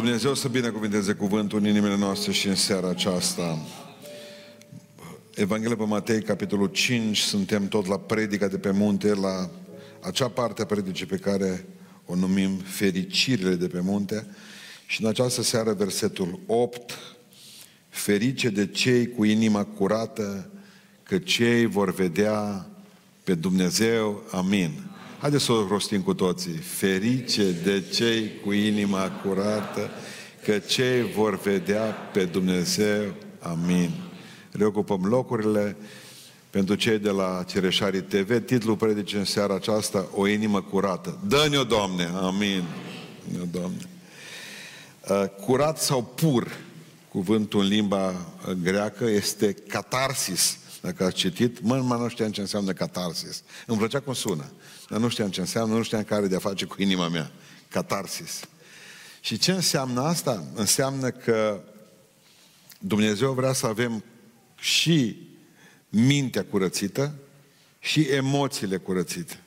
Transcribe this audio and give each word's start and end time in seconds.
Dumnezeu 0.00 0.34
să 0.34 0.48
binecuvinteze 0.48 1.12
cuvântul 1.12 1.58
în 1.58 1.66
inimile 1.66 1.96
noastre 1.96 2.32
și 2.32 2.48
în 2.48 2.54
seara 2.54 2.88
aceasta. 2.88 3.58
Evanghelia 5.34 5.76
pe 5.76 5.84
Matei, 5.84 6.22
capitolul 6.22 6.66
5, 6.66 7.18
suntem 7.18 7.68
tot 7.68 7.86
la 7.86 7.98
predica 7.98 8.48
de 8.48 8.58
pe 8.58 8.70
munte, 8.70 9.14
la 9.14 9.50
acea 10.00 10.28
parte 10.28 10.62
a 10.62 10.64
predicii 10.64 11.06
pe 11.06 11.16
care 11.16 11.66
o 12.06 12.14
numim 12.14 12.56
fericirile 12.56 13.54
de 13.54 13.66
pe 13.66 13.80
munte. 13.80 14.26
Și 14.86 15.02
în 15.02 15.08
această 15.08 15.42
seară, 15.42 15.72
versetul 15.72 16.40
8, 16.46 16.98
ferice 17.88 18.48
de 18.48 18.66
cei 18.66 19.10
cu 19.10 19.24
inima 19.24 19.64
curată, 19.64 20.50
că 21.02 21.18
cei 21.18 21.66
vor 21.66 21.94
vedea 21.94 22.66
pe 23.24 23.34
Dumnezeu. 23.34 24.22
Amin. 24.30 24.89
Haideți 25.20 25.44
să 25.44 25.52
o 25.52 25.66
rostim 25.66 26.00
cu 26.02 26.14
toții. 26.14 26.52
Ferice 26.52 27.52
de 27.52 27.84
cei 27.92 28.40
cu 28.44 28.52
inima 28.52 29.10
curată, 29.10 29.90
că 30.44 30.58
cei 30.58 31.12
vor 31.12 31.40
vedea 31.40 31.82
pe 32.12 32.24
Dumnezeu. 32.24 33.14
Amin. 33.40 33.90
Reocupăm 34.52 35.04
locurile 35.04 35.76
pentru 36.50 36.74
cei 36.74 36.98
de 36.98 37.10
la 37.10 37.44
Cereșarii 37.46 38.02
TV. 38.02 38.44
Titlul 38.44 38.76
predice 38.76 39.16
în 39.16 39.24
seara 39.24 39.54
aceasta, 39.54 40.06
O 40.14 40.26
inimă 40.26 40.60
curată. 40.62 41.18
Dă-ne-o, 41.28 41.64
Doamne! 41.64 42.04
Amin. 42.04 42.64
Dă-ne-o, 43.32 43.44
Doamne. 43.50 43.88
Uh, 45.08 45.24
curat 45.44 45.78
sau 45.78 46.02
pur, 46.02 46.56
cuvântul 47.08 47.60
în 47.60 47.66
limba 47.66 48.14
greacă, 48.62 49.04
este 49.04 49.52
catarsis. 49.52 50.58
Dacă 50.80 51.04
ați 51.04 51.14
citit, 51.14 51.62
mă, 51.62 51.76
mă 51.76 51.94
nu 51.94 52.08
știam 52.08 52.30
ce 52.30 52.40
înseamnă 52.40 52.72
catarsis. 52.72 53.42
Îmi 53.66 53.78
plăcea 53.78 54.00
cum 54.00 54.12
sună. 54.12 54.44
Dar 54.90 55.00
nu 55.00 55.08
știam 55.08 55.30
ce 55.30 55.40
înseamnă, 55.40 55.74
nu 55.74 55.82
știam 55.82 56.02
care 56.02 56.26
de 56.26 56.36
a 56.36 56.38
face 56.38 56.64
cu 56.64 56.82
inima 56.82 57.08
mea. 57.08 57.30
Catarsis. 57.68 58.40
Și 59.20 59.38
ce 59.38 59.52
înseamnă 59.52 60.00
asta? 60.00 60.44
Înseamnă 60.54 61.10
că 61.10 61.60
Dumnezeu 62.78 63.32
vrea 63.32 63.52
să 63.52 63.66
avem 63.66 64.04
și 64.58 65.28
mintea 65.88 66.44
curățită 66.44 67.14
și 67.78 68.00
emoțiile 68.00 68.76
curățite. 68.76 69.40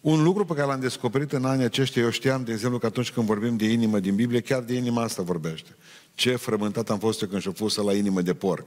Un 0.00 0.22
lucru 0.22 0.44
pe 0.44 0.54
care 0.54 0.66
l-am 0.66 0.80
descoperit 0.80 1.32
în 1.32 1.44
anii 1.44 1.64
aceștia, 1.64 2.02
eu 2.02 2.10
știam, 2.10 2.44
de 2.44 2.52
exemplu, 2.52 2.78
că 2.78 2.86
atunci 2.86 3.10
când 3.10 3.26
vorbim 3.26 3.56
de 3.56 3.64
inimă 3.64 4.00
din 4.00 4.14
Biblie, 4.14 4.40
chiar 4.40 4.62
de 4.62 4.74
inima 4.74 5.02
asta 5.02 5.22
vorbește. 5.22 5.76
Ce 6.14 6.36
frământat 6.36 6.90
am 6.90 6.98
fost 6.98 7.22
eu 7.22 7.28
când 7.28 7.40
și-o 7.40 7.52
pusă 7.52 7.82
la 7.82 7.92
inimă 7.94 8.22
de 8.22 8.34
porc. 8.34 8.66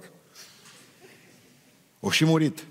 O 2.00 2.12
și 2.12 2.26
murit. 2.26 2.66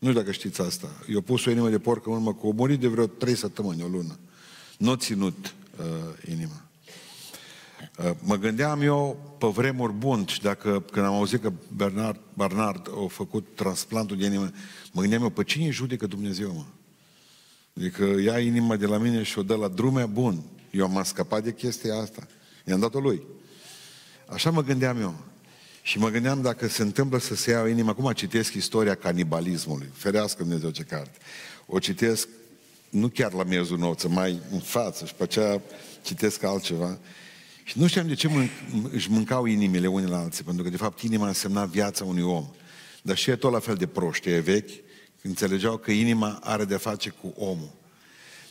Nu 0.00 0.08
știu 0.08 0.20
dacă 0.20 0.32
știți 0.32 0.60
asta. 0.60 0.88
Eu 1.08 1.20
pus 1.20 1.44
o 1.44 1.50
inimă 1.50 1.68
de 1.68 1.78
porc 1.78 2.06
în 2.06 2.12
urmă 2.12 2.34
cu 2.34 2.48
o 2.48 2.52
murit 2.52 2.80
de 2.80 2.88
vreo 2.88 3.06
trei 3.06 3.34
săptămâni, 3.34 3.82
o 3.82 3.86
lună. 3.86 4.18
Nu 4.78 4.94
ținut 4.94 5.54
uh, 5.78 6.30
inima. 6.30 6.64
Uh, 7.98 8.10
mă 8.22 8.36
gândeam 8.36 8.82
eu 8.82 9.34
pe 9.38 9.46
vremuri 9.46 9.92
bun 9.92 10.26
și 10.26 10.40
dacă, 10.40 10.84
când 10.92 11.06
am 11.06 11.14
auzit 11.14 11.40
că 11.40 11.52
Bernard, 11.76 12.20
Bernard 12.34 12.88
a 12.88 13.06
făcut 13.08 13.46
transplantul 13.54 14.16
de 14.16 14.24
inimă, 14.24 14.50
mă 14.92 15.00
gândeam 15.00 15.22
eu, 15.22 15.30
pe 15.30 15.44
cine 15.44 15.70
judecă 15.70 16.06
Dumnezeu, 16.06 16.52
mă? 16.52 16.64
Adică 17.76 18.04
ia 18.04 18.38
inima 18.38 18.76
de 18.76 18.86
la 18.86 18.98
mine 18.98 19.22
și 19.22 19.38
o 19.38 19.42
dă 19.42 19.54
la 19.54 19.68
drume, 19.68 20.04
bun. 20.04 20.42
Eu 20.70 20.84
am 20.84 21.02
scăpat 21.04 21.42
de 21.42 21.54
chestia 21.54 21.94
asta. 21.94 22.26
I-am 22.66 22.80
dat-o 22.80 23.00
lui. 23.00 23.22
Așa 24.26 24.50
mă 24.50 24.62
gândeam 24.62 25.00
eu. 25.00 25.14
Și 25.90 25.98
mă 25.98 26.08
gândeam 26.08 26.42
dacă 26.42 26.68
se 26.68 26.82
întâmplă 26.82 27.18
să 27.18 27.34
se 27.34 27.50
ia 27.50 27.68
inima, 27.68 27.90
acum 27.90 28.12
citesc 28.12 28.54
istoria 28.54 28.94
canibalismului, 28.94 29.90
ferească 29.92 30.42
Dumnezeu 30.42 30.70
ce 30.70 30.82
carte. 30.82 31.18
O 31.66 31.78
citesc 31.78 32.28
nu 32.90 33.08
chiar 33.08 33.32
la 33.32 33.42
miezul 33.42 33.78
nopții, 33.78 34.08
mai 34.08 34.40
în 34.52 34.58
față 34.58 35.04
și 35.04 35.14
pe 35.14 35.22
aceea 35.22 35.60
citesc 36.02 36.42
altceva. 36.42 36.98
Și 37.64 37.78
nu 37.78 37.86
știam 37.86 38.06
de 38.06 38.14
ce 38.14 38.28
mân- 38.28 38.90
își 38.92 39.10
mâncau 39.10 39.44
inimile 39.44 39.86
unii 39.86 40.08
la 40.08 40.18
alții, 40.18 40.44
pentru 40.44 40.62
că 40.62 40.70
de 40.70 40.76
fapt 40.76 41.00
inima 41.00 41.26
însemna 41.26 41.64
viața 41.64 42.04
unui 42.04 42.22
om. 42.22 42.50
Dar 43.02 43.16
și 43.16 43.30
e 43.30 43.36
tot 43.36 43.52
la 43.52 43.58
fel 43.58 43.74
de 43.74 43.86
proști, 43.86 44.28
e 44.28 44.38
vechi, 44.38 44.70
înțelegeau 45.22 45.76
că 45.76 45.90
inima 45.90 46.38
are 46.42 46.64
de 46.64 46.76
face 46.76 47.08
cu 47.08 47.34
omul. 47.36 47.72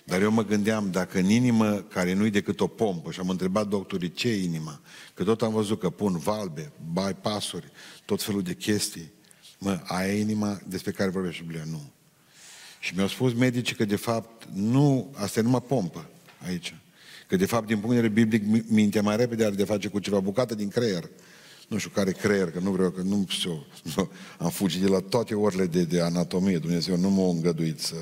Dar 0.10 0.22
eu 0.22 0.32
mă 0.32 0.46
gândeam, 0.46 0.92
dacă 0.92 1.20
în 1.20 1.30
inimă, 1.30 1.76
care 1.76 2.14
nu-i 2.14 2.30
decât 2.30 2.60
o 2.60 2.68
pompă, 2.68 3.12
și 3.12 3.20
am 3.20 3.30
întrebat 3.30 3.68
doctorii 3.68 4.12
ce 4.12 4.30
e 4.30 4.44
inima, 4.44 4.82
că 5.14 5.24
tot 5.24 5.42
am 5.42 5.52
văzut 5.52 5.80
că 5.80 5.90
pun 5.90 6.18
valbe, 6.18 6.72
bypassuri, 6.94 7.72
tot 8.06 8.24
felul 8.24 8.42
de 8.42 8.54
chestii, 8.54 9.12
mă, 9.60 9.82
aia 9.84 10.14
e 10.14 10.20
inima 10.20 10.60
despre 10.68 10.92
care 10.92 11.10
vorbește 11.10 11.42
Biblia? 11.42 11.64
Nu. 11.72 11.82
Și 12.80 12.96
mi-au 12.96 13.08
spus 13.08 13.34
medicii 13.34 13.76
că 13.76 13.86
de 13.86 13.96
fapt 13.96 14.48
nu, 14.54 15.14
asta 15.16 15.40
e 15.40 15.44
numai 15.44 15.62
pompă 15.62 16.10
aici. 16.46 16.76
Că 17.28 17.36
de 17.36 17.46
fapt 17.46 17.68
din 17.68 17.80
punct 17.80 17.96
de 17.96 18.02
vedere 18.02 18.26
biblic 18.26 18.70
mintea 18.70 19.02
mai 19.02 19.16
repede 19.16 19.46
are 19.46 19.56
de 19.56 19.64
face 19.64 19.88
cu 19.88 20.00
ceva 20.00 20.20
bucată 20.20 20.56
din 20.56 20.68
creier. 20.68 21.10
Nu 21.68 21.78
știu 21.78 21.92
care 21.94 22.12
creier, 22.12 22.52
că 22.52 22.60
nu 22.60 22.72
vreau, 22.72 22.90
că 22.90 23.02
nu 23.02 23.26
știu, 23.28 23.66
nu, 23.96 24.12
am 24.38 24.50
fugit 24.50 24.82
de 24.82 24.88
la 24.88 25.00
toate 25.00 25.36
orele 25.36 25.66
de, 25.66 25.84
de 25.84 26.02
anatomie, 26.02 26.58
Dumnezeu 26.58 26.98
nu 26.98 27.10
m-a 27.10 27.30
îngăduit 27.30 27.80
să... 27.80 27.96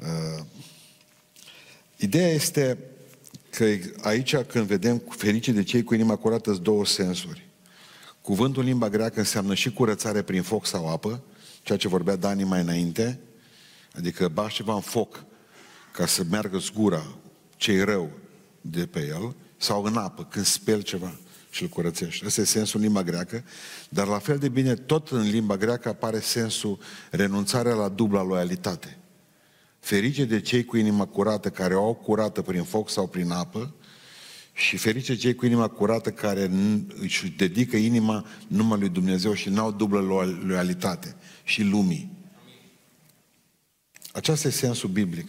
Uh, 0.00 0.44
Ideea 1.96 2.28
este 2.28 2.78
că 3.50 3.64
aici 4.02 4.36
când 4.36 4.66
vedem 4.66 5.02
ferice 5.08 5.52
de 5.52 5.62
cei 5.62 5.82
cu 5.82 5.94
inima 5.94 6.16
curată 6.16 6.50
sunt 6.50 6.64
două 6.64 6.86
sensuri. 6.86 7.48
Cuvântul 8.20 8.62
în 8.62 8.68
limba 8.68 8.88
greacă 8.88 9.18
înseamnă 9.18 9.54
și 9.54 9.72
curățare 9.72 10.22
prin 10.22 10.42
foc 10.42 10.66
sau 10.66 10.88
apă, 10.88 11.22
ceea 11.62 11.78
ce 11.78 11.88
vorbea 11.88 12.16
Dani 12.16 12.44
mai 12.44 12.60
înainte, 12.60 13.20
adică 13.92 14.28
bași 14.28 14.56
ceva 14.56 14.74
în 14.74 14.80
foc 14.80 15.24
ca 15.92 16.06
să 16.06 16.24
meargă 16.30 16.58
zgura 16.58 17.16
ce 17.56 17.84
rău 17.84 18.10
de 18.60 18.86
pe 18.86 19.06
el, 19.06 19.34
sau 19.56 19.82
în 19.82 19.96
apă, 19.96 20.24
când 20.30 20.44
speli 20.44 20.82
ceva 20.82 21.18
și 21.50 21.62
îl 21.62 21.68
curățești. 21.68 22.26
Ăsta 22.26 22.40
e 22.40 22.44
sensul 22.44 22.78
în 22.80 22.84
limba 22.84 23.02
greacă, 23.02 23.44
dar 23.88 24.06
la 24.06 24.18
fel 24.18 24.38
de 24.38 24.48
bine, 24.48 24.74
tot 24.74 25.08
în 25.08 25.30
limba 25.30 25.56
greacă 25.56 25.88
apare 25.88 26.20
sensul 26.20 26.78
renunțarea 27.10 27.74
la 27.74 27.88
dubla 27.88 28.22
loialitate. 28.22 28.98
Ferice 29.86 30.24
de 30.24 30.40
cei 30.40 30.64
cu 30.64 30.76
inima 30.76 31.06
curată, 31.06 31.50
care 31.50 31.74
o 31.74 31.84
au 31.84 31.94
curată 31.94 32.42
prin 32.42 32.62
foc 32.62 32.90
sau 32.90 33.06
prin 33.06 33.30
apă, 33.30 33.74
și 34.52 34.76
ferice 34.76 35.16
cei 35.16 35.34
cu 35.34 35.46
inima 35.46 35.68
curată 35.68 36.10
care 36.10 36.50
își 37.00 37.30
dedică 37.30 37.76
inima 37.76 38.26
numai 38.46 38.78
lui 38.78 38.88
Dumnezeu 38.88 39.32
și 39.32 39.48
n-au 39.48 39.72
dublă 39.72 40.00
loialitate 40.46 41.16
și 41.44 41.62
lumii. 41.62 42.10
Aceasta 44.12 44.48
e 44.48 44.50
sensul 44.50 44.88
biblic. 44.88 45.28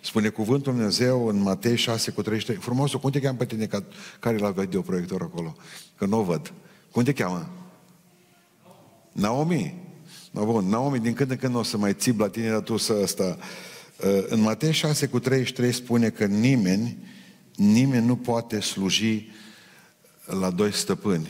Spune 0.00 0.28
cuvântul 0.28 0.72
Dumnezeu 0.72 1.26
în 1.26 1.40
Matei 1.40 1.76
6 1.76 2.10
cu 2.10 2.22
33. 2.22 2.62
Frumos, 2.62 2.92
cum 2.92 3.10
te 3.10 3.20
cheamă 3.20 3.36
pe 3.36 3.46
tine 3.46 3.66
care 4.20 4.36
e 4.36 4.38
la 4.38 4.50
videoproiector 4.50 5.22
acolo? 5.22 5.56
Că 5.96 6.06
nu 6.06 6.18
o 6.18 6.22
văd. 6.22 6.52
Cum 6.90 7.02
te 7.02 7.12
cheamă? 7.12 7.50
Naomi. 9.12 9.86
No, 10.30 10.44
bun, 10.44 10.68
Naomi, 10.68 10.98
din 10.98 11.12
când 11.12 11.30
în 11.30 11.36
când 11.36 11.54
o 11.54 11.62
să 11.62 11.76
mai 11.76 11.94
țip 11.94 12.20
la 12.20 12.28
tine, 12.28 12.48
dar 12.48 12.60
tu 12.60 12.76
să 12.76 12.98
ăsta... 13.02 13.38
Uh, 14.04 14.24
în 14.28 14.40
Matei 14.40 14.72
6 14.72 15.06
cu 15.06 15.18
33 15.18 15.72
spune 15.72 16.10
că 16.10 16.24
nimeni, 16.24 16.96
nimeni 17.56 18.06
nu 18.06 18.16
poate 18.16 18.60
sluji 18.60 19.30
la 20.24 20.50
doi 20.50 20.72
stăpâni. 20.72 21.28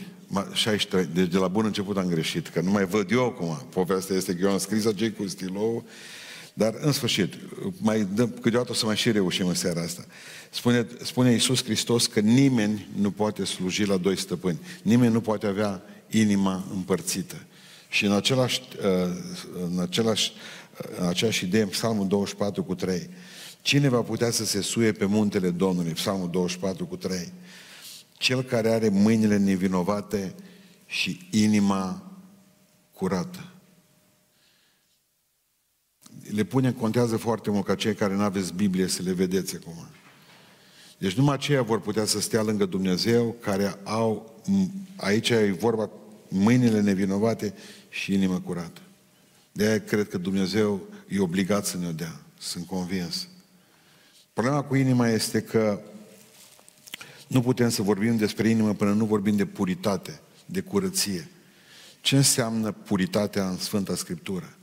63, 0.53 1.09
deci 1.15 1.31
de 1.31 1.39
la 1.39 1.49
bun 1.49 1.65
început 1.65 1.97
am 1.97 2.07
greșit, 2.07 2.49
că 2.49 2.61
nu 2.61 2.71
mai 2.71 2.85
văd 2.85 3.11
eu 3.11 3.25
acum. 3.25 3.67
Povestea 3.71 4.17
este 4.17 4.35
că 4.35 4.45
eu 4.45 4.51
am 4.51 4.59
scris 4.59 4.87
acei 4.87 5.13
cu 5.13 5.27
stilou, 5.27 5.85
dar 6.55 6.75
în 6.81 6.93
sfârșit, 6.93 7.35
mai 7.81 8.07
dăm, 8.15 8.35
câteodată 8.41 8.71
o 8.71 8.75
să 8.75 8.87
mai 8.87 8.97
și 8.97 9.11
reușim 9.11 9.47
în 9.47 9.55
seara 9.55 9.81
asta. 9.81 10.05
Spune, 10.51 10.87
spune 11.03 11.33
Iisus 11.33 11.65
Hristos 11.65 12.07
că 12.07 12.21
nimeni 12.21 12.89
nu 12.95 13.11
poate 13.11 13.45
sluji 13.45 13.85
la 13.85 13.97
doi 13.97 14.19
stăpâni. 14.19 14.59
Nimeni 14.83 15.13
nu 15.13 15.21
poate 15.21 15.47
avea 15.47 15.83
inima 16.09 16.65
împărțită. 16.75 17.37
Și 17.89 18.05
în, 18.05 18.13
același, 18.13 18.63
uh, 18.79 19.17
în, 19.71 19.79
același, 19.79 20.33
uh, 20.81 20.99
în 20.99 21.07
aceeași 21.07 21.45
idee, 21.45 21.63
în 21.63 21.69
Psalmul 21.69 22.07
24 22.07 22.65
cu 22.65 22.75
3, 22.75 23.11
cine 23.63 23.89
va 23.89 24.03
putea 24.03 24.31
să 24.31 24.45
se 24.45 24.61
suie 24.61 24.93
pe 24.93 25.05
muntele 25.05 25.51
Domnului? 25.51 25.93
Psalmul 25.93 26.31
24 26.31 26.87
cu 26.87 26.97
3. 26.97 27.33
Cel 28.13 28.43
care 28.43 28.69
are 28.69 28.89
mâinile 28.89 29.37
nevinovate 29.37 30.35
și 30.87 31.29
inima 31.31 32.03
curată. 32.93 33.53
Le 36.31 36.45
pune, 36.45 36.73
contează 36.73 37.17
foarte 37.17 37.51
mult 37.51 37.65
ca 37.65 37.75
cei 37.75 37.95
care 37.95 38.15
nu 38.15 38.23
aveți 38.23 38.55
Biblie 38.55 38.87
să 38.87 39.03
le 39.03 39.13
vedeți 39.13 39.57
acum. 39.57 39.87
Deci 40.99 41.13
numai 41.13 41.35
aceia 41.35 41.63
vor 41.63 41.81
putea 41.81 42.05
să 42.05 42.21
stea 42.21 42.43
lângă 42.43 42.65
Dumnezeu 42.65 43.37
care 43.41 43.75
au, 43.85 44.35
aici 44.97 45.29
e 45.29 45.57
vorba 45.59 45.91
mâinile 46.29 46.81
nevinovate 46.81 47.55
și 47.99 48.13
inima 48.15 48.41
curată. 48.41 48.81
De 49.53 49.67
aia 49.67 49.81
cred 49.81 50.09
că 50.09 50.19
Dumnezeu 50.19 50.89
e 51.09 51.21
obligat 51.21 51.67
să 51.67 51.77
ne-o 51.77 51.93
dea. 51.93 52.21
Sunt 52.39 52.67
convins. 52.67 53.29
Problema 54.33 54.63
cu 54.63 54.75
inima 54.75 55.09
este 55.09 55.41
că 55.41 55.81
nu 57.27 57.41
putem 57.41 57.69
să 57.69 57.83
vorbim 57.83 58.17
despre 58.17 58.49
inimă 58.49 58.75
până 58.75 58.93
nu 58.93 59.05
vorbim 59.05 59.37
de 59.37 59.47
puritate, 59.47 60.21
de 60.47 60.61
curăție. 60.61 61.29
Ce 62.01 62.17
înseamnă 62.17 62.73
puritatea 62.73 63.49
în 63.49 63.59
Sfânta 63.59 63.97
Scriptură? 63.97 64.57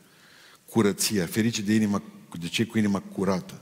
Curăția, 0.70 1.26
ferice 1.26 1.62
de 1.62 1.74
inima, 1.74 2.04
de 2.40 2.48
cei 2.48 2.66
cu 2.66 2.78
inima 2.78 3.00
curată. 3.00 3.62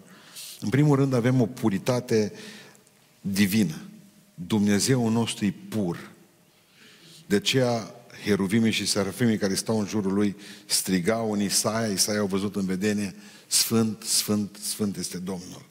În 0.60 0.70
primul 0.70 0.96
rând 0.96 1.14
avem 1.14 1.42
o 1.42 1.46
puritate 1.46 2.34
divină. 3.22 3.82
Dumnezeu 4.34 5.10
nostru 5.10 5.46
e 5.46 5.54
pur. 5.70 6.12
De 7.26 7.36
aceea 7.36 7.93
heruvimii 8.24 8.72
și 8.72 8.86
serafimii 8.86 9.38
care 9.38 9.54
stau 9.54 9.80
în 9.80 9.88
jurul 9.88 10.14
lui 10.14 10.36
strigau 10.66 11.32
în 11.32 11.42
Isaia, 11.42 11.88
Isaia 11.88 12.20
au 12.20 12.26
văzut 12.26 12.56
în 12.56 12.66
vedenie, 12.66 13.16
Sfânt, 13.48 14.04
Sfânt, 14.04 14.58
Sfânt 14.62 14.98
este 14.98 15.18
Domnul. 15.18 15.66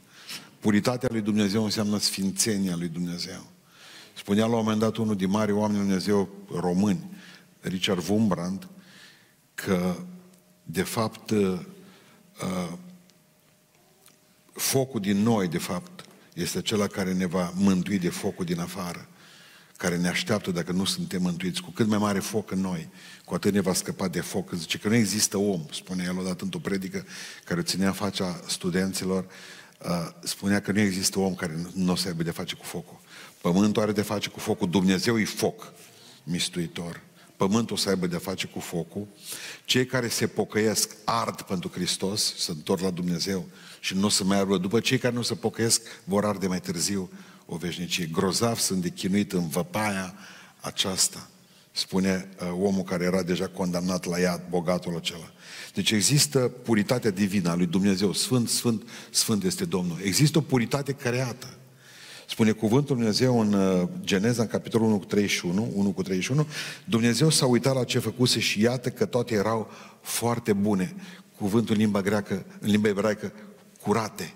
Puritatea 0.60 1.08
lui 1.12 1.20
Dumnezeu 1.20 1.64
înseamnă 1.64 1.98
sfințenia 1.98 2.76
lui 2.76 2.88
Dumnezeu. 2.88 3.46
Spunea 4.16 4.46
la 4.46 4.56
un 4.56 4.58
moment 4.58 4.80
dat 4.80 4.96
unul 4.96 5.16
din 5.16 5.30
mari 5.30 5.52
oameni 5.52 5.78
lui 5.78 5.86
Dumnezeu 5.86 6.28
români, 6.60 7.10
Richard 7.60 8.08
Wumbrand, 8.08 8.68
că 9.54 9.96
de 10.62 10.82
fapt 10.82 11.30
uh, 11.30 11.58
uh, 12.42 12.72
focul 14.52 15.00
din 15.00 15.16
noi, 15.16 15.48
de 15.48 15.58
fapt, 15.58 16.04
este 16.34 16.58
acela 16.58 16.86
care 16.86 17.12
ne 17.12 17.26
va 17.26 17.52
mântui 17.54 17.98
de 17.98 18.08
focul 18.08 18.44
din 18.44 18.60
afară, 18.60 19.08
care 19.82 19.96
ne 19.96 20.08
așteaptă 20.08 20.50
dacă 20.50 20.72
nu 20.72 20.84
suntem 20.84 21.22
mântuiți. 21.22 21.62
Cu 21.62 21.70
cât 21.70 21.86
mai 21.86 21.98
mare 21.98 22.18
foc 22.18 22.50
în 22.50 22.60
noi, 22.60 22.88
cu 23.24 23.34
atât 23.34 23.52
ne 23.52 23.60
va 23.60 23.74
scăpa 23.74 24.08
de 24.08 24.20
foc. 24.20 24.52
Zice 24.52 24.78
că 24.78 24.88
nu 24.88 24.94
există 24.94 25.36
om, 25.36 25.64
spune 25.72 26.04
el 26.06 26.18
odată 26.18 26.44
într-o 26.44 26.58
predică 26.58 27.04
care 27.44 27.62
ținea 27.62 27.86
în 27.86 27.92
fața 27.92 28.40
studenților, 28.46 29.26
uh, 29.78 30.08
spunea 30.22 30.60
că 30.60 30.72
nu 30.72 30.80
există 30.80 31.18
om 31.18 31.34
care 31.34 31.66
nu 31.74 31.92
o 31.92 31.96
să 31.96 32.08
aibă 32.08 32.22
de 32.22 32.30
face 32.30 32.54
cu 32.54 32.64
focul. 32.64 33.00
Pământul 33.40 33.82
are 33.82 33.92
de 33.92 34.02
face 34.02 34.28
cu 34.28 34.38
focul, 34.38 34.70
Dumnezeu 34.70 35.18
e 35.18 35.24
foc 35.24 35.72
mistuitor. 36.24 37.00
Pământul 37.36 37.76
o 37.76 37.78
să 37.78 37.88
aibă 37.88 38.06
de 38.06 38.16
face 38.16 38.46
cu 38.46 38.60
focul. 38.60 39.06
Cei 39.64 39.86
care 39.86 40.08
se 40.08 40.26
pocăiesc 40.26 40.96
ard 41.04 41.40
pentru 41.40 41.70
Hristos, 41.74 42.34
se 42.36 42.50
întorc 42.50 42.80
la 42.80 42.90
Dumnezeu 42.90 43.48
și 43.80 43.94
nu 43.94 44.06
o 44.06 44.08
să 44.08 44.24
mai 44.24 44.38
aibă. 44.38 44.58
După 44.58 44.80
cei 44.80 44.98
care 44.98 45.14
nu 45.14 45.22
se 45.22 45.34
pocăiesc, 45.34 45.82
vor 46.04 46.24
arde 46.24 46.46
mai 46.46 46.60
târziu 46.60 47.10
o 47.46 47.56
veșnicie. 47.56 48.08
Grozav 48.12 48.58
sunt 48.58 48.82
de 48.82 48.88
chinuit 48.88 49.32
în 49.32 49.48
văpaia 49.48 50.14
aceasta, 50.60 51.28
spune 51.72 52.28
uh, 52.40 52.48
omul 52.62 52.82
care 52.82 53.04
era 53.04 53.22
deja 53.22 53.46
condamnat 53.46 54.04
la 54.04 54.18
iad, 54.18 54.42
bogatul 54.48 54.96
acela. 54.96 55.32
Deci 55.74 55.90
există 55.90 56.38
puritatea 56.38 57.10
divină 57.10 57.50
a 57.50 57.54
lui 57.54 57.66
Dumnezeu. 57.66 58.12
Sfânt, 58.12 58.48
Sfânt, 58.48 58.82
Sfânt 59.10 59.44
este 59.44 59.64
Domnul. 59.64 59.98
Există 60.02 60.38
o 60.38 60.40
puritate 60.40 60.92
creată. 60.92 61.46
Spune 62.28 62.50
cuvântul 62.50 62.96
Dumnezeu 62.96 63.40
în 63.40 63.52
uh, 63.52 63.88
Geneza, 64.04 64.42
în 64.42 64.48
capitolul 64.48 64.86
1 64.86 64.98
cu 64.98 65.04
31, 65.04 65.70
1 65.74 65.90
cu 65.90 66.02
31, 66.02 66.46
Dumnezeu 66.84 67.30
s-a 67.30 67.46
uitat 67.46 67.74
la 67.74 67.84
ce 67.84 67.98
făcuse 67.98 68.40
și 68.40 68.60
iată 68.60 68.90
că 68.90 69.04
toate 69.04 69.34
erau 69.34 69.70
foarte 70.00 70.52
bune. 70.52 70.94
Cuvântul 71.36 71.74
în 71.74 71.80
limba 71.80 72.00
greacă, 72.00 72.44
în 72.60 72.70
limba 72.70 72.88
ebraică, 72.88 73.32
curate, 73.82 74.32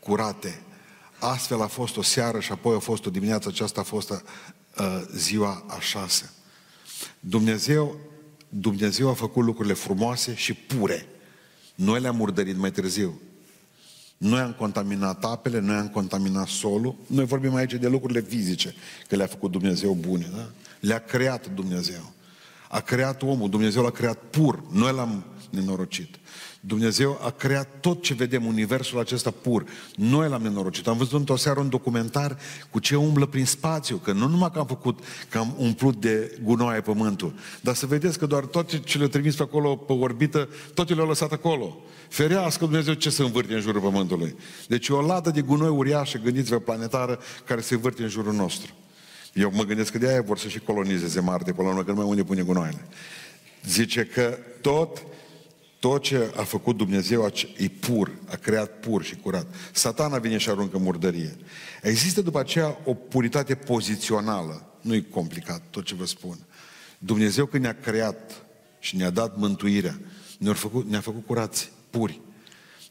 curate. 0.00 0.60
Astfel 1.26 1.62
a 1.62 1.66
fost 1.66 1.96
o 1.96 2.02
seară 2.02 2.40
și 2.40 2.52
apoi 2.52 2.74
a 2.74 2.78
fost 2.78 3.06
o 3.06 3.10
dimineață, 3.10 3.48
aceasta 3.48 3.80
a 3.80 3.84
fost 3.84 4.10
uh, 4.10 4.20
ziua 5.14 5.64
a 5.68 5.80
șase. 5.80 6.30
Dumnezeu, 7.20 7.96
Dumnezeu 8.48 9.08
a 9.08 9.14
făcut 9.14 9.44
lucrurile 9.44 9.74
frumoase 9.74 10.34
și 10.34 10.54
pure. 10.54 11.06
Noi 11.74 12.00
le-am 12.00 12.16
murdărit 12.16 12.56
mai 12.56 12.70
târziu. 12.70 13.20
Noi 14.16 14.40
am 14.40 14.52
contaminat 14.52 15.24
apele, 15.24 15.60
noi 15.60 15.76
am 15.76 15.88
contaminat 15.88 16.46
solul. 16.46 16.94
Noi 17.06 17.24
vorbim 17.24 17.54
aici 17.54 17.74
de 17.74 17.88
lucrurile 17.88 18.20
fizice, 18.20 18.74
că 19.08 19.16
le-a 19.16 19.26
făcut 19.26 19.50
Dumnezeu 19.50 19.94
bune. 19.94 20.30
Da? 20.34 20.50
Le-a 20.80 20.98
creat 20.98 21.54
Dumnezeu. 21.54 22.12
A 22.68 22.80
creat 22.80 23.22
omul, 23.22 23.50
Dumnezeu 23.50 23.82
l-a 23.82 23.90
creat 23.90 24.18
pur. 24.30 24.62
Noi 24.72 24.92
l-am 24.92 25.24
nenorocit. 25.50 26.18
Dumnezeu 26.66 27.18
a 27.22 27.30
creat 27.30 27.68
tot 27.80 28.02
ce 28.02 28.14
vedem, 28.14 28.46
universul 28.46 28.98
acesta 28.98 29.30
pur. 29.30 29.64
Noi 29.94 30.28
l-am 30.28 30.42
nenorocit. 30.42 30.86
Am 30.86 30.96
văzut 30.96 31.18
într-o 31.18 31.36
seară 31.36 31.60
un 31.60 31.68
documentar 31.68 32.38
cu 32.70 32.78
ce 32.78 32.96
umblă 32.96 33.26
prin 33.26 33.44
spațiu, 33.44 33.96
că 33.96 34.12
nu 34.12 34.28
numai 34.28 34.50
că 34.52 34.58
am 34.58 34.66
făcut, 34.66 34.98
că 35.28 35.38
am 35.38 35.54
umplut 35.58 36.00
de 36.00 36.38
gunoaie 36.42 36.80
pământul, 36.80 37.34
dar 37.60 37.74
să 37.74 37.86
vedeți 37.86 38.18
că 38.18 38.26
doar 38.26 38.44
tot 38.44 38.84
ce 38.84 38.98
le-a 38.98 39.08
trimis 39.08 39.34
pe 39.34 39.42
acolo, 39.42 39.76
pe 39.76 39.92
orbită, 39.92 40.48
tot 40.74 40.94
le-a 40.94 41.04
lăsat 41.04 41.32
acolo. 41.32 41.80
Ferească 42.08 42.64
Dumnezeu 42.64 42.94
ce 42.94 43.10
se 43.10 43.22
învârte 43.22 43.54
în 43.54 43.60
jurul 43.60 43.80
pământului. 43.80 44.36
Deci 44.68 44.88
o 44.88 45.00
ladă 45.00 45.30
de 45.30 45.40
gunoi 45.40 45.68
uriașă, 45.68 46.18
gândiți-vă, 46.18 46.58
planetară, 46.58 47.18
care 47.44 47.60
se 47.60 47.74
învârte 47.74 48.02
în 48.02 48.08
jurul 48.08 48.32
nostru. 48.32 48.72
Eu 49.32 49.52
mă 49.54 49.62
gândesc 49.62 49.92
că 49.92 49.98
de 49.98 50.08
aia 50.08 50.22
vor 50.22 50.38
să 50.38 50.48
și 50.48 50.58
colonizeze 50.58 51.20
Marte, 51.20 51.52
până 51.52 51.68
la 51.68 51.72
urmă, 51.72 51.84
că 51.84 51.90
nu 51.90 51.96
mai 51.96 52.06
unde 52.06 52.22
pune 52.22 52.42
gunoaiele. 52.42 52.86
Zice 53.64 54.04
că 54.04 54.38
tot 54.60 55.02
tot 55.78 56.02
ce 56.02 56.32
a 56.36 56.42
făcut 56.42 56.76
Dumnezeu 56.76 57.32
e 57.56 57.68
pur, 57.68 58.12
a 58.30 58.36
creat 58.36 58.80
pur 58.80 59.02
și 59.02 59.16
curat. 59.16 59.46
Satana 59.72 60.18
vine 60.18 60.38
și 60.38 60.48
aruncă 60.48 60.78
murdărie. 60.78 61.36
Există 61.82 62.22
după 62.22 62.38
aceea 62.38 62.78
o 62.84 62.94
puritate 62.94 63.54
pozițională. 63.54 64.66
Nu 64.80 64.94
e 64.94 65.00
complicat 65.00 65.62
tot 65.70 65.84
ce 65.84 65.94
vă 65.94 66.06
spun. 66.06 66.38
Dumnezeu 66.98 67.46
când 67.46 67.62
ne-a 67.62 67.76
creat 67.82 68.44
și 68.78 68.96
ne-a 68.96 69.10
dat 69.10 69.36
mântuirea, 69.36 70.00
ne-a 70.38 70.52
făcut, 70.52 70.88
ne-a 70.88 71.00
făcut 71.00 71.26
curați, 71.26 71.72
puri. 71.90 72.20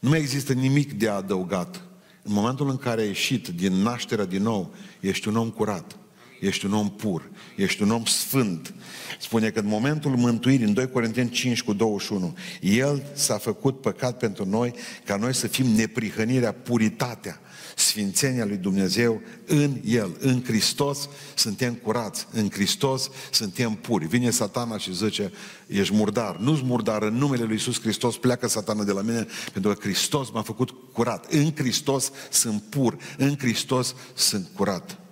Nu 0.00 0.08
mai 0.08 0.18
există 0.18 0.52
nimic 0.52 0.92
de 0.92 1.08
adăugat. 1.08 1.80
În 2.22 2.32
momentul 2.32 2.70
în 2.70 2.76
care 2.76 3.00
ai 3.00 3.06
ieșit 3.06 3.48
din 3.48 3.72
nașterea 3.72 4.24
din 4.24 4.42
nou, 4.42 4.74
ești 5.00 5.28
un 5.28 5.36
om 5.36 5.50
curat, 5.50 5.96
ești 6.40 6.66
un 6.66 6.72
om 6.72 6.90
pur, 6.90 7.30
ești 7.56 7.82
un 7.82 7.90
om 7.90 8.04
sfânt, 8.04 8.74
Spune 9.20 9.50
că 9.50 9.60
în 9.60 9.66
momentul 9.66 10.16
mântuirii, 10.16 10.66
în 10.66 10.72
2 10.72 10.90
Corinteni 10.90 11.30
5 11.30 11.62
cu 11.62 11.72
21, 11.72 12.36
El 12.60 13.02
s-a 13.14 13.38
făcut 13.38 13.80
păcat 13.80 14.18
pentru 14.18 14.44
noi, 14.48 14.74
ca 15.04 15.16
noi 15.16 15.34
să 15.34 15.46
fim 15.46 15.66
neprihănirea, 15.66 16.52
puritatea, 16.52 17.40
sfințenia 17.76 18.44
lui 18.44 18.56
Dumnezeu 18.56 19.22
în 19.46 19.80
El. 19.84 20.16
În 20.20 20.42
Hristos 20.44 21.08
suntem 21.34 21.74
curați, 21.74 22.26
în 22.32 22.50
Hristos 22.50 23.10
suntem 23.30 23.72
puri. 23.72 24.06
Vine 24.06 24.30
satana 24.30 24.78
și 24.78 24.94
zice, 24.94 25.32
ești 25.66 25.94
murdar. 25.94 26.36
Nu-ți 26.36 26.62
murdar, 26.64 27.02
în 27.02 27.14
numele 27.14 27.42
lui 27.42 27.52
Iisus 27.52 27.80
Hristos 27.80 28.16
pleacă 28.16 28.48
satana 28.48 28.84
de 28.84 28.92
la 28.92 29.02
mine, 29.02 29.26
pentru 29.52 29.72
că 29.72 29.80
Hristos 29.80 30.30
m-a 30.30 30.42
făcut 30.42 30.74
curat. 30.92 31.32
În 31.32 31.52
Hristos 31.54 32.10
sunt 32.30 32.62
pur, 32.62 32.96
în 33.16 33.36
Hristos 33.38 33.94
sunt 34.14 34.48
curat. 34.54 35.05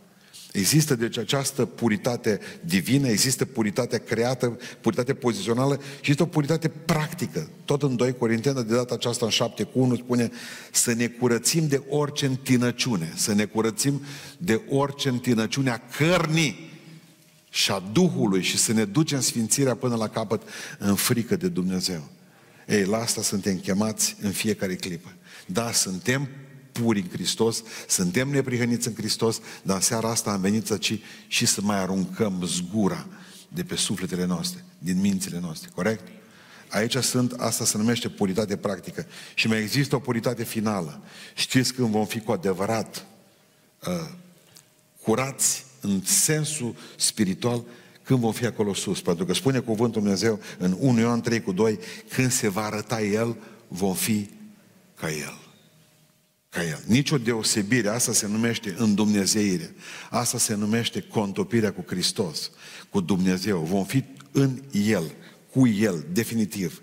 Există 0.55 0.95
deci 0.95 1.19
această 1.19 1.65
puritate 1.65 2.41
divină, 2.61 3.09
există 3.09 3.45
puritatea 3.45 3.99
creată, 3.99 4.59
puritate 4.81 5.15
pozițională 5.15 5.81
și 5.83 5.99
există 5.99 6.23
o 6.23 6.27
puritate 6.27 6.69
practică. 6.69 7.49
Tot 7.65 7.83
în 7.83 7.97
2 7.97 8.17
Corinteni, 8.17 8.65
de 8.65 8.75
data 8.75 8.95
aceasta 8.95 9.25
în 9.25 9.31
7 9.31 9.63
cu 9.63 9.79
1, 9.79 9.97
spune 9.97 10.31
să 10.73 10.93
ne 10.93 11.07
curățim 11.07 11.69
de 11.69 11.83
orice 11.89 12.27
întinăciune, 12.27 13.13
să 13.17 13.35
ne 13.35 13.45
curățim 13.45 14.03
de 14.39 14.61
orice 14.69 15.09
întinăciune 15.09 15.71
a 15.71 15.79
cărnii 15.79 16.71
și 17.51 17.71
a 17.71 17.83
Duhului 17.93 18.43
și 18.43 18.59
să 18.59 18.73
ne 18.73 18.85
ducem 18.85 19.21
sfințirea 19.21 19.75
până 19.75 19.97
la 19.97 20.09
capăt 20.09 20.43
în 20.79 20.95
frică 20.95 21.37
de 21.37 21.49
Dumnezeu. 21.49 22.09
Ei, 22.67 22.85
la 22.85 22.99
asta 22.99 23.23
suntem 23.23 23.59
chemați 23.59 24.17
în 24.21 24.31
fiecare 24.31 24.75
clipă. 24.75 25.13
Da, 25.47 25.73
suntem 25.73 26.29
puri 26.83 27.01
în 27.01 27.09
Hristos, 27.09 27.63
suntem 27.89 28.29
neprihăniți 28.29 28.89
în 28.89 28.95
Hristos, 28.95 29.41
dar 29.63 29.77
în 29.77 29.83
seara 29.83 30.11
asta 30.11 30.31
am 30.31 30.41
venit 30.41 30.67
să 30.67 30.77
ci 30.77 30.99
și 31.27 31.47
să 31.47 31.61
mai 31.63 31.79
aruncăm 31.79 32.43
zgura 32.45 33.07
de 33.49 33.63
pe 33.63 33.77
sufletele 33.77 34.25
noastre, 34.25 34.65
din 34.79 35.01
mințile 35.01 35.39
noastre, 35.41 35.71
corect? 35.75 36.09
Aici 36.69 36.97
sunt, 36.97 37.33
asta 37.33 37.65
se 37.65 37.77
numește 37.77 38.09
puritate 38.09 38.57
practică. 38.57 39.07
Și 39.35 39.49
mai 39.49 39.61
există 39.61 39.97
o 39.97 39.99
puritate 39.99 40.45
finală. 40.45 41.01
Știți 41.35 41.75
când 41.75 41.89
vom 41.89 42.07
fi 42.07 42.21
cu 42.21 42.33
adevărat 42.33 43.07
uh, 43.87 44.09
curați 45.03 45.65
în 45.81 46.03
sensul 46.05 46.77
spiritual, 46.97 47.65
când 48.03 48.21
vom 48.21 48.33
fi 48.33 48.47
acolo 48.47 48.75
sus. 48.75 49.01
Pentru 49.01 49.25
că 49.25 49.35
spune 49.35 49.59
cuvântul 49.59 50.03
Dumnezeu 50.03 50.41
în 50.59 50.77
1 50.79 50.99
Ioan 50.99 51.21
3 51.21 51.43
cu 51.43 51.53
2, 51.53 51.79
când 52.09 52.33
se 52.33 52.49
va 52.49 52.65
arăta 52.65 53.03
El, 53.03 53.37
vom 53.69 53.95
fi 53.95 54.31
ca 54.95 55.11
El 55.11 55.44
ca 56.55 56.65
El. 56.65 56.81
Nici 56.87 57.11
o 57.11 57.19
deosebire, 57.19 57.89
asta 57.89 58.13
se 58.13 58.27
numește 58.27 58.75
îndumnezeire. 58.79 59.75
Asta 60.11 60.39
se 60.39 60.55
numește 60.55 61.01
contopirea 61.01 61.73
cu 61.73 61.85
Hristos, 61.87 62.51
cu 62.91 63.01
Dumnezeu. 63.01 63.59
Vom 63.59 63.85
fi 63.85 64.05
în 64.33 64.63
El, 64.73 65.13
cu 65.53 65.67
El, 65.67 66.07
definitiv. 66.13 66.83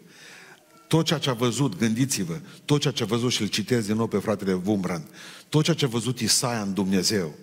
Tot 0.87 1.05
ceea 1.05 1.19
ce 1.19 1.29
a 1.29 1.33
văzut, 1.33 1.77
gândiți-vă, 1.77 2.39
tot 2.65 2.81
ceea 2.81 2.93
ce 2.93 3.03
a 3.03 3.05
văzut 3.05 3.31
și 3.31 3.41
îl 3.41 3.47
citesc 3.47 3.85
din 3.85 3.95
nou 3.95 4.07
pe 4.07 4.17
fratele 4.17 4.53
Vumbrand, 4.53 5.03
tot 5.49 5.63
ceea 5.63 5.75
ce 5.75 5.85
a 5.85 5.87
văzut 5.87 6.19
Isaia 6.19 6.61
în 6.61 6.73
Dumnezeu, 6.73 7.35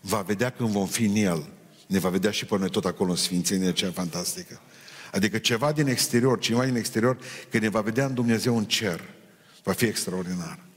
va 0.00 0.20
vedea 0.20 0.50
când 0.50 0.68
vom 0.68 0.86
fi 0.86 1.04
în 1.04 1.14
El, 1.14 1.48
ne 1.86 1.98
va 1.98 2.08
vedea 2.08 2.30
și 2.30 2.44
pe 2.44 2.58
noi 2.58 2.70
tot 2.70 2.84
acolo 2.84 3.10
în 3.10 3.16
Sfințenie 3.16 3.72
cea 3.72 3.90
fantastică. 3.90 4.60
Adică 5.12 5.38
ceva 5.38 5.72
din 5.72 5.86
exterior, 5.86 6.38
cineva 6.38 6.64
din 6.64 6.76
exterior, 6.76 7.18
când 7.50 7.62
ne 7.62 7.68
va 7.68 7.80
vedea 7.80 8.06
în 8.06 8.14
Dumnezeu 8.14 8.56
în 8.56 8.64
cer, 8.64 9.00
va 9.62 9.72
fi 9.72 9.84
extraordinar. 9.84 10.69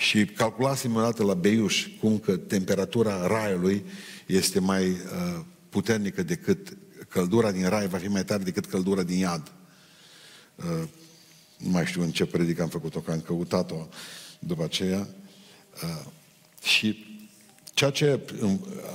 Și 0.00 0.24
calculasem 0.24 0.94
o 0.94 1.00
dată 1.00 1.22
la 1.22 1.34
Beiuș 1.34 1.86
cum 2.00 2.18
că 2.18 2.36
temperatura 2.36 3.26
raiului 3.26 3.84
este 4.26 4.60
mai 4.60 4.88
uh, 4.88 5.40
puternică 5.68 6.22
decât 6.22 6.76
căldura 7.08 7.52
din 7.52 7.68
rai, 7.68 7.88
va 7.88 7.98
fi 7.98 8.08
mai 8.08 8.24
tare 8.24 8.42
decât 8.42 8.66
căldura 8.66 9.02
din 9.02 9.18
iad. 9.18 9.52
Uh, 10.56 10.88
nu 11.56 11.70
mai 11.70 11.86
știu 11.86 12.02
în 12.02 12.10
ce 12.10 12.26
predică 12.26 12.62
am 12.62 12.68
făcut-o, 12.68 13.00
că 13.00 13.10
am 13.10 13.20
căutat-o 13.20 13.88
după 14.38 14.64
aceea. 14.64 15.08
Uh, 15.82 16.06
Și 16.62 17.06
ceea 17.74 17.90
ce 17.90 18.20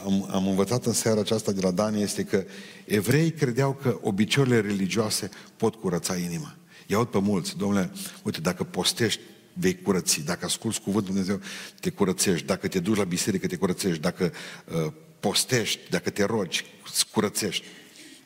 am, 0.06 0.28
am 0.32 0.48
învățat 0.48 0.86
în 0.86 0.94
seara 0.94 1.20
aceasta 1.20 1.52
de 1.52 1.62
la 1.62 1.72
Dani 1.72 2.02
este 2.02 2.24
că 2.24 2.44
evrei 2.86 3.32
credeau 3.32 3.74
că 3.74 4.00
obiceiurile 4.02 4.60
religioase 4.60 5.30
pot 5.58 5.76
curăța 5.76 6.16
inima. 6.16 6.56
Iau 6.88 7.06
pe 7.06 7.20
mulți, 7.20 7.58
domnule, 7.58 7.92
uite, 8.24 8.40
dacă 8.42 8.64
postești, 8.64 9.20
vei 9.58 9.82
curăți. 9.82 10.22
Dacă 10.22 10.46
asculți 10.46 10.82
cuvântul 10.82 11.14
Dumnezeu, 11.14 11.40
te 11.80 11.90
curățești. 11.90 12.46
Dacă 12.46 12.68
te 12.68 12.80
duci 12.80 12.98
la 12.98 13.04
biserică, 13.04 13.48
te 13.48 13.56
curățești. 13.56 14.02
Dacă 14.02 14.34
uh, 14.66 14.94
postești, 15.20 15.80
dacă 15.90 16.10
te 16.10 16.24
rogi, 16.24 16.66
îți 16.86 17.08
curățești. 17.08 17.66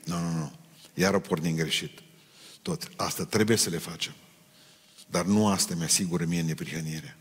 Nu, 0.04 0.20
nu, 0.20 0.38
nu. 0.38 0.52
Iar 0.94 1.14
o 1.14 1.20
pornim 1.20 1.56
greșit. 1.56 2.00
Tot. 2.62 2.90
Asta 2.96 3.26
trebuie 3.26 3.58
să 3.58 3.70
le 3.70 3.78
facem. 3.78 4.14
Dar 5.08 5.26
nu 5.26 5.48
asta 5.48 5.76
mi 5.78 5.84
asigură 5.84 6.26
mie 6.26 6.42
neprihănirea. 6.42 7.18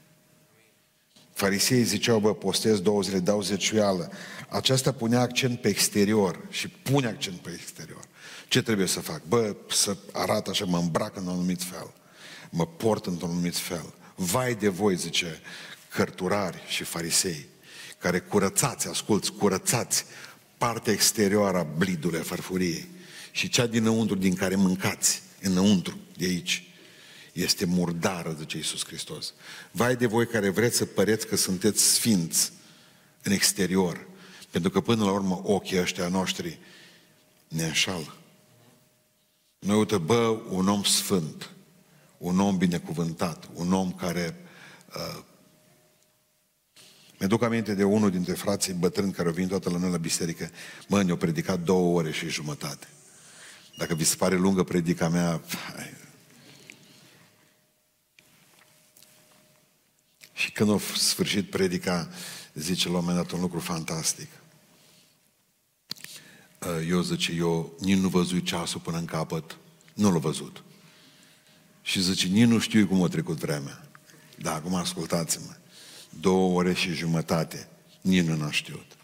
Farisei 1.33 1.83
ziceau, 1.83 2.19
bă, 2.19 2.35
postez 2.35 2.81
două 2.81 3.03
zile, 3.03 3.19
dau 3.19 3.43
zeciuială. 3.43 4.11
Aceasta 4.49 4.93
punea 4.93 5.21
accent 5.21 5.61
pe 5.61 5.69
exterior 5.69 6.47
și 6.51 6.69
pune 6.69 7.07
accent 7.07 7.37
pe 7.37 7.51
exterior. 7.55 8.05
Ce 8.49 8.63
trebuie 8.63 8.87
să 8.87 9.01
fac? 9.01 9.23
Bă, 9.29 9.57
să 9.71 9.97
arată 10.13 10.51
așa, 10.51 10.65
mă 10.65 10.79
îmbrac 10.79 11.17
în 11.17 11.27
un 11.27 11.33
anumit 11.33 11.63
fel. 11.63 11.93
Mă 12.51 12.67
port 12.67 13.07
într-un 13.07 13.31
anumit 13.31 13.57
fel. 13.57 13.95
Vai 14.21 14.55
de 14.55 14.69
voi, 14.69 14.97
zice, 14.97 15.41
cărturari 15.89 16.63
și 16.69 16.85
farisei, 16.85 17.47
care 17.99 18.19
curățați, 18.19 18.89
asculți, 18.89 19.33
curățați 19.33 20.05
partea 20.57 20.93
exterioară 20.93 21.59
a 21.59 21.63
blidului, 21.63 22.19
a 22.19 22.23
farfuriei 22.23 22.89
și 23.31 23.49
cea 23.49 23.67
dinăuntru 23.67 24.15
din 24.15 24.35
care 24.35 24.55
mâncați, 24.55 25.23
înăuntru, 25.41 25.99
de 26.17 26.25
aici 26.25 26.63
este 27.33 27.65
murdară, 27.65 28.37
zice 28.39 28.57
Iisus 28.57 28.85
Hristos. 28.85 29.35
Vai 29.71 29.97
de 29.97 30.07
voi 30.07 30.27
care 30.27 30.49
vreți 30.49 30.77
să 30.77 30.85
păreți 30.85 31.27
că 31.27 31.37
sunteți 31.37 31.83
sfinți 31.83 32.53
în 33.23 33.33
exterior, 33.33 34.07
pentru 34.51 34.71
că 34.71 34.81
până 34.81 35.05
la 35.05 35.13
urmă 35.13 35.41
ochii 35.45 35.81
ăștia 35.81 36.09
noștri 36.09 36.59
ne 37.49 37.65
înșală. 37.65 38.17
Noi 39.59 39.79
uite, 39.79 39.99
bă, 39.99 40.41
un 40.49 40.69
om 40.69 40.83
sfânt, 40.83 41.51
un 42.19 42.41
om 42.41 42.57
binecuvântat, 42.57 43.49
un 43.55 43.73
om 43.73 43.93
care... 43.93 44.37
Uh, 44.97 45.23
mi-aduc 47.19 47.43
aminte 47.43 47.75
de 47.75 47.85
unul 47.85 48.11
dintre 48.11 48.33
frații 48.33 48.73
bătrâni 48.73 49.13
care 49.13 49.29
au 49.29 49.35
venit 49.35 49.49
toată 49.49 49.71
la 49.71 49.79
noi 49.79 49.91
la 49.91 49.97
biserică. 49.97 50.51
Mă, 50.89 51.03
ne-au 51.03 51.17
predicat 51.17 51.61
două 51.61 51.97
ore 51.99 52.13
și 52.13 52.29
jumătate. 52.29 52.87
Dacă 53.77 53.95
vi 53.95 54.05
se 54.05 54.17
pare 54.17 54.37
lungă 54.37 54.63
predica 54.63 55.09
mea, 55.09 55.41
Și 60.39 60.53
când 60.53 60.71
a 60.71 60.79
sfârșit 60.97 61.51
predica, 61.51 62.09
zice 62.55 62.89
la 62.89 62.99
un 62.99 63.05
moment 63.05 63.17
dat 63.17 63.31
un 63.31 63.41
lucru 63.41 63.59
fantastic. 63.59 64.29
Uh, 66.61 66.89
eu 66.89 67.01
zice, 67.01 67.33
eu 67.33 67.77
nici 67.81 67.99
nu 67.99 68.09
văzut 68.09 68.45
ceasul 68.45 68.81
până 68.81 68.99
în 68.99 69.05
capăt, 69.05 69.59
nu 69.95 70.13
l-a 70.13 70.19
văzut. 70.19 70.63
Și 71.89 72.01
zice, 72.01 72.27
nici 72.27 72.47
nu 72.47 72.59
știu 72.59 72.87
cum 72.87 73.03
a 73.03 73.09
trecut 73.09 73.37
vremea. 73.37 73.89
Da, 74.39 74.55
acum 74.55 74.75
ascultați-mă. 74.75 75.57
Două 76.21 76.59
ore 76.59 76.75
și 76.75 76.93
jumătate, 76.93 77.69
nici 78.01 78.25
nu 78.25 78.37
n-a 78.37 78.51
știut. 78.51 78.97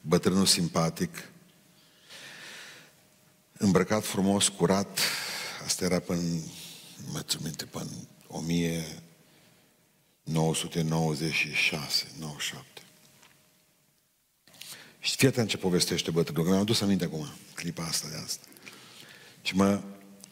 Bătrânul 0.00 0.46
simpatic, 0.46 1.30
îmbrăcat 3.58 4.04
frumos, 4.04 4.48
curat, 4.48 5.00
asta 5.64 5.84
era 5.84 5.98
până, 5.98 6.20
mă 7.12 7.24
minte, 7.42 7.64
până 7.64 7.90
1000, 8.26 9.02
996, 10.22 12.06
97. 12.18 12.82
Și 14.98 15.16
fii 15.16 15.28
atent 15.28 15.48
ce 15.48 15.56
povestește 15.56 16.10
bătrânul, 16.10 16.42
că 16.42 16.48
mi-am 16.48 16.62
adus 16.62 16.80
aminte 16.80 17.04
acum, 17.04 17.26
clipa 17.54 17.84
asta 17.84 18.08
de 18.08 18.16
asta. 18.24 18.46
Și 19.42 19.56
mă, 19.56 19.80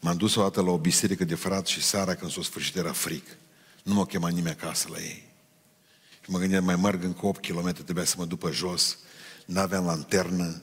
m-am 0.05 0.17
dus 0.17 0.35
o 0.35 0.41
dată 0.41 0.61
la 0.61 0.69
o 0.69 0.77
biserică 0.77 1.23
de 1.23 1.35
frat 1.35 1.67
și 1.67 1.81
seara 1.81 2.15
când 2.15 2.31
s-a 2.31 2.41
sfârșit 2.41 2.75
era 2.75 2.91
fric. 2.91 3.37
Nu 3.83 3.93
mă 3.93 4.05
chema 4.05 4.29
nimeni 4.29 4.55
acasă 4.59 4.87
la 4.91 4.99
ei. 4.99 5.23
Și 6.23 6.29
mă 6.31 6.39
gândeam, 6.39 6.63
mai 6.63 6.75
merg 6.75 7.03
încă 7.03 7.25
8 7.25 7.47
km, 7.47 7.71
trebuia 7.71 8.05
să 8.05 8.15
mă 8.17 8.25
duc 8.25 8.39
pe 8.39 8.49
jos, 8.51 8.97
n-aveam 9.45 9.85
lanternă, 9.85 10.61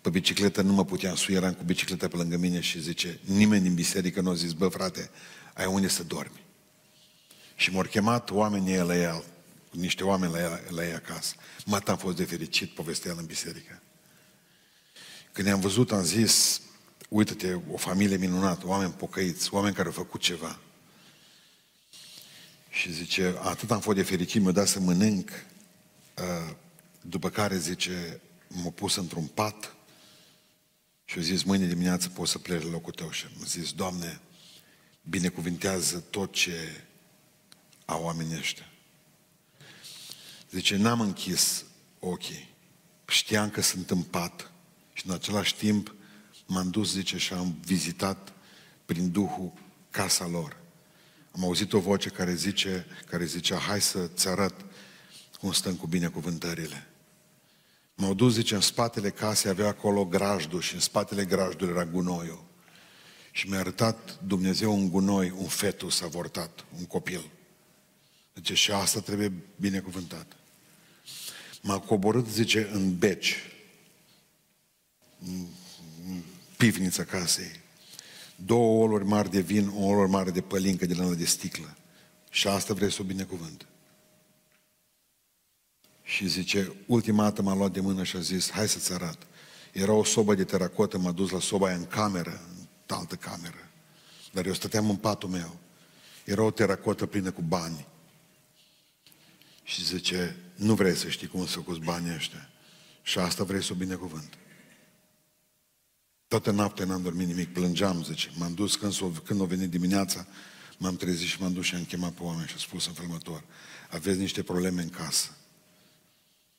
pe 0.00 0.10
bicicletă 0.10 0.62
nu 0.62 0.72
mă 0.72 0.84
puteam 0.84 1.14
sui, 1.14 1.34
eram 1.34 1.52
cu 1.52 1.62
bicicleta 1.64 2.08
pe 2.08 2.16
lângă 2.16 2.36
mine 2.36 2.60
și 2.60 2.80
zice, 2.80 3.20
nimeni 3.24 3.62
din 3.62 3.74
biserică 3.74 4.20
nu 4.20 4.30
a 4.30 4.34
zis, 4.34 4.52
bă 4.52 4.68
frate, 4.68 5.10
ai 5.54 5.66
unde 5.66 5.88
să 5.88 6.02
dormi. 6.02 6.44
Și 7.56 7.72
m-au 7.72 7.82
chemat 7.82 8.30
oamenii 8.30 8.76
la 8.76 8.96
el, 8.96 9.24
niște 9.70 10.04
oameni 10.04 10.32
la, 10.32 10.40
el, 10.40 10.60
la 10.68 10.86
ei 10.86 10.94
acasă. 10.94 11.34
Mă, 11.64 11.80
am 11.86 11.96
fost 11.96 12.16
de 12.16 12.24
fericit, 12.24 12.70
povestea 12.70 13.10
el 13.10 13.16
în 13.18 13.26
biserică. 13.26 13.82
Când 15.32 15.46
ne-am 15.46 15.60
văzut, 15.60 15.92
am 15.92 16.02
zis, 16.02 16.60
uite-te, 17.08 17.58
o 17.70 17.76
familie 17.76 18.16
minunată, 18.16 18.66
oameni 18.66 18.92
pocăiți, 18.92 19.54
oameni 19.54 19.74
care 19.74 19.86
au 19.86 19.94
făcut 19.94 20.20
ceva. 20.20 20.58
Și 22.70 22.92
zice, 22.92 23.34
atât 23.42 23.70
am 23.70 23.80
fost 23.80 23.96
de 23.96 24.02
fericit, 24.02 24.42
mi-a 24.42 24.50
dat 24.50 24.68
să 24.68 24.80
mănânc, 24.80 25.30
uh, 26.18 26.54
după 27.00 27.30
care, 27.30 27.58
zice, 27.58 28.20
m-a 28.48 28.70
pus 28.70 28.96
într-un 28.96 29.26
pat 29.26 29.76
și 31.04 31.18
a 31.18 31.22
zis, 31.22 31.42
mâine 31.42 31.66
dimineață 31.66 32.08
poți 32.08 32.30
să 32.30 32.38
pleci 32.38 32.62
la 32.62 32.70
locul 32.70 32.92
tău. 32.92 33.10
Și 33.10 33.24
am 33.24 33.44
zis, 33.44 33.72
Doamne, 33.72 34.20
binecuvintează 35.02 35.98
tot 36.10 36.32
ce 36.32 36.84
a 37.84 37.96
oamenii 37.96 38.36
ăștia. 38.36 38.68
Zice, 40.50 40.76
n-am 40.76 41.00
închis 41.00 41.64
ochii. 41.98 42.48
Știam 43.06 43.50
că 43.50 43.60
sunt 43.60 43.90
în 43.90 44.02
pat 44.02 44.50
și 44.92 45.06
în 45.06 45.12
același 45.12 45.54
timp 45.54 45.94
m-am 46.48 46.70
dus, 46.70 46.92
zice, 46.92 47.18
și 47.18 47.32
am 47.32 47.58
vizitat 47.64 48.32
prin 48.86 49.10
Duhul 49.10 49.52
casa 49.90 50.26
lor. 50.26 50.56
Am 51.30 51.44
auzit 51.44 51.72
o 51.72 51.78
voce 51.78 52.08
care 52.08 52.34
zice, 52.34 52.86
care 53.06 53.24
zicea, 53.24 53.58
hai 53.58 53.80
să-ți 53.80 54.28
arăt 54.28 54.54
cum 55.38 55.52
stăm 55.52 55.74
cu 55.74 55.86
binecuvântările. 55.86 56.86
M-au 57.94 58.14
dus, 58.14 58.34
zice, 58.34 58.54
în 58.54 58.60
spatele 58.60 59.10
casei 59.10 59.50
avea 59.50 59.66
acolo 59.66 60.06
grajdul 60.06 60.60
și 60.60 60.74
în 60.74 60.80
spatele 60.80 61.24
grajdului 61.24 61.74
era 61.74 61.84
gunoiul. 61.84 62.44
Și 63.32 63.48
mi-a 63.48 63.58
arătat 63.58 64.18
Dumnezeu 64.26 64.74
un 64.74 64.90
gunoi, 64.90 65.30
un 65.36 65.46
fetus 65.46 66.00
avortat, 66.00 66.64
un 66.78 66.84
copil. 66.84 67.30
Zice, 68.34 68.54
și 68.54 68.72
asta 68.72 69.00
trebuie 69.00 69.32
binecuvântat. 69.56 70.36
M-a 71.62 71.78
coborât, 71.78 72.26
zice, 72.26 72.68
în 72.72 72.98
beci, 72.98 73.36
în 75.26 75.46
pivnița 76.58 77.04
casei. 77.04 77.60
Două 78.36 78.82
oluri 78.82 79.04
mari 79.04 79.30
de 79.30 79.40
vin, 79.40 79.68
o 79.74 79.84
oluri 79.84 80.10
mare 80.10 80.30
de 80.30 80.40
pălincă 80.40 80.86
de 80.86 80.94
lână 80.94 81.14
de 81.14 81.24
sticlă. 81.24 81.76
Și 82.30 82.48
asta 82.48 82.74
vrei 82.74 82.92
să 82.92 83.02
o 83.02 83.04
binecuvânt. 83.04 83.66
Și 86.02 86.28
zice, 86.28 86.72
ultima 86.86 87.22
dată 87.22 87.42
m-a 87.42 87.54
luat 87.54 87.72
de 87.72 87.80
mână 87.80 88.04
și 88.04 88.16
a 88.16 88.20
zis, 88.20 88.50
hai 88.50 88.68
să-ți 88.68 88.92
arăt. 88.92 89.18
Era 89.72 89.92
o 89.92 90.04
sobă 90.04 90.34
de 90.34 90.44
teracotă, 90.44 90.98
m-a 90.98 91.12
dus 91.12 91.30
la 91.30 91.40
soba 91.40 91.66
aia 91.66 91.76
în 91.76 91.86
cameră, 91.86 92.40
în 92.58 92.66
altă 92.96 93.14
cameră. 93.14 93.68
Dar 94.32 94.46
eu 94.46 94.52
stăteam 94.52 94.90
în 94.90 94.96
patul 94.96 95.28
meu. 95.28 95.56
Era 96.24 96.42
o 96.42 96.50
teracotă 96.50 97.06
plină 97.06 97.30
cu 97.30 97.42
bani. 97.42 97.86
Și 99.62 99.84
zice, 99.84 100.36
nu 100.54 100.74
vrei 100.74 100.94
să 100.94 101.08
știi 101.08 101.26
cum 101.26 101.46
să 101.46 101.58
cu 101.58 101.72
banii 101.84 102.14
ăștia. 102.14 102.48
Și 103.02 103.18
asta 103.18 103.44
vrei 103.44 103.62
să 103.62 103.72
o 103.72 103.76
binecuvânt. 103.76 104.38
Toată 106.28 106.50
noaptea 106.50 106.84
n-am 106.84 107.02
dormit 107.02 107.26
nimic, 107.26 107.52
plângeam, 107.52 108.04
zice. 108.04 108.30
M-am 108.34 108.54
dus 108.54 108.76
când, 108.76 108.92
s-o, 108.92 109.06
când 109.06 109.40
a 109.40 109.44
venit 109.44 109.70
dimineața, 109.70 110.26
m-am 110.78 110.96
trezit 110.96 111.28
și 111.28 111.40
m-am 111.40 111.52
dus 111.52 111.64
și 111.64 111.74
am 111.74 111.84
chemat 111.84 112.12
pe 112.12 112.22
oameni 112.22 112.46
și 112.46 112.52
am 112.52 112.58
spus 112.58 112.86
în 112.86 112.92
felmător, 112.92 113.44
aveți 113.90 114.18
niște 114.18 114.42
probleme 114.42 114.82
în 114.82 114.88
casă. 114.88 115.36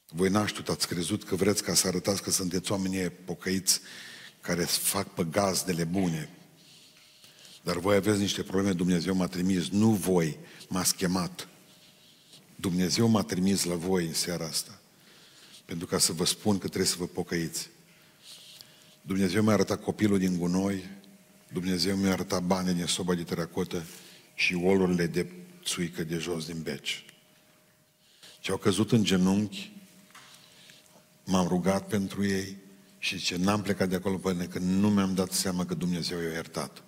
Voi 0.07 0.29
n 0.29 0.35
ați 0.35 0.87
crezut 0.87 1.23
că 1.23 1.35
vreți 1.35 1.63
ca 1.63 1.73
să 1.73 1.87
arătați 1.87 2.21
că 2.21 2.31
sunteți 2.31 2.71
oamenii 2.71 3.09
pocăiți 3.09 3.79
care 4.41 4.63
fac 4.63 5.13
pe 5.13 5.23
gazdele 5.23 5.83
bune. 5.83 6.29
Dar 7.63 7.77
voi 7.77 7.95
aveți 7.95 8.19
niște 8.19 8.43
probleme, 8.43 8.73
Dumnezeu 8.73 9.15
m-a 9.15 9.27
trimis, 9.27 9.69
nu 9.69 9.91
voi, 9.91 10.37
m-ați 10.69 10.95
chemat. 10.95 11.47
Dumnezeu 12.55 13.07
m-a 13.07 13.23
trimis 13.23 13.63
la 13.63 13.75
voi 13.75 14.05
în 14.05 14.13
seara 14.13 14.45
asta. 14.45 14.81
Pentru 15.65 15.87
ca 15.87 15.97
să 15.97 16.13
vă 16.13 16.25
spun 16.25 16.57
că 16.57 16.67
trebuie 16.67 16.89
să 16.89 16.95
vă 16.97 17.05
pocăiți. 17.07 17.69
Dumnezeu 19.09 19.43
mi-a 19.43 19.53
arătat 19.53 19.83
copilul 19.83 20.17
din 20.17 20.37
gunoi, 20.37 20.83
Dumnezeu 21.53 21.95
mi-a 21.95 22.11
arătat 22.11 22.43
banii 22.43 22.73
din 22.73 22.85
soba 22.85 23.13
de 23.15 23.23
teracotă 23.23 23.83
și 24.35 24.53
olurile 24.53 25.07
de 25.07 25.31
țuică 25.63 26.03
de 26.03 26.17
jos 26.17 26.45
din 26.45 26.61
beci. 26.61 27.05
Și 28.39 28.51
au 28.51 28.57
căzut 28.57 28.91
în 28.91 29.03
genunchi, 29.03 29.71
m-am 31.25 31.47
rugat 31.47 31.87
pentru 31.87 32.25
ei 32.25 32.55
și 32.99 33.17
ce 33.17 33.37
n-am 33.37 33.61
plecat 33.61 33.89
de 33.89 33.95
acolo 33.95 34.17
până 34.17 34.45
când 34.45 34.65
nu 34.65 34.89
mi-am 34.89 35.13
dat 35.13 35.31
seama 35.31 35.65
că 35.65 35.73
Dumnezeu 35.73 36.21
i-a 36.21 36.31
iertat. 36.31 36.83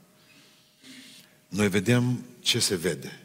Noi 1.48 1.70
vedem 1.70 2.25
ce 2.40 2.60
se 2.60 2.75
vede. 2.75 3.20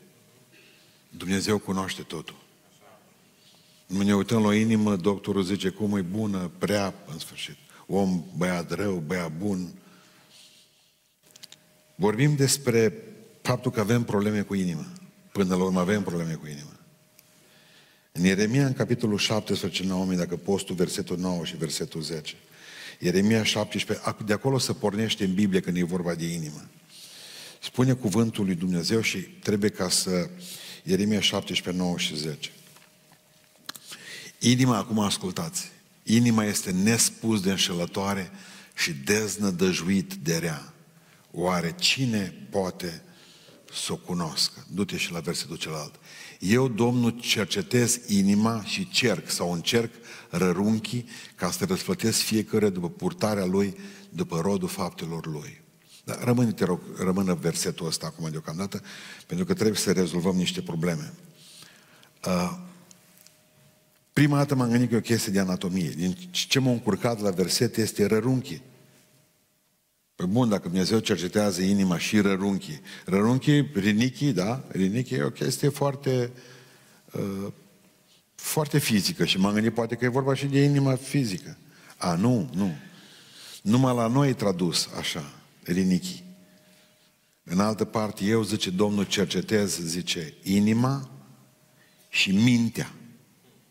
Dumnezeu 1.09 1.59
cunoaște 1.59 2.03
totul. 2.03 2.43
Nu 3.87 4.03
ne 4.03 4.15
uităm 4.15 4.41
la 4.41 4.47
o 4.47 4.53
inimă, 4.53 4.97
doctorul 4.97 5.43
zice 5.43 5.69
cum 5.69 5.97
e 5.97 6.03
bună, 6.03 6.50
prea, 6.59 6.95
în 7.12 7.19
sfârșit. 7.19 7.57
Om, 7.87 8.25
băiat 8.37 8.71
rău, 8.71 9.02
băiat 9.07 9.33
bun. 9.33 9.73
Vorbim 11.95 12.37
despre 12.37 12.93
faptul 13.43 13.71
că 13.71 13.81
avem 13.81 14.05
probleme 14.05 14.43
cu 14.43 14.55
inima. 14.55 14.87
Până 15.33 15.57
la 15.57 15.64
urmă 15.64 15.81
avem 15.81 16.02
probleme 16.02 16.35
cu 16.35 16.47
inima. 16.47 16.76
În 18.12 18.25
Ieremia, 18.25 18.66
în 18.66 18.73
capitolul 18.73 19.19
17, 19.19 19.85
Naomi, 19.85 20.16
dacă 20.16 20.37
postul 20.37 20.75
versetul 20.75 21.19
9 21.19 21.45
și 21.45 21.57
versetul 21.57 22.00
10. 22.00 22.35
Ieremia 22.99 23.45
17, 23.45 24.16
de 24.25 24.33
acolo 24.33 24.59
se 24.59 24.73
pornește 24.73 25.25
în 25.25 25.35
Biblie 25.35 25.61
când 25.61 25.76
e 25.76 25.83
vorba 25.83 26.14
de 26.14 26.26
inimă. 26.26 26.69
Spune 27.62 27.93
cuvântul 27.93 28.45
lui 28.45 28.55
Dumnezeu 28.55 29.00
și 29.00 29.19
trebuie 29.19 29.71
ca 29.71 29.88
să... 29.88 30.31
Ieremia 30.83 31.21
17, 31.21 31.83
9 31.83 31.99
și 31.99 32.16
10. 32.16 32.50
Inima, 34.38 34.76
acum 34.76 34.99
ascultați, 34.99 35.71
inima 36.07 36.45
este 36.45 36.71
nespus 36.71 37.41
de 37.41 37.51
înșelătoare 37.51 38.31
și 38.75 38.93
deznădăjuit 38.93 40.15
de 40.15 40.37
rea. 40.37 40.73
Oare 41.31 41.75
cine 41.79 42.47
poate 42.51 43.03
să 43.73 43.93
o 43.93 43.97
cunoască? 43.97 44.67
Du-te 44.73 44.97
și 44.97 45.13
la 45.13 45.21
versetul 45.21 45.57
celălalt. 45.57 45.95
Eu, 46.39 46.69
Domnul, 46.69 47.11
cercetez 47.11 48.01
inima 48.07 48.65
și 48.65 48.89
cerc 48.91 49.31
sau 49.31 49.53
încerc 49.53 49.93
rărunchii 50.31 51.09
ca 51.35 51.51
să 51.51 51.65
răsplătesc 51.65 52.19
fiecare 52.19 52.69
după 52.69 52.89
purtarea 52.89 53.45
lui, 53.45 53.77
după 54.09 54.41
rodul 54.41 54.69
faptelor 54.69 55.27
lui. 55.27 55.65
Dar 56.05 56.25
rămâne, 56.25 56.53
te 56.53 56.65
rog, 56.65 56.81
rămână 56.99 57.35
versetul 57.35 57.87
ăsta 57.87 58.07
acum 58.07 58.31
deocamdată, 58.31 58.83
pentru 59.27 59.47
că 59.47 59.55
trebuie 59.55 59.77
să 59.77 59.93
rezolvăm 59.93 60.37
niște 60.37 60.63
probleme. 60.63 61.13
Uh, 62.27 62.59
prima 64.17 64.37
dată 64.37 64.55
m-am 64.55 64.71
gândit 64.71 64.89
că 64.89 64.95
e 64.95 64.99
o 64.99 65.01
chestie 65.01 65.33
de 65.33 65.39
anatomie. 65.39 65.91
Din 65.91 66.17
ce 66.31 66.59
m-a 66.59 66.71
încurcat 66.71 67.21
la 67.21 67.31
verset 67.31 67.77
este 67.77 68.07
rărunchii. 68.07 68.63
Păi 70.15 70.27
bun, 70.27 70.49
dacă 70.49 70.69
Dumnezeu 70.69 70.99
cercetează 70.99 71.63
inima 71.63 71.99
și 71.99 72.21
rărunchii. 72.21 72.81
Rărunchii, 73.05 73.71
rinichii, 73.75 74.33
da? 74.33 74.65
Rinichii 74.69 75.17
e 75.17 75.23
o 75.23 75.31
chestie 75.31 75.69
foarte, 75.69 76.31
uh, 77.13 77.53
foarte 78.35 78.79
fizică 78.79 79.25
și 79.25 79.39
m-am 79.39 79.53
gândit 79.53 79.75
poate 79.75 79.95
că 79.95 80.05
e 80.05 80.09
vorba 80.09 80.35
și 80.35 80.47
de 80.47 80.63
inima 80.63 80.95
fizică. 80.95 81.57
A, 81.97 82.15
nu, 82.15 82.51
nu. 82.55 82.75
Numai 83.63 83.95
la 83.95 84.07
noi 84.07 84.29
e 84.29 84.33
tradus 84.33 84.89
așa, 84.99 85.33
rinichii. 85.63 86.25
În 87.45 87.61
altă 87.61 87.85
parte, 87.85 88.25
eu, 88.25 88.43
zice 88.43 88.71
Domnul, 88.71 89.05
cercetez, 89.05 89.81
zice, 89.81 90.35
inima 90.43 91.11
și 92.09 92.31
mintea 92.31 92.91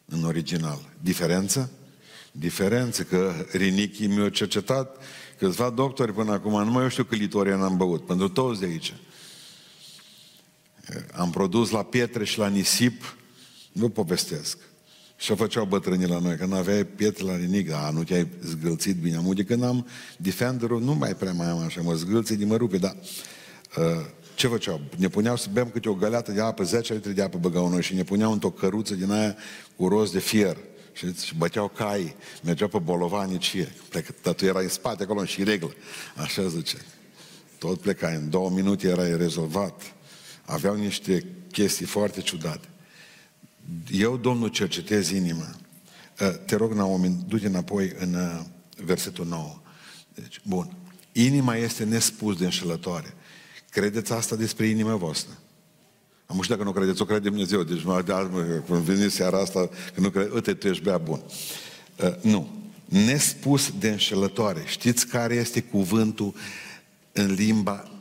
în 0.06 0.24
original. 0.24 0.80
Diferență? 1.02 1.72
Diferență, 2.32 3.04
că 3.04 3.34
rinichii 3.52 4.08
mi-au 4.08 4.28
cercetat 4.28 4.98
câțiva 5.38 5.70
doctori 5.70 6.14
până 6.14 6.32
acum, 6.32 6.64
nu 6.64 6.72
mai 6.72 6.84
eu 6.84 6.90
știu 6.90 7.04
cât 7.04 7.18
litoria 7.18 7.56
n-am 7.56 7.78
băut, 7.78 8.06
pentru 8.06 8.30
toți 8.30 8.60
de 8.60 8.66
aici. 8.66 8.94
Am 11.14 11.30
produs 11.30 11.70
la 11.70 11.84
pietre 11.84 12.24
și 12.24 12.38
la 12.38 12.48
nisip, 12.48 13.16
nu 13.72 13.90
povestesc. 13.90 14.58
Și 15.18 15.32
o 15.32 15.36
făceau 15.36 15.66
bătrânii 15.66 16.08
la 16.08 16.20
noi, 16.20 16.38
că 16.38 16.46
nu 16.46 16.56
aveai 16.56 16.84
pietre 16.84 17.24
la 17.24 17.36
nimic, 17.36 17.72
a, 17.72 17.90
nu 17.90 18.04
te-ai 18.04 18.28
zgâlțit 18.44 18.96
bine. 18.96 19.16
Am 19.16 19.34
când 19.48 19.64
am 19.64 19.88
Defenderul, 20.18 20.82
nu 20.82 20.94
mai 20.94 21.16
prea 21.16 21.34
mai 21.34 21.48
am 21.48 21.58
așa, 21.58 21.82
mă 21.82 21.94
zgâlți 21.94 22.34
de 22.34 22.46
mă 22.46 22.56
rupe, 22.56 22.78
dar 22.78 22.96
uh, 23.78 24.06
ce 24.36 24.48
făceau? 24.48 24.82
Ne 24.98 25.08
puneau 25.08 25.36
să 25.36 25.48
bem 25.52 25.70
câte 25.70 25.90
o 25.90 25.94
găleată 25.94 26.32
de 26.32 26.42
apă, 26.42 26.64
10 26.64 26.94
litri 26.94 27.14
de 27.14 27.22
apă 27.22 27.38
băgau 27.38 27.70
noi 27.70 27.82
și 27.82 27.94
ne 27.94 28.04
puneau 28.04 28.32
într-o 28.32 28.50
căruță 28.50 28.96
din 28.96 29.12
aia 29.12 29.36
cu 29.76 29.88
roz 29.88 30.12
de 30.12 30.20
fier. 30.20 30.58
Și, 30.94 31.14
și 31.14 31.36
băteau 31.36 31.68
cai, 31.68 32.16
mergeau 32.44 32.70
pe 32.70 32.78
bolovani 32.78 33.40
și 33.40 33.66
tătul 34.22 34.48
era 34.48 34.60
în 34.60 34.70
spate 34.70 35.04
acolo 35.04 35.26
și 35.26 35.44
reglă. 35.44 35.74
Așa 36.16 36.48
zice. 36.48 36.78
Tot 37.58 37.80
pleca, 37.80 38.08
în 38.08 38.30
două 38.30 38.50
minute 38.50 38.88
era 38.88 39.16
rezolvat. 39.16 39.82
Aveau 40.46 40.76
niște 40.76 41.26
chestii 41.52 41.86
foarte 41.86 42.22
ciudate. 42.22 42.68
Eu, 43.92 44.18
Domnul, 44.18 44.48
cercetez 44.48 45.10
inima. 45.10 45.56
Ă, 46.22 46.28
te 46.28 46.56
rog, 46.56 46.74
Naomi, 46.74 47.26
du-te 47.28 47.48
înapoi 47.48 47.94
în 48.00 48.14
ă, 48.14 48.46
versetul 48.84 49.26
9. 49.26 49.60
Deci, 50.14 50.42
bun. 50.44 50.76
Inima 51.12 51.56
este 51.56 51.84
nespus 51.84 52.38
de 52.38 52.44
înșelătoare. 52.44 53.14
Credeți 53.76 54.14
asta 54.14 54.36
despre 54.36 54.66
inima 54.66 54.96
voastră? 54.96 55.34
Am 56.26 56.42
știu 56.42 56.56
dacă 56.56 56.68
nu 56.68 56.74
credeți, 56.74 57.02
o 57.02 57.06
crede 57.06 57.30
Dumnezeu. 57.30 57.64
Deci 57.64 57.84
mă, 57.84 58.62
când 58.68 58.82
veni 58.82 59.12
seara 59.12 59.40
asta, 59.40 59.70
că 59.94 60.00
nu 60.02 60.10
crede, 60.10 60.30
uite, 60.34 60.54
tu 60.54 60.68
ești 60.68 60.84
bea 60.84 60.98
bun. 60.98 61.24
Uh, 62.04 62.16
nu. 62.22 62.50
Nespus 62.86 63.72
de 63.80 63.90
înșelătoare. 63.90 64.64
Știți 64.66 65.08
care 65.08 65.34
este 65.34 65.62
cuvântul 65.62 66.36
în 67.12 67.34
limba 67.34 67.92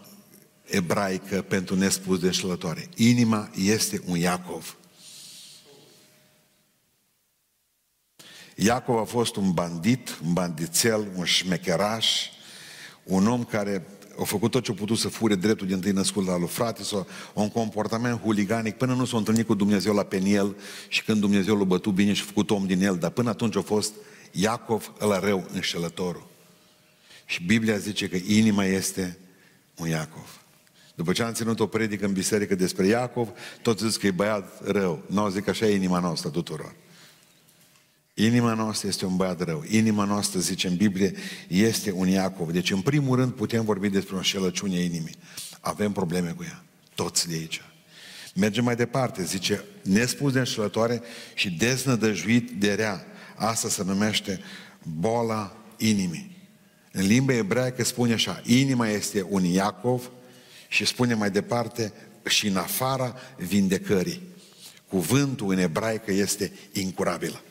ebraică 0.65 1.43
pentru 1.43 1.77
nespus 1.77 2.19
de 2.19 2.27
înșelătoare? 2.27 2.89
Inima 2.97 3.51
este 3.55 4.03
un 4.07 4.17
Iacov. 4.17 4.77
Iacov 8.55 8.97
a 8.97 9.05
fost 9.05 9.37
un 9.37 9.53
bandit, 9.53 10.19
un 10.25 10.33
bandițel, 10.33 11.09
un 11.17 11.25
șmecheraș, 11.25 12.29
un 13.05 13.27
om 13.27 13.45
care 13.45 13.87
au 14.19 14.25
făcut 14.25 14.51
tot 14.51 14.63
ce 14.63 14.71
au 14.71 14.77
putut 14.77 14.99
să 14.99 15.09
fure 15.09 15.35
dreptul 15.35 15.67
din 15.67 15.81
tâi 15.81 15.91
născut 15.91 16.27
la 16.27 16.39
lui 16.39 16.49
frate 16.49 16.83
sau 16.83 17.07
un 17.35 17.49
comportament 17.51 18.21
huliganic 18.21 18.77
până 18.77 18.95
nu 18.95 19.05
s-a 19.05 19.17
întâlnit 19.17 19.47
cu 19.47 19.55
Dumnezeu 19.55 19.95
la 19.95 20.03
Peniel 20.03 20.57
și 20.89 21.05
când 21.05 21.21
Dumnezeu 21.21 21.57
l-a 21.59 21.65
bătut 21.65 21.95
bine 21.95 22.13
și 22.13 22.23
a 22.23 22.27
făcut 22.27 22.51
om 22.51 22.67
din 22.67 22.83
el, 22.83 22.97
dar 22.97 23.11
până 23.11 23.29
atunci 23.29 23.57
a 23.57 23.61
fost 23.61 23.93
Iacov 24.31 24.93
ăla 25.01 25.19
rău, 25.19 25.47
înșelătorul. 25.53 26.27
Și 27.25 27.43
Biblia 27.43 27.77
zice 27.77 28.09
că 28.09 28.17
inima 28.27 28.65
este 28.65 29.19
un 29.77 29.89
Iacov. 29.89 30.43
După 30.95 31.13
ce 31.13 31.23
am 31.23 31.33
ținut 31.33 31.61
o 31.61 31.67
predică 31.67 32.07
în 32.07 32.13
biserică 32.13 32.55
despre 32.55 32.87
Iacov, 32.87 33.29
toți 33.63 33.89
zic 33.89 34.01
că 34.01 34.07
e 34.07 34.11
băiat 34.11 34.71
rău. 34.71 35.03
Nu 35.07 35.29
zic 35.29 35.45
că 35.45 35.51
așa 35.51 35.67
e 35.67 35.75
inima 35.75 35.99
noastră 35.99 36.31
tuturor. 36.31 36.75
Inima 38.15 38.55
noastră 38.55 38.89
este 38.89 39.05
un 39.05 39.17
băiat 39.17 39.41
rău. 39.41 39.65
Inima 39.69 40.05
noastră, 40.05 40.41
zice 40.41 40.69
în 40.69 40.77
Biblie, 40.77 41.15
este 41.49 41.93
un 41.93 42.09
Iacov. 42.09 42.51
Deci, 42.51 42.71
în 42.71 42.81
primul 42.81 43.17
rând, 43.17 43.33
putem 43.33 43.65
vorbi 43.65 43.89
despre 43.89 44.17
o 44.17 44.23
șelăciune 44.23 44.79
inimii. 44.79 45.17
Avem 45.61 45.93
probleme 45.93 46.31
cu 46.31 46.43
ea. 46.43 46.65
Toți 46.95 47.29
de 47.29 47.35
aici. 47.35 47.63
Mergem 48.35 48.65
mai 48.65 48.77
departe. 48.77 49.25
Zice, 49.25 49.65
nespus 49.83 50.33
de 50.33 50.39
înșelătoare 50.39 51.03
și 51.35 51.51
deznădăjuit 51.51 52.51
de 52.51 52.75
rea. 52.75 53.07
Asta 53.37 53.69
se 53.69 53.83
numește 53.85 54.41
boala 54.83 55.57
inimii. 55.77 56.37
În 56.93 57.07
limba 57.07 57.33
ebraică 57.33 57.85
spune 57.85 58.13
așa, 58.13 58.43
inima 58.45 58.89
este 58.89 59.27
un 59.29 59.45
Iacov 59.45 60.11
și 60.69 60.85
spune 60.85 61.15
mai 61.15 61.31
departe 61.31 61.93
și 62.29 62.47
în 62.47 62.57
afara 62.57 63.15
vindecării. 63.37 64.21
Cuvântul 64.89 65.51
în 65.51 65.59
ebraică 65.59 66.13
este 66.13 66.53
incurabilă. 66.73 67.43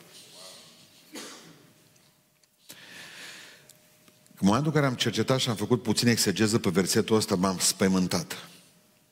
În 4.38 4.46
momentul 4.46 4.66
în 4.66 4.74
care 4.74 4.86
am 4.86 4.94
cercetat 4.94 5.38
și 5.38 5.48
am 5.48 5.56
făcut 5.56 5.82
puțin 5.82 6.08
exegeză 6.08 6.58
pe 6.58 6.70
versetul 6.70 7.16
ăsta, 7.16 7.34
m-am 7.34 7.58
spăimântat. 7.58 8.48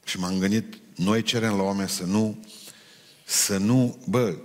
Și 0.05 0.19
m-am 0.19 0.39
gândit, 0.39 0.79
noi 0.97 1.23
cerem 1.23 1.57
la 1.57 1.63
oameni 1.63 1.89
să 1.89 2.05
nu, 2.05 2.45
să 3.25 3.57
nu, 3.57 3.99
bă, 4.09 4.37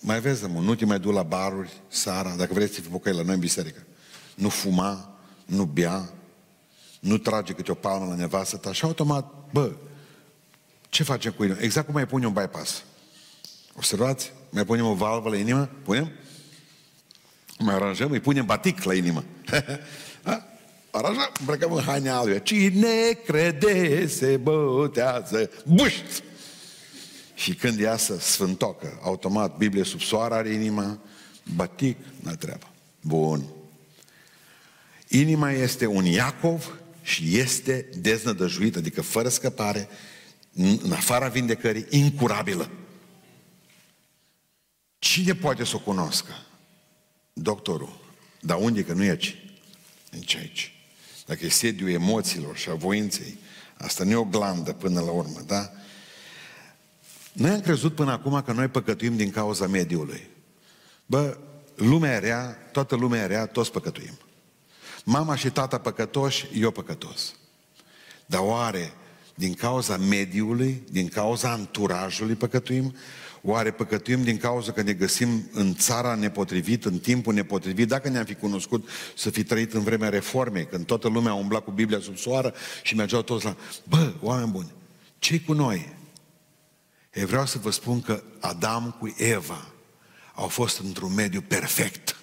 mai 0.00 0.20
vezi, 0.20 0.44
mă, 0.44 0.60
nu 0.60 0.74
te 0.74 0.84
mai 0.84 0.98
du 0.98 1.10
la 1.10 1.22
baruri 1.22 1.80
seara, 1.88 2.34
dacă 2.36 2.52
vrei 2.52 2.68
să 2.68 2.80
te 2.80 2.98
fii 3.02 3.12
la 3.12 3.22
noi 3.22 3.34
în 3.34 3.40
biserică. 3.40 3.86
Nu 4.34 4.48
fuma, 4.48 5.18
nu 5.44 5.64
bea, 5.64 6.12
nu 7.00 7.18
trage 7.18 7.52
câte 7.52 7.70
o 7.70 7.74
palmă 7.74 8.06
la 8.06 8.14
nevastă 8.14 8.56
ta 8.56 8.72
și 8.72 8.84
automat, 8.84 9.32
bă, 9.52 9.72
ce 10.88 11.02
facem 11.02 11.32
cu 11.32 11.44
inima? 11.44 11.58
Exact 11.60 11.86
cum 11.86 11.94
mai 11.94 12.06
pune 12.06 12.26
un 12.26 12.32
bypass. 12.32 12.82
Observați? 13.76 14.32
Mai 14.50 14.64
punem 14.64 14.86
o 14.86 14.94
valvă 14.94 15.28
la 15.28 15.36
inimă? 15.36 15.70
Punem? 15.82 16.10
Mai 17.58 17.74
aranjăm, 17.74 18.10
îi 18.10 18.20
punem 18.20 18.46
batic 18.46 18.82
la 18.82 18.94
inimă. 18.94 19.24
Aranjăm, 20.90 21.32
îmbrăcăm 21.38 21.72
în 21.72 21.82
haine 21.82 22.08
albe. 22.08 22.40
Cine 22.40 23.12
crede 23.26 24.06
se 24.06 24.36
bătează. 24.36 25.50
Buș! 25.64 25.94
Și 27.34 27.54
când 27.54 27.78
iasă 27.78 28.18
sfântocă, 28.18 29.00
automat, 29.02 29.56
Biblie 29.56 29.84
sub 29.84 30.00
soare 30.00 30.34
are 30.34 30.48
inima, 30.48 30.98
batic, 31.54 31.98
nu 32.20 32.34
treabă. 32.34 32.66
Bun. 33.00 33.44
Inima 35.08 35.50
este 35.50 35.86
un 35.86 36.04
Iacov 36.04 36.78
și 37.02 37.38
este 37.38 37.88
deznădăjuită, 37.96 38.78
adică 38.78 39.02
fără 39.02 39.28
scăpare, 39.28 39.88
în 40.82 40.92
afara 40.92 41.28
vindecării, 41.28 41.86
incurabilă. 41.90 42.70
Cine 44.98 45.34
poate 45.34 45.64
să 45.64 45.76
o 45.76 45.78
cunoască? 45.78 46.32
Doctorul. 47.34 48.00
Dar 48.40 48.58
unde? 48.60 48.84
Că 48.84 48.92
nu 48.92 49.04
e 49.04 49.08
aici. 49.08 49.36
Nici 50.10 50.36
aici. 50.36 50.72
Dacă 51.26 51.44
e 51.44 51.48
sediul 51.48 51.88
emoțiilor 51.88 52.56
și 52.56 52.68
a 52.70 52.74
voinței, 52.74 53.38
asta 53.76 54.04
nu 54.04 54.10
e 54.10 54.16
o 54.16 54.24
glandă 54.24 54.72
până 54.72 55.00
la 55.00 55.10
urmă, 55.10 55.40
da? 55.46 55.70
Noi 57.32 57.50
am 57.50 57.60
crezut 57.60 57.94
până 57.94 58.12
acum 58.12 58.42
că 58.42 58.52
noi 58.52 58.68
păcătuim 58.68 59.16
din 59.16 59.30
cauza 59.30 59.66
mediului. 59.66 60.28
Bă, 61.06 61.38
lumea 61.74 62.18
rea, 62.18 62.56
toată 62.72 62.96
lumea 62.96 63.26
rea, 63.26 63.46
toți 63.46 63.70
păcătuim. 63.70 64.18
Mama 65.04 65.36
și 65.36 65.50
tata 65.50 65.78
păcătoși, 65.78 66.46
eu 66.54 66.70
păcătos. 66.70 67.34
Dar 68.26 68.40
oare 68.40 68.92
din 69.34 69.54
cauza 69.54 69.96
mediului, 69.96 70.82
din 70.90 71.08
cauza 71.08 71.50
anturajului 71.50 72.34
păcătuim? 72.34 72.94
Oare 73.46 73.70
păcătuim 73.70 74.22
din 74.22 74.36
cauza 74.36 74.72
că 74.72 74.82
ne 74.82 74.92
găsim 74.92 75.48
în 75.52 75.74
țara 75.74 76.14
nepotrivit, 76.14 76.84
în 76.84 76.98
timpul 76.98 77.34
nepotrivit? 77.34 77.88
Dacă 77.88 78.08
ne-am 78.08 78.24
fi 78.24 78.34
cunoscut 78.34 78.88
să 79.16 79.30
fi 79.30 79.44
trăit 79.44 79.72
în 79.72 79.82
vremea 79.82 80.08
reformei, 80.08 80.66
când 80.66 80.86
toată 80.86 81.08
lumea 81.08 81.32
a 81.32 81.34
umblat 81.34 81.64
cu 81.64 81.70
Biblia 81.70 82.00
sub 82.00 82.16
soară 82.16 82.54
și 82.82 82.94
mergeau 82.94 83.22
toți 83.22 83.44
la... 83.44 83.56
Bă, 83.88 84.12
oameni 84.20 84.50
buni, 84.50 84.72
ce 85.18 85.40
cu 85.40 85.52
noi? 85.52 85.92
Eu 87.12 87.26
vreau 87.26 87.46
să 87.46 87.58
vă 87.58 87.70
spun 87.70 88.00
că 88.00 88.22
Adam 88.40 88.96
cu 88.98 89.14
Eva 89.18 89.72
au 90.34 90.48
fost 90.48 90.80
într-un 90.80 91.14
mediu 91.14 91.40
perfect. 91.40 92.16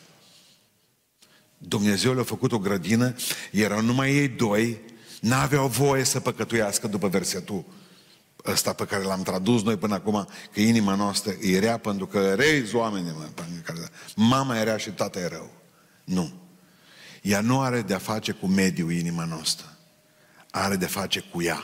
Dumnezeu 1.58 2.14
le-a 2.14 2.24
făcut 2.24 2.52
o 2.52 2.60
grădină, 2.60 3.16
erau 3.52 3.82
numai 3.82 4.16
ei 4.16 4.28
doi, 4.28 4.80
n-aveau 5.20 5.68
voie 5.68 6.04
să 6.04 6.20
păcătuiască 6.20 6.88
după 6.88 7.08
versetul 7.08 7.66
ăsta 8.46 8.74
pe 8.74 8.86
care 8.86 9.04
l-am 9.04 9.22
tradus 9.22 9.64
noi 9.64 9.78
până 9.78 9.94
acum, 9.94 10.28
că 10.54 10.60
inima 10.60 10.96
noastră 10.96 11.32
e 11.42 11.60
rea 11.60 11.78
pentru 11.78 12.08
că 12.08 12.34
reiți 12.34 12.76
oamenii, 12.76 13.14
mă, 13.18 13.44
care, 13.64 13.80
mama 14.16 14.58
era 14.58 14.78
și 14.78 14.90
tata 14.90 15.20
e 15.20 15.28
rău. 15.28 15.52
Nu. 16.04 16.32
Ea 17.22 17.42
nu 17.42 17.62
are 17.62 17.82
de-a 17.82 17.98
face 17.98 18.32
cu 18.32 18.48
mediul 18.48 18.92
inima 18.92 19.26
noastră. 19.26 19.78
Are 20.52 20.76
de-a 20.76 20.88
face 20.88 21.20
cu 21.20 21.42
ea. 21.42 21.64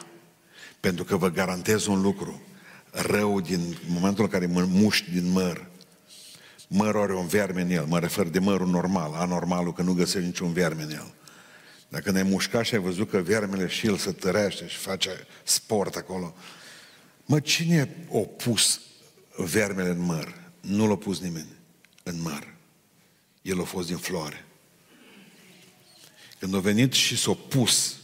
Pentru 0.79 1.03
că 1.03 1.17
vă 1.17 1.29
garantez 1.29 1.85
un 1.85 2.01
lucru. 2.01 2.41
Rău 2.91 3.41
din 3.41 3.77
momentul 3.87 4.23
în 4.23 4.29
care 4.29 4.45
mă 4.45 4.65
muști 4.69 5.11
din 5.11 5.31
măr, 5.31 5.65
mărul 6.67 7.01
are 7.01 7.15
un 7.15 7.27
verme 7.27 7.61
în 7.61 7.69
el. 7.69 7.85
Mă 7.85 7.99
refer 7.99 8.27
de 8.27 8.39
mărul 8.39 8.67
normal, 8.67 9.13
anormalul, 9.13 9.73
că 9.73 9.81
nu 9.81 9.93
găsești 9.93 10.25
niciun 10.25 10.53
verme 10.53 10.83
în 10.83 10.91
el. 10.91 11.13
Dacă 11.89 12.11
ne-ai 12.11 12.23
mușcat 12.23 12.65
și 12.65 12.73
ai 12.73 12.81
văzut 12.81 13.09
că 13.09 13.17
vermele 13.17 13.67
și 13.67 13.87
el 13.87 13.97
se 13.97 14.11
tărește 14.11 14.67
și 14.67 14.77
face 14.77 15.27
sport 15.43 15.95
acolo, 15.95 16.33
Mă, 17.29 17.39
cine 17.39 17.95
a 18.13 18.17
pus 18.17 18.81
vermele 19.35 19.89
în 19.89 19.99
măr? 19.99 20.41
Nu 20.61 20.87
l-a 20.87 20.95
pus 20.95 21.19
nimeni 21.19 21.47
în 22.03 22.21
măr. 22.21 22.53
El 23.41 23.61
a 23.61 23.63
fost 23.63 23.87
din 23.87 23.97
floare. 23.97 24.45
Când 26.39 26.55
a 26.55 26.59
venit 26.59 26.93
și 26.93 27.17
s-a 27.17 27.37
pus 27.49 27.95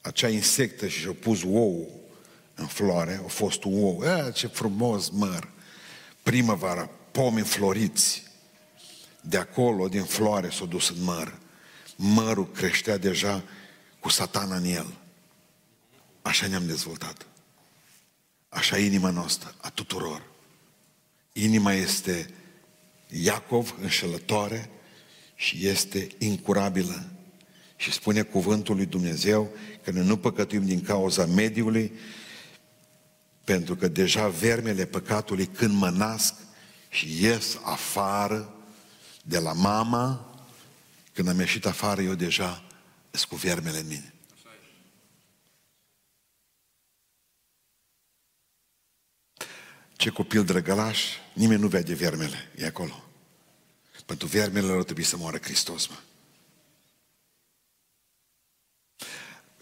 acea 0.00 0.28
insectă 0.28 0.88
și 0.88 1.00
și-a 1.00 1.12
pus 1.12 1.42
ou 1.42 2.00
în 2.54 2.66
floare, 2.66 3.20
a 3.24 3.28
fost 3.28 3.64
un 3.64 3.82
ou. 3.82 4.02
E, 4.04 4.32
ce 4.32 4.46
frumos 4.46 5.08
măr! 5.08 5.48
Primăvara, 6.22 6.90
pomi 7.10 7.42
floriți. 7.42 8.22
De 9.20 9.36
acolo, 9.36 9.88
din 9.88 10.04
floare, 10.04 10.50
s-a 10.50 10.64
dus 10.64 10.88
în 10.88 11.02
măr. 11.02 11.38
Mărul 11.96 12.50
creștea 12.50 12.96
deja 12.96 13.42
cu 14.00 14.08
satana 14.08 14.56
în 14.56 14.64
el. 14.64 14.94
Așa 16.22 16.46
ne-am 16.46 16.66
dezvoltat. 16.66 17.26
Așa 18.50 18.78
inima 18.78 19.10
noastră, 19.10 19.54
a 19.60 19.70
tuturor. 19.70 20.22
Inima 21.32 21.72
este 21.72 22.30
Iacov 23.08 23.74
înșelătoare 23.80 24.70
și 25.34 25.66
este 25.66 26.08
incurabilă. 26.18 27.10
Și 27.76 27.92
spune 27.92 28.22
cuvântul 28.22 28.76
lui 28.76 28.86
Dumnezeu 28.86 29.50
că 29.84 29.90
noi 29.90 30.06
nu 30.06 30.16
păcătuim 30.16 30.64
din 30.64 30.82
cauza 30.82 31.26
mediului, 31.26 31.92
pentru 33.44 33.76
că 33.76 33.88
deja 33.88 34.28
vermele 34.28 34.84
păcatului 34.84 35.46
când 35.46 35.74
mă 35.74 35.90
nasc 35.90 36.34
și 36.88 37.24
ies 37.24 37.58
afară 37.62 38.54
de 39.22 39.38
la 39.38 39.52
mama, 39.52 40.34
când 41.12 41.28
am 41.28 41.38
ieșit 41.38 41.66
afară, 41.66 42.02
eu 42.02 42.14
deja 42.14 42.64
sunt 43.10 43.28
cu 43.28 43.36
vermele 43.36 43.78
în 43.78 43.86
mine. 43.86 44.14
Ce 50.00 50.10
copil 50.10 50.44
drăgălaș, 50.44 51.04
nimeni 51.32 51.60
nu 51.60 51.68
vede 51.68 51.94
vermele, 51.94 52.50
e 52.56 52.66
acolo. 52.66 53.04
Pentru 54.06 54.26
vermele 54.26 54.72
ar 54.72 54.82
trebui 54.82 55.02
să 55.02 55.16
moară 55.16 55.38
Hristos, 55.38 55.86
mă. 55.86 55.96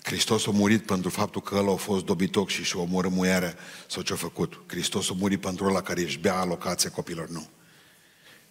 Hristos 0.02 0.46
a 0.46 0.50
murit 0.50 0.86
pentru 0.86 1.10
faptul 1.10 1.40
că 1.40 1.54
ăla 1.54 1.72
a 1.72 1.76
fost 1.76 2.04
dobitoc 2.04 2.48
și 2.48 2.64
și-a 2.64 2.80
omorât 2.80 3.10
muiarea 3.10 3.56
sau 3.86 4.02
ce-a 4.02 4.16
făcut. 4.16 4.60
Hristos 4.66 5.10
a 5.10 5.12
murit 5.12 5.40
pentru 5.40 5.66
ăla 5.66 5.82
care 5.82 6.00
își 6.00 6.18
bea 6.18 6.38
alocația 6.38 6.90
copilor, 6.90 7.28
nu. 7.28 7.48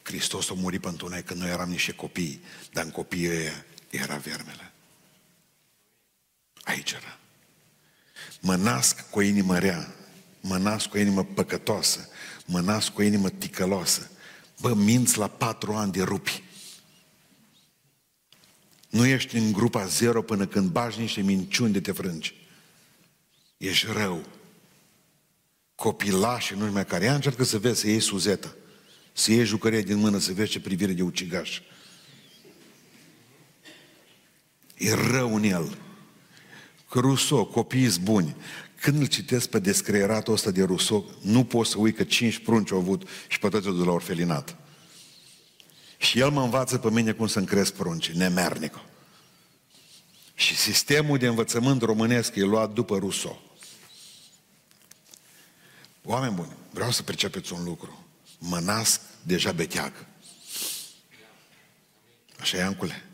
Hristos 0.01 0.49
a 0.49 0.53
murit 0.53 0.81
pentru 0.81 1.07
noi 1.07 1.23
când 1.23 1.39
noi 1.39 1.49
eram 1.49 1.69
niște 1.69 1.91
copii, 1.91 2.43
dar 2.71 2.83
în 2.83 2.91
copiii 2.91 3.29
ăia 3.29 3.65
era 3.89 4.15
vermele. 4.15 4.71
Aici 6.61 6.91
era. 6.91 7.17
Mă 8.41 8.55
nasc 8.55 9.09
cu 9.09 9.19
o 9.19 9.21
inimă 9.21 9.59
rea, 9.59 9.95
mă 10.47 10.57
nasc 10.57 10.87
cu 10.87 10.97
o 10.97 10.99
inimă 10.99 11.23
păcătoasă, 11.23 12.09
mă 12.45 12.59
nasc 12.59 12.91
cu 12.91 13.01
o 13.01 13.03
inimă 13.03 13.29
ticăloasă. 13.29 14.11
Bă, 14.61 14.73
minți 14.73 15.17
la 15.17 15.27
patru 15.27 15.73
ani 15.73 15.91
de 15.91 16.03
rupi. 16.03 16.43
Nu 18.89 19.05
ești 19.05 19.35
în 19.35 19.51
grupa 19.51 19.85
zero 19.85 20.21
până 20.21 20.45
când 20.47 20.69
bagi 20.69 20.99
niște 20.99 21.21
minciuni 21.21 21.73
de 21.73 21.79
te 21.79 21.91
frângi. 21.91 22.33
Ești 23.57 23.85
rău. 23.91 24.25
Copilași, 25.75 26.53
nu 26.55 26.71
mai 26.71 26.85
care. 26.85 27.05
Ia 27.05 27.13
încearcă 27.13 27.43
să 27.43 27.59
vezi, 27.59 27.79
să 27.79 27.87
iei 27.87 27.99
suzeta. 27.99 28.55
Să 29.13 29.31
iei 29.31 29.45
jucăria 29.45 29.81
din 29.81 29.97
mână, 29.97 30.17
să 30.17 30.33
vezi 30.33 30.51
ce 30.51 30.59
privire 30.59 30.93
de 30.93 31.01
ucigaș. 31.01 31.61
E 34.77 34.93
rău 34.93 35.35
în 35.35 35.43
el. 35.43 35.77
Rousseau, 36.89 37.45
copiii 37.45 37.99
buni. 38.01 38.35
Când 38.81 38.99
îl 38.99 39.05
citesc 39.05 39.49
pe 39.49 39.59
descreieratul 39.59 40.33
ăsta 40.33 40.51
de 40.51 40.63
Rousseau, 40.63 41.11
nu 41.21 41.43
pot 41.43 41.65
să 41.67 41.77
uit 41.77 41.95
că 41.95 42.03
cinci 42.03 42.39
prunci 42.39 42.71
au 42.71 42.77
avut 42.77 43.07
și 43.27 43.39
pe 43.39 43.49
toți 43.49 43.65
de 43.65 43.83
la 43.83 43.91
orfelinat. 43.91 44.55
Și 45.97 46.19
el 46.19 46.29
mă 46.29 46.41
învață 46.41 46.77
pe 46.77 46.89
mine 46.89 47.11
cum 47.11 47.27
să-mi 47.27 47.45
cresc 47.45 47.73
prunci, 47.73 48.11
nemernică. 48.11 48.81
Și 50.33 50.55
sistemul 50.55 51.17
de 51.17 51.27
învățământ 51.27 51.81
românesc 51.81 52.35
e 52.35 52.41
luat 52.41 52.73
după 52.73 52.97
Rousseau. 52.97 53.41
Oameni 56.03 56.35
buni, 56.35 56.55
vreau 56.71 56.91
să 56.91 57.03
percepeți 57.03 57.53
un 57.53 57.63
lucru. 57.63 58.05
Mă 58.39 58.59
nasc 58.59 59.01
deja 59.21 59.51
beteag. 59.51 59.93
Așa 62.39 62.57
e, 62.57 62.63
ancule. 62.63 63.05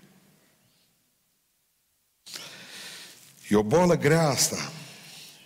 E 3.49 3.55
o 3.55 3.63
boală 3.63 3.97
grea 3.97 4.27
asta. 4.27 4.71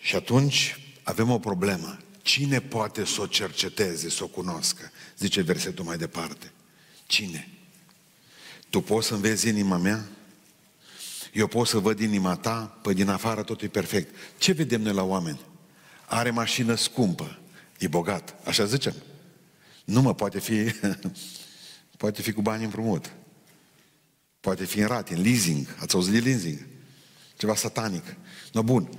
Și 0.07 0.15
atunci 0.15 0.79
avem 1.03 1.29
o 1.29 1.39
problemă. 1.39 1.97
Cine 2.21 2.59
poate 2.59 3.05
să 3.05 3.21
o 3.21 3.25
cerceteze, 3.25 4.09
să 4.09 4.23
o 4.23 4.27
cunoască? 4.27 4.91
Zice 5.17 5.41
versetul 5.41 5.85
mai 5.85 5.97
departe. 5.97 6.51
Cine? 7.05 7.47
Tu 8.69 8.81
poți 8.81 9.07
să 9.07 9.13
înveți 9.13 9.47
inima 9.47 9.77
mea? 9.77 10.07
Eu 11.33 11.47
pot 11.47 11.67
să 11.67 11.77
văd 11.77 11.99
inima 11.99 12.35
ta? 12.35 12.79
Păi 12.81 12.93
din 12.93 13.09
afară 13.09 13.43
totul 13.43 13.67
e 13.67 13.69
perfect. 13.69 14.15
Ce 14.37 14.51
vedem 14.51 14.81
noi 14.81 14.93
la 14.93 15.03
oameni? 15.03 15.39
Are 16.05 16.29
mașină 16.29 16.75
scumpă, 16.75 17.39
e 17.79 17.87
bogat, 17.87 18.35
așa 18.45 18.65
zicem. 18.65 18.93
Nu 19.85 20.01
mă, 20.01 20.15
poate 20.15 20.39
fi, 20.39 20.73
poate 22.01 22.21
fi 22.21 22.31
cu 22.31 22.41
bani 22.41 22.63
împrumut. 22.63 23.13
Poate 24.39 24.65
fi 24.65 24.79
în 24.79 24.87
rate, 24.87 25.13
în 25.13 25.21
leasing. 25.21 25.75
Ați 25.79 25.95
auzit 25.95 26.13
de 26.13 26.29
leasing? 26.29 26.67
Ceva 27.37 27.55
satanic. 27.55 28.15
No, 28.51 28.63
bun. 28.63 28.89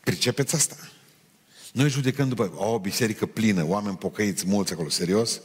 Pricepeți 0.00 0.54
asta? 0.54 0.76
Noi 1.72 1.88
judecăm 1.88 2.28
după 2.28 2.52
o 2.54 2.78
biserică 2.78 3.26
plină, 3.26 3.64
oameni 3.64 3.96
pocăiți, 3.96 4.46
mulți 4.46 4.72
acolo, 4.72 4.88
serios? 4.88 5.40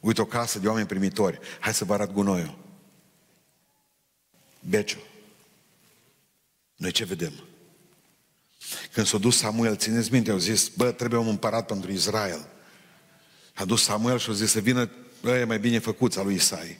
Uite 0.00 0.20
o 0.20 0.24
casă 0.24 0.58
de 0.58 0.68
oameni 0.68 0.86
primitori. 0.86 1.38
Hai 1.60 1.74
să 1.74 1.84
vă 1.84 1.92
arăt 1.92 2.12
gunoiul. 2.12 2.58
Beciu. 4.60 4.98
Noi 6.76 6.90
ce 6.90 7.04
vedem? 7.04 7.32
Când 8.92 9.06
s-a 9.06 9.18
dus 9.18 9.36
Samuel, 9.36 9.76
țineți 9.76 10.12
minte, 10.12 10.30
au 10.30 10.38
zis, 10.38 10.68
bă, 10.68 10.90
trebuie 10.90 11.20
un 11.20 11.26
împărat 11.26 11.66
pentru 11.66 11.92
Israel. 11.92 12.46
A 13.54 13.64
dus 13.64 13.82
Samuel 13.82 14.18
și 14.18 14.30
a 14.30 14.32
zis 14.32 14.50
să 14.50 14.60
vină, 14.60 14.90
bă, 15.22 15.30
e 15.30 15.44
mai 15.44 15.58
bine 15.58 15.78
făcuți 15.78 16.18
a 16.18 16.22
lui 16.22 16.34
Isai. 16.34 16.78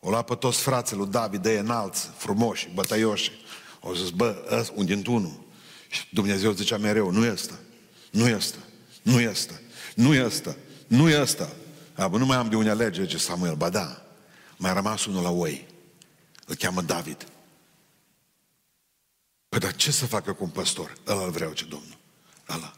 O 0.00 0.10
lua 0.10 0.22
pe 0.22 0.34
toți 0.34 0.60
frații 0.60 0.96
lui 0.96 1.06
David, 1.06 1.42
de 1.42 1.58
înalți, 1.58 2.10
frumoși, 2.16 2.70
bătăioși. 2.74 3.32
Au 3.80 3.94
zis, 3.94 4.10
bă, 4.10 4.66
un 4.74 4.84
din 4.84 5.04
unul. 5.06 5.46
Și 5.88 6.04
Dumnezeu 6.10 6.52
zicea 6.52 6.78
mereu, 6.78 7.10
nu 7.10 7.24
este, 7.24 7.58
nu 8.10 8.28
este, 8.28 8.58
nu 9.02 9.20
este, 9.20 9.62
nu 9.94 10.14
este, 10.14 10.56
nu 10.86 11.08
este. 11.08 11.52
A, 11.94 12.08
bă, 12.08 12.18
nu 12.18 12.26
mai 12.26 12.36
am 12.36 12.48
de 12.48 12.56
unde 12.56 12.70
alege, 12.70 13.02
zice 13.02 13.18
Samuel, 13.18 13.54
ba 13.54 13.68
da, 13.68 14.02
mai 14.56 14.70
a 14.70 14.74
rămas 14.74 15.04
unul 15.04 15.22
la 15.22 15.30
oi. 15.30 15.66
Îl 16.46 16.54
cheamă 16.54 16.82
David. 16.82 17.26
Păi 19.48 19.58
dar 19.58 19.76
ce 19.76 19.90
să 19.90 20.06
facă 20.06 20.32
cu 20.32 20.44
un 20.44 20.50
păstor? 20.50 20.96
Ăla 21.06 21.24
îl 21.24 21.30
vreau, 21.30 21.52
ce 21.52 21.64
Domnul. 21.64 21.98
Ăla. 22.48 22.72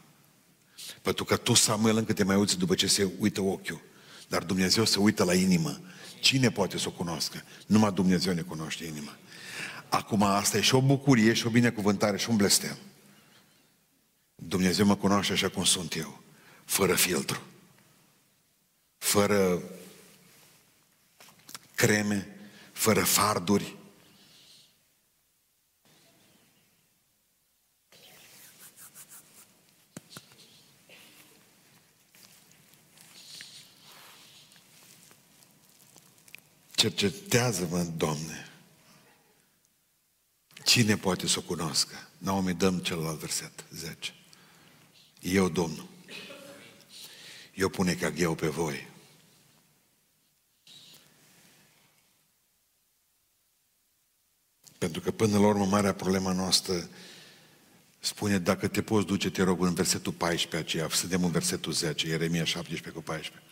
Pentru 1.01 1.23
că 1.23 1.37
tu, 1.37 1.53
Samuel, 1.53 1.97
încă 1.97 2.13
te 2.13 2.23
mai 2.23 2.35
uiți 2.35 2.57
după 2.57 2.75
ce 2.75 2.87
se 2.87 3.09
uită 3.19 3.41
ochiul. 3.41 3.81
Dar 4.27 4.43
Dumnezeu 4.43 4.85
se 4.85 4.99
uită 4.99 5.23
la 5.23 5.33
inimă. 5.33 5.79
Cine 6.19 6.51
poate 6.51 6.77
să 6.77 6.87
o 6.87 6.91
cunoască? 6.91 7.43
Numai 7.65 7.91
Dumnezeu 7.91 8.33
ne 8.33 8.41
cunoaște 8.41 8.85
inima. 8.85 9.17
Acum 9.91 10.23
asta 10.23 10.57
e 10.57 10.61
și 10.61 10.75
o 10.75 10.81
bucurie, 10.81 11.33
și 11.33 11.47
o 11.47 11.49
binecuvântare, 11.49 12.17
și 12.17 12.29
un 12.29 12.35
blestem. 12.35 12.77
Dumnezeu 14.35 14.85
mă 14.85 14.95
cunoaște 14.95 15.33
așa 15.33 15.49
cum 15.49 15.63
sunt 15.63 15.95
eu, 15.95 16.21
fără 16.65 16.95
filtru, 16.95 17.41
fără 18.97 19.61
creme, 21.75 22.35
fără 22.71 23.03
farduri. 23.03 23.75
Cercetează-mă, 36.71 37.83
Doamne, 37.83 38.50
Cine 40.63 40.97
poate 40.97 41.27
să 41.27 41.39
o 41.39 41.41
cunoască? 41.41 41.95
Naomi, 42.17 42.53
dăm 42.53 42.79
celălalt 42.79 43.19
verset, 43.19 43.65
10. 43.71 44.13
Eu, 45.19 45.49
Domnul, 45.49 45.87
eu 47.53 47.69
pune 47.69 47.93
ca 47.93 48.09
gheu 48.09 48.35
pe 48.35 48.47
voi. 48.47 48.89
Pentru 54.77 55.01
că 55.01 55.11
până 55.11 55.37
la 55.37 55.47
urmă 55.47 55.65
marea 55.65 55.93
problema 55.93 56.31
noastră 56.31 56.89
spune 57.99 58.39
dacă 58.39 58.67
te 58.67 58.81
poți 58.81 59.07
duce, 59.07 59.29
te 59.29 59.43
rog, 59.43 59.63
în 59.63 59.73
versetul 59.73 60.13
14 60.13 60.69
aceea, 60.69 60.89
să 60.89 61.07
dăm 61.07 61.23
în 61.23 61.31
versetul 61.31 61.71
10, 61.71 62.07
Ieremia 62.07 62.43
17 62.43 62.89
cu 62.89 63.01
14. 63.01 63.43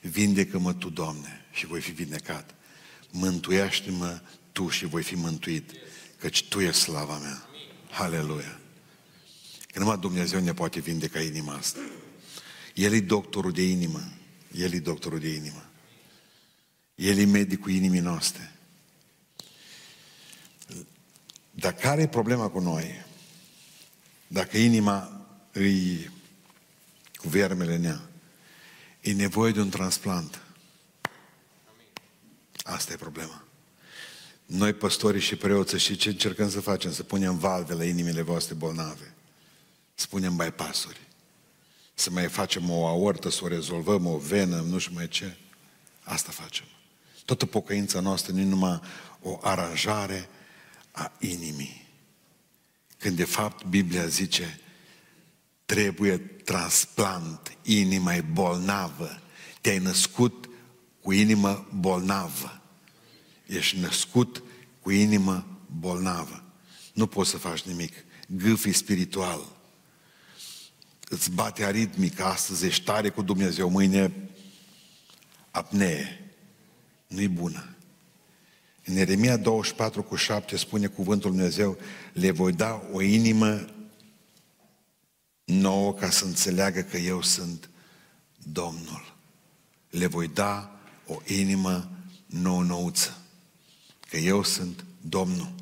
Vindecă-mă 0.00 0.74
Tu, 0.74 0.90
Doamne, 0.90 1.46
și 1.52 1.66
voi 1.66 1.80
fi 1.80 1.90
vindecat. 1.90 2.54
Mântuiește-mă 3.10 4.20
Tu 4.52 4.68
și 4.68 4.86
voi 4.86 5.02
fi 5.02 5.14
mântuit 5.14 5.70
căci 6.18 6.48
Tu 6.48 6.60
e 6.60 6.70
slava 6.70 7.18
mea. 7.18 7.48
Haleluia! 7.90 8.60
Că 9.66 9.78
numai 9.78 9.98
Dumnezeu 9.98 10.40
ne 10.40 10.54
poate 10.54 10.80
vindeca 10.80 11.20
inima 11.20 11.54
asta. 11.54 11.80
El 12.74 12.92
e 12.92 13.00
doctorul 13.00 13.52
de 13.52 13.62
inimă. 13.62 14.12
El 14.52 14.72
e 14.72 14.78
doctorul 14.78 15.18
de 15.18 15.28
inimă. 15.28 15.70
El 16.94 17.18
e 17.18 17.24
medicul 17.24 17.70
inimii 17.70 18.00
noastre. 18.00 18.52
Dar 21.50 21.72
care 21.72 22.02
e 22.02 22.08
problema 22.08 22.48
cu 22.48 22.58
noi? 22.58 23.04
Dacă 24.26 24.58
inima 24.58 25.26
îi 25.52 26.10
cu 27.14 27.28
vermele 27.28 27.74
în 27.74 27.84
ea, 27.84 28.08
e 29.00 29.12
nevoie 29.12 29.52
de 29.52 29.60
un 29.60 29.68
transplant. 29.68 30.42
Asta 32.62 32.92
e 32.92 32.96
problema. 32.96 33.43
Noi, 34.46 34.72
păstorii 34.72 35.20
și 35.20 35.36
preoții, 35.36 35.78
și 35.78 35.96
ce 35.96 36.08
încercăm 36.08 36.50
să 36.50 36.60
facem? 36.60 36.92
Să 36.92 37.02
punem 37.02 37.38
valve 37.38 37.74
la 37.74 37.84
inimile 37.84 38.22
voastre 38.22 38.54
bolnave. 38.54 39.14
Să 39.94 40.06
punem 40.10 40.36
bypassuri. 40.36 41.00
Să 41.94 42.10
mai 42.10 42.28
facem 42.28 42.70
o 42.70 42.86
aortă, 42.86 43.30
să 43.30 43.40
o 43.44 43.48
rezolvăm, 43.48 44.06
o 44.06 44.16
venă, 44.16 44.60
nu 44.60 44.78
știu 44.78 44.94
mai 44.94 45.08
ce. 45.08 45.36
Asta 46.02 46.32
facem. 46.32 46.64
Toată 47.24 47.46
pocăința 47.46 48.00
noastră 48.00 48.32
nu 48.32 48.40
e 48.40 48.44
numai 48.44 48.80
o 49.20 49.38
aranjare 49.42 50.28
a 50.90 51.12
inimii. 51.18 51.88
Când 52.98 53.16
de 53.16 53.24
fapt 53.24 53.64
Biblia 53.64 54.06
zice 54.06 54.60
trebuie 55.64 56.18
transplant, 56.18 57.56
inima 57.62 58.14
e 58.14 58.20
bolnavă. 58.20 59.20
Te-ai 59.60 59.78
născut 59.78 60.48
cu 61.00 61.12
inimă 61.12 61.68
bolnavă. 61.74 62.60
Ești 63.46 63.78
născut 63.78 64.42
cu 64.80 64.90
inimă 64.90 65.46
bolnavă. 65.78 66.44
Nu 66.92 67.06
poți 67.06 67.30
să 67.30 67.36
faci 67.36 67.62
nimic. 67.62 67.92
Gâfi 68.28 68.72
spiritual. 68.72 69.40
Îți 71.08 71.30
bate 71.30 71.64
aritmic. 71.64 72.20
Astăzi 72.20 72.66
ești 72.66 72.84
tare 72.84 73.08
cu 73.08 73.22
Dumnezeu. 73.22 73.68
Mâine 73.68 74.12
apnee. 75.50 76.34
Nu-i 77.06 77.28
bună. 77.28 77.68
În 78.84 78.96
Eremia 78.96 79.36
24 79.36 80.02
cu 80.02 80.16
7 80.16 80.56
spune 80.56 80.86
cuvântul 80.86 81.30
Dumnezeu, 81.30 81.78
le 82.12 82.30
voi 82.30 82.52
da 82.52 82.82
o 82.92 83.02
inimă 83.02 83.64
nouă 85.44 85.94
ca 85.94 86.10
să 86.10 86.24
înțeleagă 86.24 86.80
că 86.80 86.96
eu 86.96 87.22
sunt 87.22 87.70
Domnul. 88.42 89.16
Le 89.90 90.06
voi 90.06 90.28
da 90.28 90.80
o 91.06 91.20
inimă 91.26 91.90
nou-nouță 92.26 93.23
că 94.14 94.20
eu 94.20 94.42
sunt 94.42 94.84
Domnul. 95.00 95.52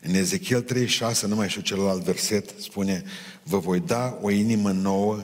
În 0.00 0.14
Ezechiel 0.14 0.62
36, 0.62 1.26
nu 1.26 1.34
mai 1.34 1.48
știu 1.48 1.60
celălalt 1.62 2.02
verset, 2.02 2.54
spune, 2.60 3.04
vă 3.42 3.58
voi 3.58 3.80
da 3.80 4.18
o 4.22 4.30
inimă 4.30 4.70
nouă 4.72 5.22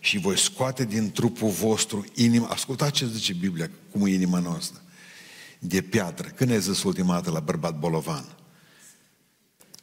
și 0.00 0.18
voi 0.18 0.38
scoate 0.38 0.84
din 0.84 1.10
trupul 1.10 1.48
vostru 1.48 2.04
inima. 2.14 2.46
Ascultați 2.46 2.92
ce 2.92 3.06
zice 3.06 3.32
Biblia, 3.34 3.70
cum 3.90 4.06
e 4.06 4.10
inima 4.10 4.38
noastră. 4.38 4.82
De 5.58 5.80
piatră. 5.80 6.28
Când 6.28 6.50
ai 6.50 6.60
zis 6.60 6.82
ultima 6.82 7.14
dată 7.14 7.30
la 7.30 7.40
bărbat 7.40 7.78
bolovan? 7.78 8.24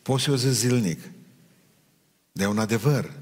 Poți 0.02 0.24
să 0.24 0.32
o 0.32 0.36
zic 0.36 0.50
zilnic. 0.50 1.00
De 2.32 2.46
un 2.46 2.60
adevăr. 2.60 3.14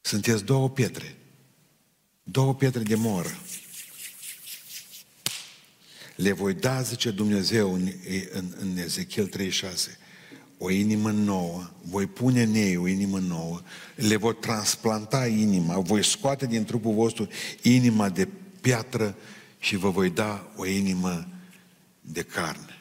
Sunteți 0.00 0.44
două 0.44 0.70
pietre. 0.70 1.16
Două 2.22 2.54
pietre 2.54 2.82
de 2.82 2.94
moră. 2.94 3.38
Le 6.18 6.32
voi 6.32 6.54
da, 6.54 6.82
zice 6.82 7.10
Dumnezeu 7.10 7.74
în, 7.74 7.92
în, 8.32 8.54
în 8.60 8.76
Ezechiel 8.76 9.26
36, 9.26 9.98
o 10.58 10.70
inimă 10.70 11.10
nouă, 11.10 11.70
voi 11.82 12.06
pune 12.06 12.42
în 12.42 12.54
ei 12.54 12.76
o 12.76 12.86
inimă 12.86 13.18
nouă, 13.18 13.60
le 13.94 14.16
voi 14.16 14.34
transplanta 14.34 15.26
inima, 15.26 15.78
voi 15.78 16.04
scoate 16.04 16.46
din 16.46 16.64
trupul 16.64 16.94
vostru 16.94 17.28
inima 17.62 18.08
de 18.08 18.28
piatră 18.60 19.16
și 19.58 19.76
vă 19.76 19.90
voi 19.90 20.10
da 20.10 20.52
o 20.56 20.66
inimă 20.66 21.28
de 22.00 22.22
carne. 22.22 22.78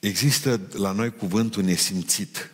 Există 0.00 0.60
la 0.72 0.92
noi 0.92 1.10
cuvântul 1.10 1.62
nesimțit. 1.62 2.50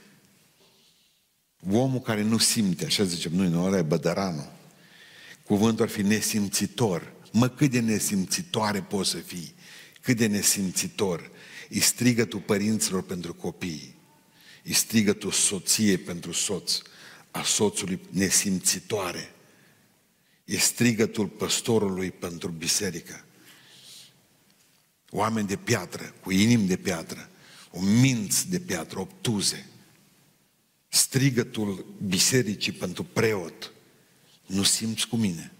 Omul 1.70 2.00
care 2.00 2.22
nu 2.22 2.38
simte, 2.38 2.84
așa 2.84 3.04
zicem 3.04 3.32
noi, 3.34 3.48
nu, 3.48 3.64
ăla 3.64 3.78
e 3.78 3.82
bădăranul. 3.82 4.52
Cuvântul 5.46 5.84
ar 5.84 5.90
fi 5.90 6.02
nesimțitor. 6.02 7.16
Mă, 7.32 7.48
cât 7.48 7.70
de 7.70 7.80
nesimțitoare 7.80 8.82
poți 8.82 9.10
să 9.10 9.16
fii, 9.16 9.54
cât 10.00 10.16
de 10.16 10.26
nesimțitor. 10.26 11.30
Îi 11.68 11.80
strigă 11.80 12.24
tu 12.24 12.38
părinților 12.38 13.02
pentru 13.02 13.34
copii, 13.34 13.94
îi 14.64 14.72
strigă 14.72 15.12
tu 15.12 15.30
soție 15.30 15.96
pentru 15.96 16.32
soț, 16.32 16.82
a 17.30 17.42
soțului 17.42 18.00
nesimțitoare. 18.10 19.32
E 20.44 20.56
strigătul 20.56 21.26
păstorului 21.26 22.10
pentru 22.10 22.48
biserică. 22.48 23.24
Oameni 25.10 25.46
de 25.46 25.56
piatră, 25.56 26.14
cu 26.20 26.30
inimi 26.30 26.66
de 26.66 26.76
piatră, 26.76 27.30
o 27.70 27.80
minți 27.80 28.48
de 28.48 28.58
piatră, 28.58 28.98
obtuze. 28.98 29.66
Strigătul 30.88 31.94
bisericii 32.06 32.72
pentru 32.72 33.04
preot. 33.04 33.72
Nu 34.46 34.62
simți 34.62 35.08
cu 35.08 35.16
mine. 35.16 35.52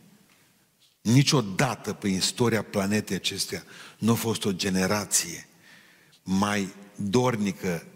Niciodată 1.01 1.93
pe 1.93 2.09
istoria 2.09 2.63
planetei 2.63 3.17
acestea 3.17 3.65
nu 3.99 4.13
a 4.13 4.15
fost 4.15 4.45
o 4.45 4.53
generație 4.53 5.49
mai 6.23 6.75
dornică 6.97 7.87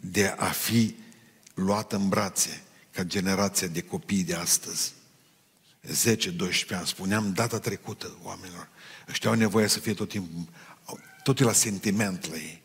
de 0.00 0.26
a 0.26 0.46
fi 0.46 0.94
luată 1.54 1.96
în 1.96 2.08
brațe 2.08 2.62
ca 2.90 3.02
generația 3.02 3.66
de 3.66 3.82
copii 3.82 4.24
de 4.24 4.34
astăzi. 4.34 4.92
10-12 5.86 5.90
ani, 6.70 6.86
spuneam 6.86 7.32
data 7.32 7.58
trecută 7.58 8.16
oamenilor, 8.22 8.68
ăștia 9.08 9.30
au 9.30 9.36
nevoie 9.36 9.66
să 9.66 9.78
fie 9.78 9.94
tot 9.94 10.08
timpul, 10.08 10.48
tot 11.22 11.38
la 11.38 11.52
sentiment 11.52 12.28
la 12.30 12.36
ei. 12.36 12.62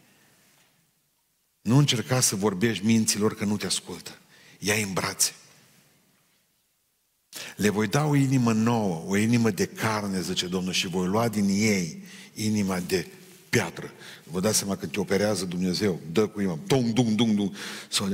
Nu 1.62 1.78
încerca 1.78 2.20
să 2.20 2.36
vorbești 2.36 2.86
minților 2.86 3.36
că 3.36 3.46
nu 3.46 3.58
te 3.58 3.66
ascultă. 3.66 4.18
ia 4.60 4.76
în 4.76 4.94
brațe. 4.94 5.34
Le 7.56 7.70
voi 7.70 7.88
da 7.88 8.06
o 8.06 8.16
inimă 8.16 8.52
nouă, 8.52 9.04
o 9.08 9.16
inimă 9.16 9.50
de 9.50 9.66
carne, 9.66 10.22
zice 10.22 10.48
Domnul, 10.48 10.74
și 10.74 10.88
voi 10.88 11.08
lua 11.08 11.28
din 11.28 11.48
ei 11.48 12.04
inima 12.34 12.80
de 12.80 13.08
piatră. 13.50 13.92
Vă 14.24 14.40
dați 14.40 14.58
seama 14.58 14.76
că 14.76 14.86
te 14.86 15.00
operează 15.00 15.46
Dumnezeu, 15.46 16.00
dă 16.12 16.28
cu 16.28 16.40
inima, 16.40 16.60
dung, 16.68 16.94
dung, 16.94 17.10
dung, 17.10 17.36
dung, 17.36 17.56
sau 17.90 18.08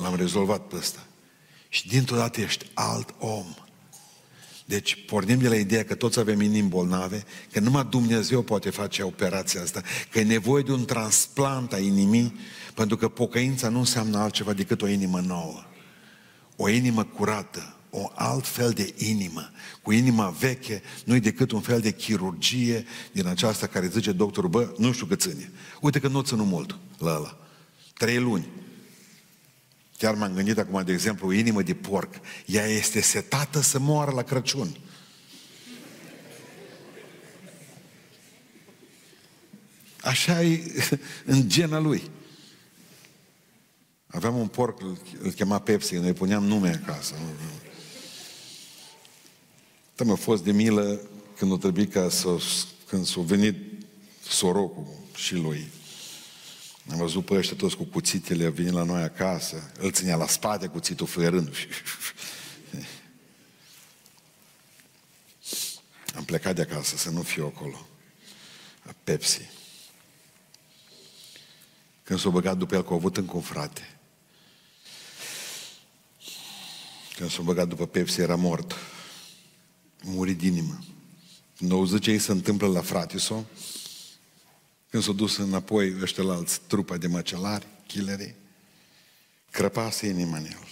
l-am 0.00 0.14
rezolvat 0.16 0.66
pe 0.66 0.76
ăsta. 0.76 1.06
Și 1.68 1.88
dintr-o 1.88 2.16
dată 2.16 2.40
ești 2.40 2.66
alt 2.74 3.14
om. 3.18 3.54
Deci 4.64 5.04
pornim 5.06 5.38
de 5.38 5.48
la 5.48 5.56
ideea 5.56 5.84
că 5.84 5.94
toți 5.94 6.18
avem 6.18 6.40
inimi 6.40 6.68
bolnave, 6.68 7.24
că 7.52 7.60
numai 7.60 7.86
Dumnezeu 7.90 8.42
poate 8.42 8.70
face 8.70 9.02
operația 9.02 9.62
asta, 9.62 9.82
că 10.10 10.18
e 10.18 10.24
nevoie 10.24 10.62
de 10.62 10.72
un 10.72 10.84
transplant 10.84 11.72
a 11.72 11.78
inimii, 11.78 12.36
pentru 12.74 12.96
că 12.96 13.08
pocăința 13.08 13.68
nu 13.68 13.78
înseamnă 13.78 14.18
altceva 14.18 14.52
decât 14.52 14.82
o 14.82 14.88
inimă 14.88 15.20
nouă 15.20 15.64
o 16.56 16.68
inimă 16.68 17.04
curată, 17.04 17.73
o 17.96 18.10
alt 18.14 18.46
fel 18.46 18.70
de 18.70 18.94
inimă, 18.96 19.50
cu 19.82 19.92
inima 19.92 20.28
veche, 20.28 20.82
nu-i 21.04 21.20
decât 21.20 21.50
un 21.50 21.60
fel 21.60 21.80
de 21.80 21.92
chirurgie 21.92 22.84
din 23.12 23.26
aceasta 23.26 23.66
care 23.66 23.88
zice 23.88 24.12
doctorul, 24.12 24.50
bă, 24.50 24.74
nu 24.78 24.92
știu 24.92 25.06
cât 25.06 25.20
ține. 25.20 25.52
Uite 25.80 25.98
că 25.98 26.08
nu 26.08 26.20
ținu 26.20 26.44
mult 26.44 26.78
la 26.98 27.14
ăla. 27.14 27.38
Trei 27.94 28.18
luni. 28.18 28.48
Chiar 29.98 30.14
m-am 30.14 30.34
gândit 30.34 30.58
acum, 30.58 30.82
de 30.84 30.92
exemplu, 30.92 31.26
o 31.26 31.32
inimă 31.32 31.62
de 31.62 31.74
porc. 31.74 32.14
Ea 32.46 32.66
este 32.66 33.00
setată 33.00 33.60
să 33.60 33.78
moară 33.78 34.10
la 34.10 34.22
Crăciun. 34.22 34.76
Așa 40.00 40.42
e 40.42 40.60
în 41.24 41.48
gena 41.48 41.78
lui. 41.78 42.02
Aveam 44.06 44.36
un 44.36 44.46
porc, 44.46 44.80
îl 45.22 45.30
chema 45.30 45.58
Pepsi, 45.58 45.94
noi 45.94 46.12
puneam 46.12 46.44
nume 46.44 46.80
acasă. 46.82 47.14
Dar 49.96 50.06
mi-a 50.06 50.16
fost 50.16 50.44
de 50.44 50.52
milă 50.52 51.00
când 51.36 51.52
a 51.52 51.56
trebuit 51.56 51.92
ca 51.92 52.08
să, 52.08 52.28
când 52.86 53.06
s-a 53.06 53.20
venit 53.20 53.56
sorocul 54.28 54.86
și 55.14 55.34
lui. 55.34 55.70
Am 56.90 56.96
văzut 56.96 57.24
pe 57.24 57.34
ăștia 57.34 57.56
toți 57.56 57.76
cu 57.76 57.84
cuțitele, 57.84 58.48
venit 58.48 58.72
la 58.72 58.82
noi 58.82 59.02
acasă, 59.02 59.70
îl 59.78 59.92
ținea 59.92 60.16
la 60.16 60.26
spate 60.26 60.66
cuțitul 60.66 61.06
făierând. 61.06 61.54
Am 66.16 66.24
plecat 66.24 66.54
de 66.54 66.62
acasă 66.62 66.96
să 66.96 67.10
nu 67.10 67.22
fiu 67.22 67.44
acolo. 67.44 67.86
Pepsi. 69.04 69.40
Când 72.02 72.20
s-a 72.20 72.28
băgat 72.28 72.56
după 72.56 72.74
el, 72.74 72.84
că 72.84 72.92
a 72.92 72.94
avut 72.94 73.16
încă 73.16 73.36
un 73.36 73.42
frate. 73.42 73.98
Când 77.16 77.30
s-a 77.30 77.42
băgat 77.42 77.68
după 77.68 77.86
Pepsi, 77.86 78.20
era 78.20 78.34
mort. 78.34 78.76
Murit 80.04 80.38
din 80.38 80.52
inimă. 80.52 80.84
Când 81.56 81.72
au 81.72 81.98
ce 81.98 82.10
îi 82.10 82.18
se 82.18 82.32
întâmplă 82.32 82.66
la 82.66 82.80
frate 82.80 83.18
sau 83.18 83.46
când 84.90 85.02
s-au 85.02 85.12
dus 85.12 85.36
înapoi 85.36 86.00
ăștia 86.00 86.22
la 86.22 86.34
alți 86.34 86.60
trupa 86.66 86.96
de 86.96 87.06
măcelari, 87.06 87.66
killerii, 87.86 88.34
crăpase 89.50 90.06
inima 90.06 90.36
în 90.36 90.44
el. 90.44 90.66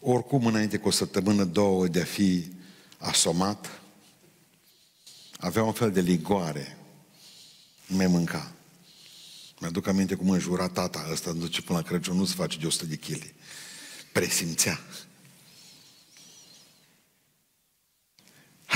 Oricum, 0.00 0.46
înainte 0.46 0.76
cu 0.78 0.88
o 0.88 0.90
săptămână, 0.90 1.44
două 1.44 1.86
de 1.86 2.00
a 2.00 2.04
fi 2.04 2.50
asomat, 2.98 3.80
avea 5.36 5.62
un 5.62 5.72
fel 5.72 5.92
de 5.92 6.00
ligoare. 6.00 6.78
Nu 7.86 7.96
mai 7.96 8.06
mânca. 8.06 8.52
Mi-aduc 9.60 9.86
aminte 9.86 10.14
cum 10.14 10.30
înjura 10.30 10.68
tata 10.68 11.08
ăsta, 11.12 11.30
îmi 11.30 11.40
duce 11.40 11.62
până 11.62 11.78
la 11.78 11.84
Crăciun, 11.84 12.16
nu 12.16 12.24
se 12.24 12.34
face 12.34 12.58
de 12.58 12.66
100 12.66 12.86
de 12.86 12.96
kg. 12.96 13.22
Presimțea. 14.12 14.80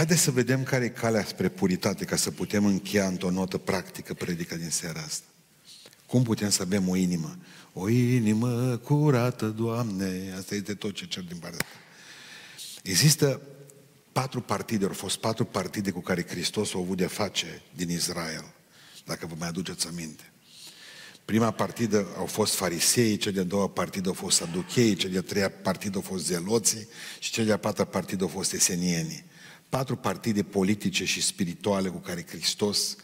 Haideți 0.00 0.20
să 0.20 0.30
vedem 0.30 0.62
care 0.62 0.84
e 0.84 0.88
calea 0.88 1.24
spre 1.24 1.48
puritate, 1.48 2.04
ca 2.04 2.16
să 2.16 2.30
putem 2.30 2.64
încheia 2.64 3.06
într-o 3.06 3.30
notă 3.30 3.58
practică 3.58 4.14
predica 4.14 4.56
din 4.56 4.70
seara 4.70 5.00
asta. 5.00 5.26
Cum 6.06 6.22
putem 6.22 6.50
să 6.50 6.62
avem 6.62 6.88
o 6.88 6.96
inimă? 6.96 7.38
O 7.72 7.88
inimă 7.88 8.76
curată, 8.76 9.46
Doamne! 9.46 10.34
Asta 10.38 10.54
este 10.54 10.74
tot 10.74 10.94
ce 10.94 11.06
cer 11.06 11.22
din 11.22 11.36
partea 11.36 11.58
ta. 11.58 11.66
Există 12.82 13.40
patru 14.12 14.40
partide, 14.40 14.84
au 14.84 14.92
fost 14.92 15.16
patru 15.16 15.44
partide 15.44 15.90
cu 15.90 16.00
care 16.00 16.26
Hristos 16.26 16.74
a 16.74 16.78
avut 16.78 16.96
de 16.96 17.06
face 17.06 17.62
din 17.74 17.90
Israel, 17.90 18.44
dacă 19.04 19.26
vă 19.26 19.34
mai 19.38 19.48
aduceți 19.48 19.86
aminte. 19.86 20.32
Prima 21.24 21.50
partidă 21.50 22.06
au 22.16 22.26
fost 22.26 22.54
farisei, 22.54 23.16
cea 23.16 23.30
de-a 23.30 23.44
doua 23.44 23.68
partidă 23.68 24.08
au 24.08 24.14
fost 24.14 24.36
saduchei, 24.36 24.94
cea 24.94 25.08
de-a 25.08 25.22
treia 25.22 25.50
partidă 25.50 25.96
au 25.96 26.02
fost 26.02 26.24
zeloții 26.24 26.88
și 27.18 27.30
cea 27.32 27.42
de-a 27.42 27.56
patra 27.56 27.84
partidă 27.84 28.22
au 28.22 28.28
fost 28.28 28.52
esenienii 28.52 29.28
patru 29.70 29.96
partide 29.96 30.42
politice 30.42 31.04
și 31.04 31.22
spirituale 31.22 31.88
cu 31.88 31.98
care 31.98 32.26
Hristos 32.28 32.96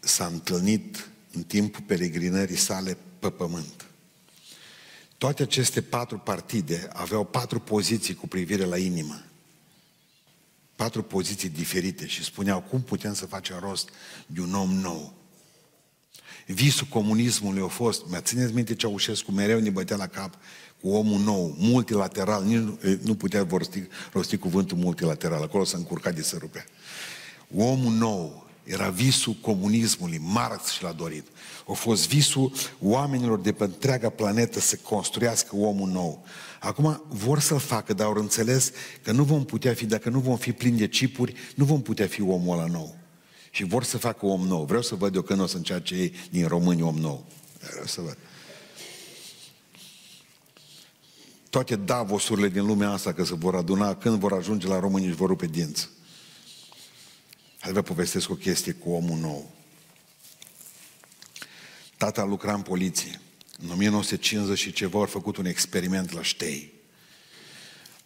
s-a 0.00 0.26
întâlnit 0.26 1.08
în 1.32 1.42
timpul 1.42 1.84
peregrinării 1.86 2.56
sale 2.56 2.96
pe 3.18 3.30
pământ. 3.30 3.86
Toate 5.18 5.42
aceste 5.42 5.82
patru 5.82 6.18
partide 6.18 6.88
aveau 6.92 7.24
patru 7.24 7.60
poziții 7.60 8.14
cu 8.14 8.28
privire 8.28 8.64
la 8.64 8.78
inimă. 8.78 9.22
Patru 10.76 11.02
poziții 11.02 11.48
diferite 11.48 12.06
și 12.06 12.24
spuneau 12.24 12.60
cum 12.60 12.82
putem 12.82 13.14
să 13.14 13.26
facem 13.26 13.58
rost 13.58 13.88
de 14.26 14.40
un 14.40 14.54
om 14.54 14.70
nou. 14.70 15.14
Visul 16.46 16.86
comunismului 16.86 17.62
a 17.62 17.66
fost, 17.66 18.06
mi-a 18.06 18.20
țineți 18.20 18.52
minte 18.52 18.74
Ceaușescu 18.74 19.32
mereu 19.32 19.60
ne 19.60 19.70
bătea 19.70 19.96
la 19.96 20.06
cap 20.06 20.38
cu 20.80 20.88
omul 20.88 21.20
nou, 21.20 21.54
multilateral, 21.58 22.44
nici 22.44 22.58
nu, 22.58 22.78
nu 23.02 23.14
putea 23.14 23.46
rosti, 23.50 23.88
rosti 24.12 24.36
cuvântul 24.36 24.76
multilateral, 24.76 25.42
acolo 25.42 25.64
s-a 25.64 25.76
încurcat 25.76 26.14
de 26.14 26.22
să 26.22 26.36
rupea. 26.40 26.64
Omul 27.56 27.92
nou 27.92 28.46
era 28.64 28.88
visul 28.88 29.36
comunismului, 29.40 30.20
Marx 30.22 30.70
și 30.70 30.82
l-a 30.82 30.92
dorit. 30.92 31.26
A 31.68 31.72
fost 31.72 32.08
visul 32.08 32.52
oamenilor 32.80 33.40
de 33.40 33.52
pe 33.52 33.64
întreaga 33.64 34.08
planetă 34.08 34.60
să 34.60 34.76
construiască 34.76 35.56
omul 35.56 35.88
nou. 35.88 36.24
Acum 36.60 37.02
vor 37.08 37.40
să-l 37.40 37.58
facă, 37.58 37.92
dar 37.92 38.06
au 38.06 38.14
înțeles 38.14 38.72
că 39.02 39.12
nu 39.12 39.22
vom 39.22 39.44
putea 39.44 39.74
fi, 39.74 39.86
dacă 39.86 40.08
nu 40.08 40.18
vom 40.18 40.36
fi 40.36 40.52
plini 40.52 40.78
de 40.78 40.88
cipuri, 40.88 41.34
nu 41.54 41.64
vom 41.64 41.82
putea 41.82 42.06
fi 42.06 42.22
omul 42.22 42.58
ăla 42.58 42.66
nou. 42.66 42.96
Și 43.50 43.64
vor 43.64 43.84
să 43.84 43.98
facă 43.98 44.26
om 44.26 44.46
nou. 44.46 44.64
Vreau 44.64 44.82
să 44.82 44.94
văd 44.94 45.14
eu 45.14 45.22
când 45.22 45.40
o 45.40 45.46
să 45.46 45.56
încerce 45.56 45.94
ei 45.94 46.12
din 46.30 46.46
români 46.46 46.82
om 46.82 46.96
nou. 46.98 47.24
Vreau 47.70 47.86
să 47.86 48.00
văd. 48.00 48.16
Toate 51.50 51.76
davosurile 51.76 52.48
din 52.48 52.66
lumea 52.66 52.90
asta 52.90 53.12
că 53.12 53.24
se 53.24 53.34
vor 53.34 53.54
aduna, 53.54 53.94
când 53.94 54.18
vor 54.18 54.32
ajunge 54.32 54.66
la 54.66 54.78
români 54.78 55.06
și 55.06 55.14
vor 55.14 55.28
rupe 55.28 55.46
dinți. 55.46 55.88
Hai 57.58 57.72
vă 57.72 57.82
povestesc 57.82 58.30
o 58.30 58.34
chestie 58.34 58.72
cu 58.72 58.90
omul 58.90 59.18
nou. 59.18 59.50
Tata 61.96 62.24
lucra 62.24 62.54
în 62.54 62.62
poliție. 62.62 63.20
În 63.62 63.70
1950 63.70 64.58
și 64.58 64.72
ceva 64.72 64.98
au 64.98 65.04
făcut 65.04 65.36
un 65.36 65.46
experiment 65.46 66.12
la 66.12 66.22
Ștei. 66.22 66.72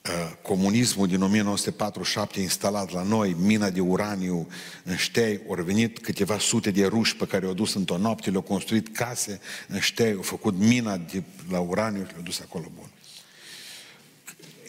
Uh, 0.08 0.32
comunismul 0.42 1.06
din 1.06 1.22
1947 1.22 2.40
instalat 2.40 2.92
la 2.92 3.02
noi, 3.02 3.36
mina 3.38 3.70
de 3.70 3.80
uraniu 3.80 4.48
în 4.84 4.96
Ștei, 4.96 5.40
au 5.48 5.62
venit 5.64 5.98
câteva 5.98 6.38
sute 6.38 6.70
de 6.70 6.86
ruși 6.86 7.16
pe 7.16 7.26
care 7.26 7.46
au 7.46 7.52
dus 7.52 7.74
într-o 7.74 7.96
noapte, 7.96 8.30
le-au 8.30 8.42
construit 8.42 8.96
case 8.96 9.40
în 9.68 9.80
Ștei, 9.80 10.12
au 10.12 10.22
făcut 10.22 10.54
mina 10.58 10.96
de, 10.96 11.22
la 11.50 11.60
uraniu 11.60 12.04
și 12.04 12.10
le-au 12.10 12.22
dus 12.22 12.40
acolo 12.40 12.72
bun 12.74 12.91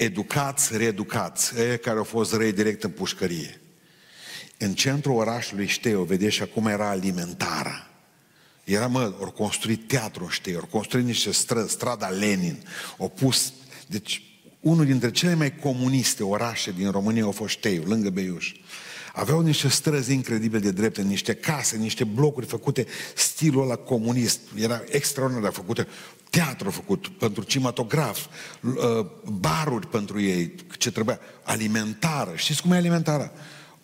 educați, 0.04 0.78
reeducați, 0.78 1.60
ei 1.60 1.80
care 1.80 1.98
au 1.98 2.04
fost 2.04 2.34
răi 2.34 2.52
direct 2.52 2.84
în 2.84 2.90
pușcărie. 2.90 3.62
În 4.58 4.74
centrul 4.74 5.16
orașului 5.16 5.68
Șteu, 5.68 6.04
vedeți, 6.04 6.36
și 6.36 6.42
acum 6.42 6.68
era 6.68 6.90
alimentara. 6.90 7.88
Era, 8.64 8.88
mă, 8.88 9.14
au 9.20 9.32
construit 9.32 9.88
teatru 9.88 10.24
în 10.24 10.30
Șteu, 10.30 10.60
au 10.60 10.66
construit 10.66 11.06
niște 11.06 11.32
străzi, 11.32 11.72
strada 11.72 12.08
Lenin, 12.08 12.68
au 12.98 13.10
pus, 13.10 13.54
deci, 13.88 14.24
unul 14.60 14.86
dintre 14.86 15.12
cele 15.12 15.34
mai 15.34 15.56
comuniste 15.56 16.24
orașe 16.24 16.72
din 16.72 16.92
România 16.92 17.28
a 17.28 17.32
fost 17.32 17.54
Șteu, 17.54 17.84
lângă 17.84 18.10
Beiuș. 18.10 18.52
Aveau 19.14 19.42
niște 19.42 19.68
străzi 19.68 20.14
incredibil 20.14 20.60
de 20.60 20.72
drepte, 20.72 21.02
niște 21.02 21.34
case, 21.34 21.78
niște 21.78 22.04
blocuri 22.04 22.46
făcute 22.46 22.86
stilul 23.16 23.64
ăla 23.64 23.76
comunist. 23.76 24.40
Era 24.56 24.84
extraordinar 24.90 25.44
de 25.44 25.56
făcute 25.56 25.88
teatru 26.34 26.70
făcut 26.70 27.08
pentru 27.08 27.44
cinematograf, 27.44 28.26
uh, 28.62 29.06
baruri 29.24 29.88
pentru 29.88 30.22
ei, 30.22 30.56
ce 30.78 30.92
trebuia, 30.92 31.20
alimentară. 31.44 32.36
Știți 32.36 32.62
cum 32.62 32.72
e 32.72 32.76
alimentară? 32.76 33.32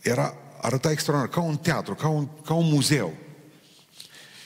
Era, 0.02 0.34
arăta 0.62 0.92
extraordinar, 0.92 1.36
ca 1.36 1.50
un 1.50 1.58
teatru, 1.58 1.96
ca 1.96 2.08
un, 2.08 2.28
ca 2.46 2.54
un 2.54 2.66
muzeu. 2.66 3.14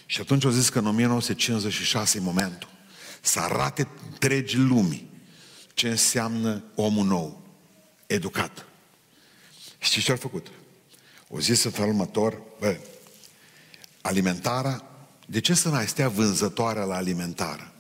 Și 0.06 0.22
atunci 0.22 0.46
au 0.46 0.52
zis 0.52 0.70
că 0.70 0.80
în 0.80 0.86
1956 0.86 2.18
e 2.18 2.22
momentul 2.22 2.70
să 3.22 3.40
arate 3.40 3.88
întregi 4.12 4.58
lumii 4.58 5.10
ce 5.74 5.90
înseamnă 5.90 6.64
omul 6.76 7.06
nou, 7.06 7.42
educat. 8.08 8.66
Știți 9.78 10.06
ce 10.06 10.12
au 10.12 10.18
făcut? 10.18 10.48
O 11.28 11.40
zis 11.40 11.64
în 11.64 11.72
felul 11.72 11.90
următor, 11.90 12.42
bă, 12.60 12.78
alimentarea, 14.02 14.84
de 15.26 15.40
ce 15.40 15.54
să 15.54 15.70
mai 15.70 15.88
stea 15.88 16.10
vânzătoarea 16.10 16.84
la 16.84 16.96
alimentară? 16.96 17.73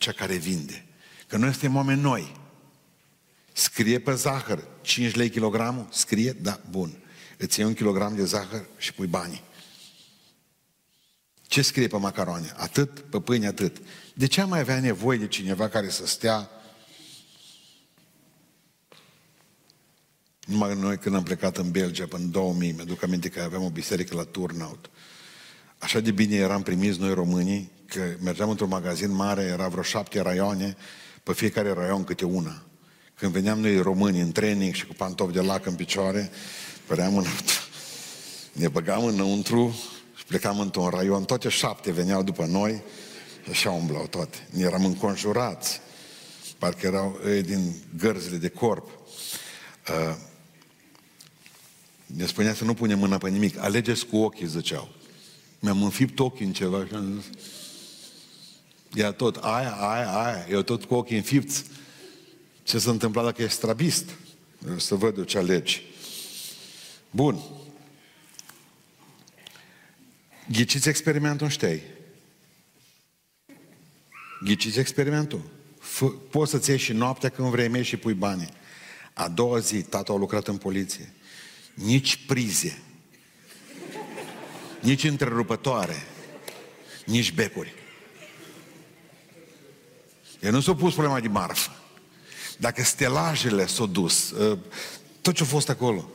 Cea 0.00 0.12
care 0.12 0.36
vinde. 0.36 0.86
Că 1.26 1.36
noi 1.36 1.50
suntem 1.50 1.76
oameni 1.76 2.00
noi. 2.00 2.36
Scrie 3.52 3.98
pe 3.98 4.14
zahăr 4.14 4.64
5 4.80 5.14
lei 5.14 5.30
kilogramul? 5.30 5.88
Scrie? 5.90 6.32
Da, 6.32 6.60
bun. 6.70 6.96
Îți 7.38 7.58
iei 7.58 7.68
un 7.68 7.74
kilogram 7.74 8.14
de 8.14 8.24
zahăr 8.24 8.66
și 8.78 8.92
pui 8.92 9.06
banii. 9.06 9.42
Ce 11.42 11.62
scrie 11.62 11.86
pe 11.86 11.96
macaroane? 11.96 12.52
Atât, 12.56 13.00
pe 13.00 13.20
pâine 13.20 13.46
atât. 13.46 13.76
De 14.14 14.26
ce 14.26 14.40
am 14.40 14.48
mai 14.48 14.60
avea 14.60 14.80
nevoie 14.80 15.18
de 15.18 15.26
cineva 15.26 15.68
care 15.68 15.88
să 15.88 16.06
stea 16.06 16.50
Numai 20.46 20.74
noi 20.74 20.98
când 20.98 21.14
am 21.14 21.22
plecat 21.22 21.56
în 21.56 21.70
Belgia 21.70 22.06
până 22.06 22.22
în 22.22 22.30
2000, 22.30 22.72
mi-aduc 22.72 23.02
aminte 23.02 23.28
că 23.28 23.40
aveam 23.40 23.62
o 23.62 23.70
biserică 23.70 24.14
la 24.14 24.24
Turnout. 24.24 24.90
Așa 25.78 26.00
de 26.00 26.10
bine 26.10 26.36
eram 26.36 26.62
primiți 26.62 26.98
noi 26.98 27.14
românii, 27.14 27.70
că 27.90 28.16
mergeam 28.22 28.50
într-un 28.50 28.68
magazin 28.68 29.14
mare, 29.14 29.42
era 29.42 29.68
vreo 29.68 29.82
șapte 29.82 30.20
raioane, 30.20 30.76
pe 31.22 31.32
fiecare 31.32 31.72
raion 31.72 32.04
câte 32.04 32.24
una. 32.24 32.62
Când 33.14 33.32
veneam 33.32 33.60
noi 33.60 33.80
români 33.80 34.20
în 34.20 34.32
training 34.32 34.74
și 34.74 34.86
cu 34.86 34.94
pantofi 34.94 35.32
de 35.32 35.40
lac 35.40 35.66
în 35.66 35.74
picioare, 35.74 36.30
păream 36.86 37.16
în... 37.16 37.24
ne 38.52 38.68
băgam 38.68 39.04
înăuntru 39.04 39.74
și 40.16 40.24
plecam 40.24 40.60
într-un 40.60 40.88
raion, 40.88 41.24
toate 41.24 41.48
șapte 41.48 41.92
veneau 41.92 42.22
după 42.22 42.46
noi 42.46 42.82
și 43.44 43.50
așa 43.50 43.70
umblau 43.70 44.06
toate. 44.06 44.48
Ne 44.50 44.62
eram 44.62 44.84
înconjurați, 44.84 45.80
parcă 46.58 46.86
erau 46.86 47.20
ei 47.26 47.42
din 47.42 47.74
gărzile 47.96 48.36
de 48.36 48.48
corp. 48.48 48.88
Uh, 49.88 50.16
ne 52.06 52.26
spunea 52.26 52.54
să 52.54 52.64
nu 52.64 52.74
punem 52.74 52.98
mâna 52.98 53.18
pe 53.18 53.28
nimic, 53.28 53.58
alegeți 53.58 54.06
cu 54.06 54.16
ochii, 54.16 54.46
ziceau. 54.46 54.88
Mi-am 55.58 55.82
înfipt 55.82 56.18
ochii 56.18 56.46
în 56.46 56.52
ceva 56.52 56.86
și 56.86 56.94
am 56.94 57.20
zis, 57.20 57.40
Ia 58.94 59.12
tot, 59.12 59.36
aia, 59.36 59.72
aia, 59.72 60.18
aia, 60.18 60.46
eu 60.48 60.62
tot 60.62 60.84
cu 60.84 60.94
ochii 60.94 61.16
înfipți. 61.16 61.64
Ce 62.62 62.78
s-a 62.78 62.90
întâmplat 62.90 63.24
dacă 63.24 63.42
e 63.42 63.48
strabist? 63.48 64.10
Să 64.76 64.94
văd 64.94 65.16
eu 65.16 65.22
ce 65.22 65.38
alegi. 65.38 65.82
Bun. 67.10 67.40
Ghiciți 70.50 70.88
experimentul 70.88 71.48
știi. 71.48 71.82
Ghiciți 74.44 74.78
experimentul. 74.78 75.42
F- 75.80 76.30
poți 76.30 76.50
să-ți 76.50 76.70
ieși 76.70 76.84
și 76.84 76.92
noaptea 76.92 77.28
când 77.28 77.48
vrei 77.48 77.68
mei 77.68 77.82
și 77.82 77.96
pui 77.96 78.14
bani. 78.14 78.48
A 79.12 79.28
doua 79.28 79.58
zi, 79.58 79.82
tata 79.82 80.12
a 80.12 80.16
lucrat 80.16 80.48
în 80.48 80.56
poliție. 80.56 81.12
Nici 81.74 82.26
prize. 82.26 82.82
Nici 84.80 85.04
întrerupătoare. 85.04 86.02
Nici 87.04 87.32
becuri. 87.32 87.74
El 90.40 90.52
nu 90.52 90.60
s-a 90.60 90.74
pus 90.74 90.92
problema 90.92 91.20
de 91.20 91.28
marfă. 91.28 91.70
Dacă 92.58 92.82
stelajele 92.82 93.66
s-au 93.66 93.86
dus, 93.86 94.30
ă, 94.30 94.58
tot 95.20 95.34
ce 95.34 95.42
a 95.42 95.46
fost 95.46 95.68
acolo, 95.68 96.08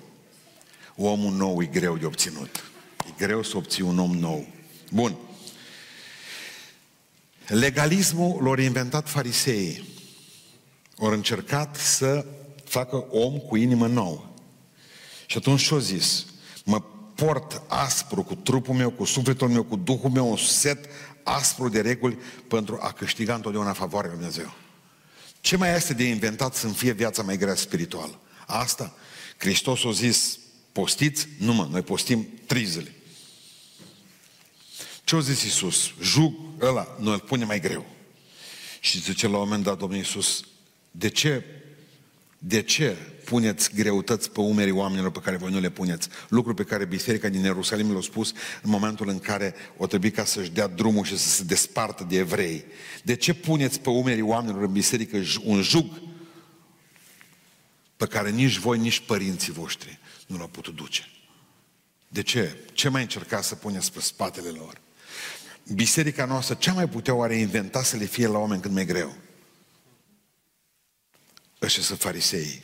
omul 0.95 1.33
nou 1.33 1.61
e 1.61 1.65
greu 1.65 1.97
de 1.97 2.05
obținut. 2.05 2.63
E 3.07 3.25
greu 3.25 3.43
să 3.43 3.57
obții 3.57 3.83
un 3.83 3.99
om 3.99 4.17
nou. 4.17 4.47
Bun. 4.91 5.15
Legalismul 7.47 8.43
l-au 8.43 8.57
inventat 8.57 9.09
fariseii. 9.09 9.89
Au 10.97 11.07
încercat 11.07 11.75
să 11.75 12.25
facă 12.63 13.05
om 13.09 13.37
cu 13.37 13.55
inimă 13.55 13.87
nouă. 13.87 14.25
Și 15.25 15.37
atunci 15.37 15.59
și-au 15.59 15.79
zis, 15.79 16.25
mă 16.63 16.81
port 17.15 17.61
aspru 17.67 18.23
cu 18.23 18.35
trupul 18.35 18.75
meu, 18.75 18.89
cu 18.89 19.05
sufletul 19.05 19.49
meu, 19.49 19.63
cu 19.63 19.75
duhul 19.75 20.09
meu, 20.09 20.29
un 20.29 20.37
set 20.37 20.85
aspru 21.23 21.69
de 21.69 21.81
reguli 21.81 22.17
pentru 22.47 22.77
a 22.81 22.91
câștiga 22.91 23.35
întotdeauna 23.35 23.73
favoarea 23.73 24.09
lui 24.09 24.19
Dumnezeu. 24.19 24.53
Ce 25.41 25.57
mai 25.57 25.75
este 25.75 25.93
de 25.93 26.03
inventat 26.03 26.55
să-mi 26.55 26.73
fie 26.73 26.91
viața 26.91 27.23
mai 27.23 27.37
grea 27.37 27.55
spirituală? 27.55 28.19
Asta, 28.45 28.93
Hristos 29.37 29.85
a 29.85 29.91
zis, 29.91 30.39
postiți? 30.71 31.27
Nu 31.39 31.53
mă, 31.53 31.67
noi 31.71 31.81
postim 31.81 32.27
trei 32.45 32.65
zile. 32.65 32.93
Ce 35.03 35.15
a 35.15 35.19
zis 35.19 35.43
Iisus? 35.43 35.91
Jug 36.01 36.33
ăla, 36.61 36.97
noi 36.99 37.13
îl 37.13 37.19
punem 37.19 37.47
mai 37.47 37.59
greu. 37.59 37.85
Și 38.79 39.01
zice 39.01 39.27
la 39.27 39.37
un 39.37 39.43
moment 39.43 39.63
dat 39.63 39.77
Domnul 39.77 39.97
Iisus, 39.97 40.45
de 40.91 41.09
ce, 41.09 41.43
de 42.37 42.61
ce 42.61 42.97
puneți 43.25 43.73
greutăți 43.75 44.31
pe 44.31 44.39
umerii 44.39 44.71
oamenilor 44.71 45.11
pe 45.11 45.19
care 45.19 45.37
voi 45.37 45.51
nu 45.51 45.59
le 45.59 45.69
puneți. 45.69 46.07
Lucru 46.29 46.53
pe 46.53 46.63
care 46.63 46.85
biserica 46.85 47.29
din 47.29 47.41
Ierusalim 47.41 47.93
l-a 47.93 48.01
spus 48.01 48.33
în 48.61 48.69
momentul 48.69 49.07
în 49.07 49.19
care 49.19 49.55
o 49.77 49.87
trebuie 49.87 50.11
ca 50.11 50.25
să-și 50.25 50.51
dea 50.51 50.67
drumul 50.67 51.05
și 51.05 51.17
să 51.17 51.29
se 51.29 51.43
despartă 51.43 52.05
de 52.09 52.17
evrei. 52.17 52.65
De 53.03 53.15
ce 53.15 53.33
puneți 53.33 53.79
pe 53.79 53.89
umerii 53.89 54.21
oamenilor 54.21 54.63
în 54.63 54.71
biserică 54.71 55.21
un 55.43 55.61
jug 55.61 55.85
pe 57.97 58.05
care 58.07 58.29
nici 58.29 58.57
voi, 58.57 58.77
nici 58.77 58.99
părinții 58.99 59.53
voștri 59.53 59.99
nu 60.27 60.37
l-au 60.37 60.47
putut 60.47 60.75
duce? 60.75 61.09
De 62.07 62.23
ce? 62.23 62.57
Ce 62.73 62.89
mai 62.89 63.01
încercați 63.01 63.47
să 63.47 63.55
puneți 63.55 63.91
pe 63.91 64.01
spatele 64.01 64.49
lor? 64.49 64.81
Biserica 65.73 66.25
noastră, 66.25 66.55
ce 66.55 66.71
mai 66.71 66.89
putea 66.89 67.13
oare 67.13 67.35
inventa 67.35 67.83
să 67.83 67.97
le 67.97 68.05
fie 68.05 68.27
la 68.27 68.37
oameni 68.37 68.61
când 68.61 68.73
mai 68.73 68.85
greu? 68.85 69.15
Ăștia 71.61 71.83
sunt 71.83 71.99
farisei. 71.99 72.61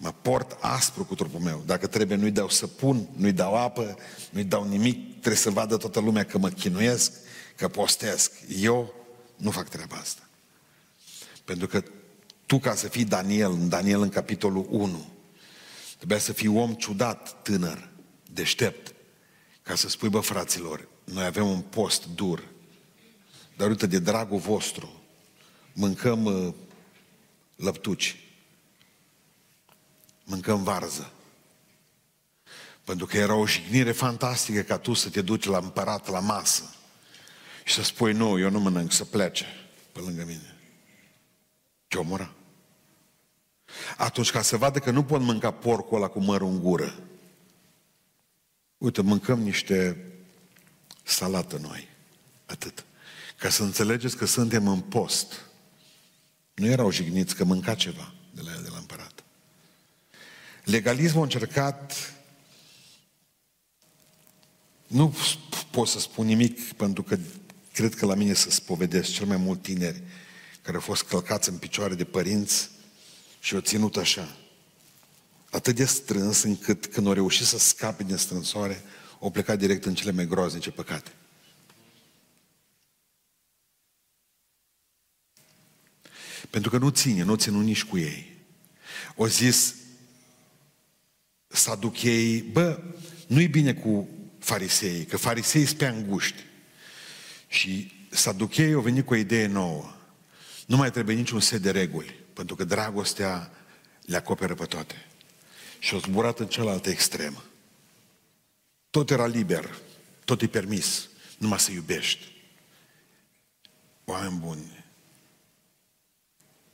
Mă 0.00 0.14
port 0.22 0.56
aspru 0.60 1.04
cu 1.04 1.14
trupul 1.14 1.40
meu. 1.40 1.62
Dacă 1.66 1.86
trebuie, 1.86 2.16
nu-i 2.16 2.30
dau 2.30 2.48
săpun, 2.48 3.08
nu-i 3.16 3.32
dau 3.32 3.56
apă, 3.56 3.96
nu-i 4.30 4.44
dau 4.44 4.68
nimic. 4.68 5.10
Trebuie 5.10 5.36
să 5.36 5.50
vadă 5.50 5.76
toată 5.76 6.00
lumea 6.00 6.24
că 6.24 6.38
mă 6.38 6.48
chinuiesc, 6.48 7.12
că 7.56 7.68
postesc. 7.68 8.32
Eu 8.60 8.94
nu 9.36 9.50
fac 9.50 9.68
treaba 9.68 9.96
asta. 9.96 10.28
Pentru 11.44 11.66
că 11.66 11.82
tu, 12.46 12.58
ca 12.58 12.74
să 12.74 12.88
fii 12.88 13.04
Daniel, 13.04 13.50
în 13.50 13.68
Daniel 13.68 14.00
în 14.00 14.08
capitolul 14.08 14.66
1, 14.70 15.06
trebuia 15.96 16.18
să 16.18 16.32
fii 16.32 16.48
om 16.48 16.74
ciudat, 16.74 17.42
tânăr, 17.42 17.88
deștept, 18.32 18.94
ca 19.62 19.74
să 19.74 19.88
spui, 19.88 20.08
bă, 20.08 20.20
fraților, 20.20 20.88
noi 21.04 21.24
avem 21.24 21.48
un 21.48 21.60
post 21.60 22.06
dur, 22.14 22.44
dar 23.56 23.68
uite, 23.68 23.86
de 23.86 23.98
dragul 23.98 24.38
vostru, 24.38 25.02
mâncăm 25.72 26.24
uh, 26.24 26.54
lăptuci, 27.56 28.27
mâncăm 30.28 30.62
varză. 30.62 31.12
Pentru 32.84 33.06
că 33.06 33.16
era 33.16 33.34
o 33.34 33.46
jignire 33.46 33.92
fantastică 33.92 34.60
ca 34.60 34.78
tu 34.78 34.94
să 34.94 35.10
te 35.10 35.22
duci 35.22 35.44
la 35.44 35.58
împărat, 35.58 36.08
la 36.08 36.20
masă 36.20 36.74
și 37.64 37.74
să 37.74 37.82
spui, 37.82 38.12
nu, 38.12 38.38
eu 38.38 38.50
nu 38.50 38.60
mănânc, 38.60 38.92
să 38.92 39.04
plece 39.04 39.46
pe 39.92 40.00
lângă 40.00 40.24
mine. 40.26 40.56
Te 41.88 41.98
omora. 41.98 42.32
Atunci, 43.96 44.30
ca 44.30 44.42
să 44.42 44.56
vadă 44.56 44.78
că 44.78 44.90
nu 44.90 45.04
pot 45.04 45.20
mânca 45.20 45.50
porcul 45.50 45.96
ăla 45.96 46.08
cu 46.08 46.20
mărul 46.20 46.48
în 46.48 46.60
gură, 46.60 46.98
uite, 48.78 49.02
mâncăm 49.02 49.40
niște 49.40 50.06
salată 51.02 51.56
noi. 51.56 51.88
Atât. 52.46 52.84
Ca 53.38 53.48
să 53.48 53.62
înțelegeți 53.62 54.16
că 54.16 54.24
suntem 54.24 54.68
în 54.68 54.80
post. 54.80 55.46
Nu 56.54 56.66
erau 56.66 56.90
jigniți 56.90 57.34
că 57.34 57.44
mânca 57.44 57.74
ceva 57.74 58.12
de 58.30 58.40
la 58.42 58.50
el 58.52 58.62
de 58.62 58.68
la 58.68 58.76
împărat. 58.77 58.77
Legalismul 60.68 61.20
a 61.20 61.24
încercat 61.24 62.14
nu 64.86 65.14
pot 65.70 65.88
să 65.88 65.98
spun 65.98 66.26
nimic 66.26 66.72
pentru 66.72 67.02
că 67.02 67.18
cred 67.72 67.94
că 67.94 68.06
la 68.06 68.14
mine 68.14 68.34
să 68.34 68.50
spovedesc 68.50 69.10
cel 69.12 69.26
mai 69.26 69.36
mult 69.36 69.62
tineri 69.62 70.02
care 70.62 70.76
au 70.76 70.82
fost 70.82 71.02
călcați 71.02 71.48
în 71.48 71.56
picioare 71.58 71.94
de 71.94 72.04
părinți 72.04 72.70
și 73.40 73.54
au 73.54 73.60
ținut 73.60 73.96
așa. 73.96 74.36
Atât 75.50 75.74
de 75.74 75.84
strâns 75.84 76.42
încât 76.42 76.86
când 76.86 77.06
au 77.06 77.12
reușit 77.12 77.46
să 77.46 77.58
scape 77.58 78.02
din 78.02 78.16
strânsoare, 78.16 78.82
au 79.20 79.30
plecat 79.30 79.58
direct 79.58 79.84
în 79.84 79.94
cele 79.94 80.10
mai 80.10 80.26
groaznice 80.26 80.70
păcate. 80.70 81.12
Pentru 86.50 86.70
că 86.70 86.78
nu 86.78 86.90
ține, 86.90 87.22
nu 87.22 87.34
ținu 87.34 87.60
nici 87.60 87.84
cu 87.84 87.98
ei. 87.98 88.36
O 89.16 89.26
zis, 89.26 89.74
saducheii, 91.48 92.42
bă, 92.42 92.82
nu-i 93.26 93.46
bine 93.46 93.74
cu 93.74 94.08
farisei, 94.38 95.04
că 95.04 95.16
farisei 95.16 95.64
sunt 95.64 95.78
pe 95.78 95.86
anguști. 95.86 96.44
Și 97.48 97.92
saducheii 98.10 98.72
au 98.72 98.80
venit 98.80 99.06
cu 99.06 99.12
o 99.12 99.16
idee 99.16 99.46
nouă. 99.46 99.94
Nu 100.66 100.76
mai 100.76 100.90
trebuie 100.90 101.16
niciun 101.16 101.40
set 101.40 101.62
de 101.62 101.70
reguli, 101.70 102.20
pentru 102.32 102.54
că 102.54 102.64
dragostea 102.64 103.50
le 104.00 104.16
acoperă 104.16 104.54
pe 104.54 104.64
toate. 104.64 105.06
Și 105.78 105.94
au 105.94 106.00
zburat 106.00 106.38
în 106.38 106.46
cealaltă 106.46 106.90
extremă. 106.90 107.44
Tot 108.90 109.10
era 109.10 109.26
liber, 109.26 109.78
tot 110.24 110.42
e 110.42 110.46
permis, 110.46 111.08
numai 111.38 111.58
să 111.58 111.72
iubești. 111.72 112.36
Oameni 114.04 114.38
buni, 114.38 114.84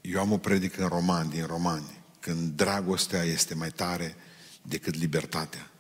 eu 0.01 0.21
am 0.21 0.33
o 0.33 0.39
predică 0.39 0.83
în 0.83 0.89
roman, 0.89 1.29
din 1.29 1.47
romani, 1.47 2.01
când 2.21 2.57
dragostea 2.57 3.23
este 3.23 3.55
mai 3.55 3.71
tare 3.71 4.17
decât 4.67 4.95
libertatea. 4.95 5.71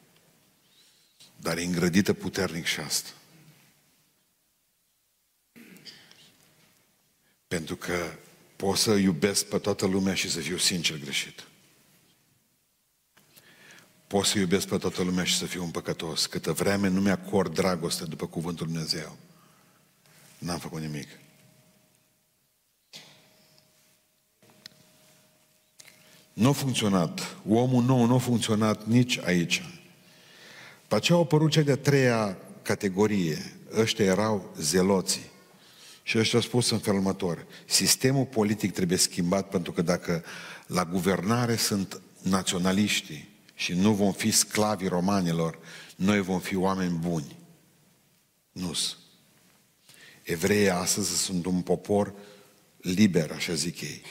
Dar 1.36 1.56
e 1.56 1.64
îngrădită 1.64 2.12
puternic 2.12 2.64
și 2.64 2.80
asta. 2.80 3.10
Pentru 7.48 7.76
că 7.76 8.18
pot 8.56 8.76
să 8.76 8.90
iubesc 8.90 9.44
pe 9.46 9.58
toată 9.58 9.86
lumea 9.86 10.14
și 10.14 10.30
să 10.30 10.40
fiu 10.40 10.56
sincer 10.56 10.98
greșit. 10.98 11.44
Pot 14.06 14.24
să 14.24 14.38
iubesc 14.38 14.68
pe 14.68 14.78
toată 14.78 15.02
lumea 15.02 15.24
și 15.24 15.36
să 15.36 15.46
fiu 15.46 15.64
un 15.64 15.70
păcătos. 15.70 16.26
Câtă 16.26 16.52
vreme 16.52 16.88
nu 16.88 17.00
mi-acord 17.00 17.54
dragoste 17.54 18.04
după 18.04 18.26
cuvântul 18.26 18.66
Dumnezeu, 18.66 19.18
n-am 20.38 20.58
făcut 20.58 20.80
nimic. 20.80 21.08
Nu 26.34 26.48
a 26.48 26.52
funcționat. 26.52 27.36
Omul 27.48 27.82
nou 27.82 28.04
nu 28.04 28.14
a 28.14 28.18
funcționat 28.18 28.86
nici 28.86 29.18
aici. 29.24 29.62
Pe 30.88 30.94
aceea 30.94 31.18
a 31.18 31.20
apărut 31.20 31.50
cea 31.50 31.60
de-a 31.60 31.76
treia 31.76 32.38
categorie. 32.62 33.52
Ăștia 33.76 34.04
erau 34.04 34.54
zeloții. 34.58 35.32
Și 36.02 36.18
ăștia 36.18 36.38
au 36.38 36.44
spus 36.44 36.70
în 36.70 36.78
felul 36.78 36.98
următor. 36.98 37.46
Sistemul 37.66 38.24
politic 38.24 38.72
trebuie 38.72 38.98
schimbat 38.98 39.48
pentru 39.48 39.72
că 39.72 39.82
dacă 39.82 40.24
la 40.66 40.84
guvernare 40.84 41.56
sunt 41.56 42.00
naționaliștii 42.22 43.28
și 43.54 43.72
nu 43.72 43.92
vom 43.92 44.12
fi 44.12 44.30
sclavii 44.30 44.88
romanilor, 44.88 45.58
noi 45.96 46.20
vom 46.20 46.40
fi 46.40 46.56
oameni 46.56 46.98
buni. 46.98 47.36
nu 48.52 48.72
Evreii 50.22 50.70
astăzi 50.70 51.18
sunt 51.18 51.46
un 51.46 51.60
popor 51.60 52.14
liber, 52.80 53.30
așa 53.30 53.54
zic 53.54 53.80
ei. 53.80 54.02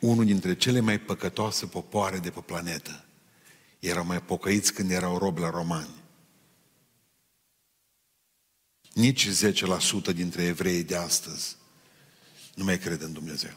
Unul 0.00 0.24
dintre 0.24 0.56
cele 0.56 0.80
mai 0.80 1.00
păcătoase 1.00 1.66
popoare 1.66 2.18
de 2.18 2.30
pe 2.30 2.40
planetă. 2.40 3.04
Erau 3.78 4.04
mai 4.04 4.22
pocăiți 4.22 4.72
când 4.72 4.90
erau 4.90 5.18
robi 5.18 5.40
la 5.40 5.50
romani. 5.50 5.94
Nici 8.92 9.28
10% 9.28 9.32
dintre 10.14 10.42
evrei 10.42 10.82
de 10.84 10.96
astăzi 10.96 11.56
nu 12.54 12.64
mai 12.64 12.78
cred 12.78 13.00
în 13.02 13.12
Dumnezeu. 13.12 13.52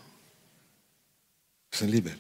Sunt 1.70 1.90
liberi. 1.90 2.20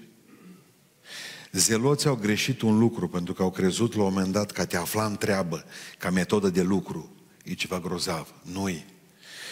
Zeloții 1.51 2.09
au 2.09 2.15
greșit 2.15 2.61
un 2.61 2.77
lucru 2.77 3.09
pentru 3.09 3.33
că 3.33 3.41
au 3.41 3.51
crezut 3.51 3.93
la 3.95 4.03
un 4.03 4.13
moment 4.13 4.31
dat 4.31 4.51
că 4.51 4.61
a 4.61 4.65
te 4.65 4.77
afla 4.77 5.05
în 5.05 5.17
treabă 5.17 5.65
ca 5.97 6.09
metodă 6.09 6.49
de 6.49 6.61
lucru 6.61 7.15
e 7.43 7.53
ceva 7.53 7.79
grozav. 7.79 8.33
nu 8.41 8.83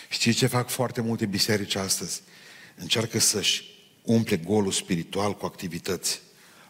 Știți 0.10 0.38
ce 0.38 0.48
fac 0.48 0.70
foarte 0.70 1.02
multe 1.02 1.26
biserici 1.26 1.76
astăzi? 1.76 2.22
Încearcă 2.76 3.20
să-și 3.20 3.71
umple 4.04 4.38
golul 4.38 4.72
spiritual 4.72 5.34
cu 5.34 5.46
activități. 5.46 6.22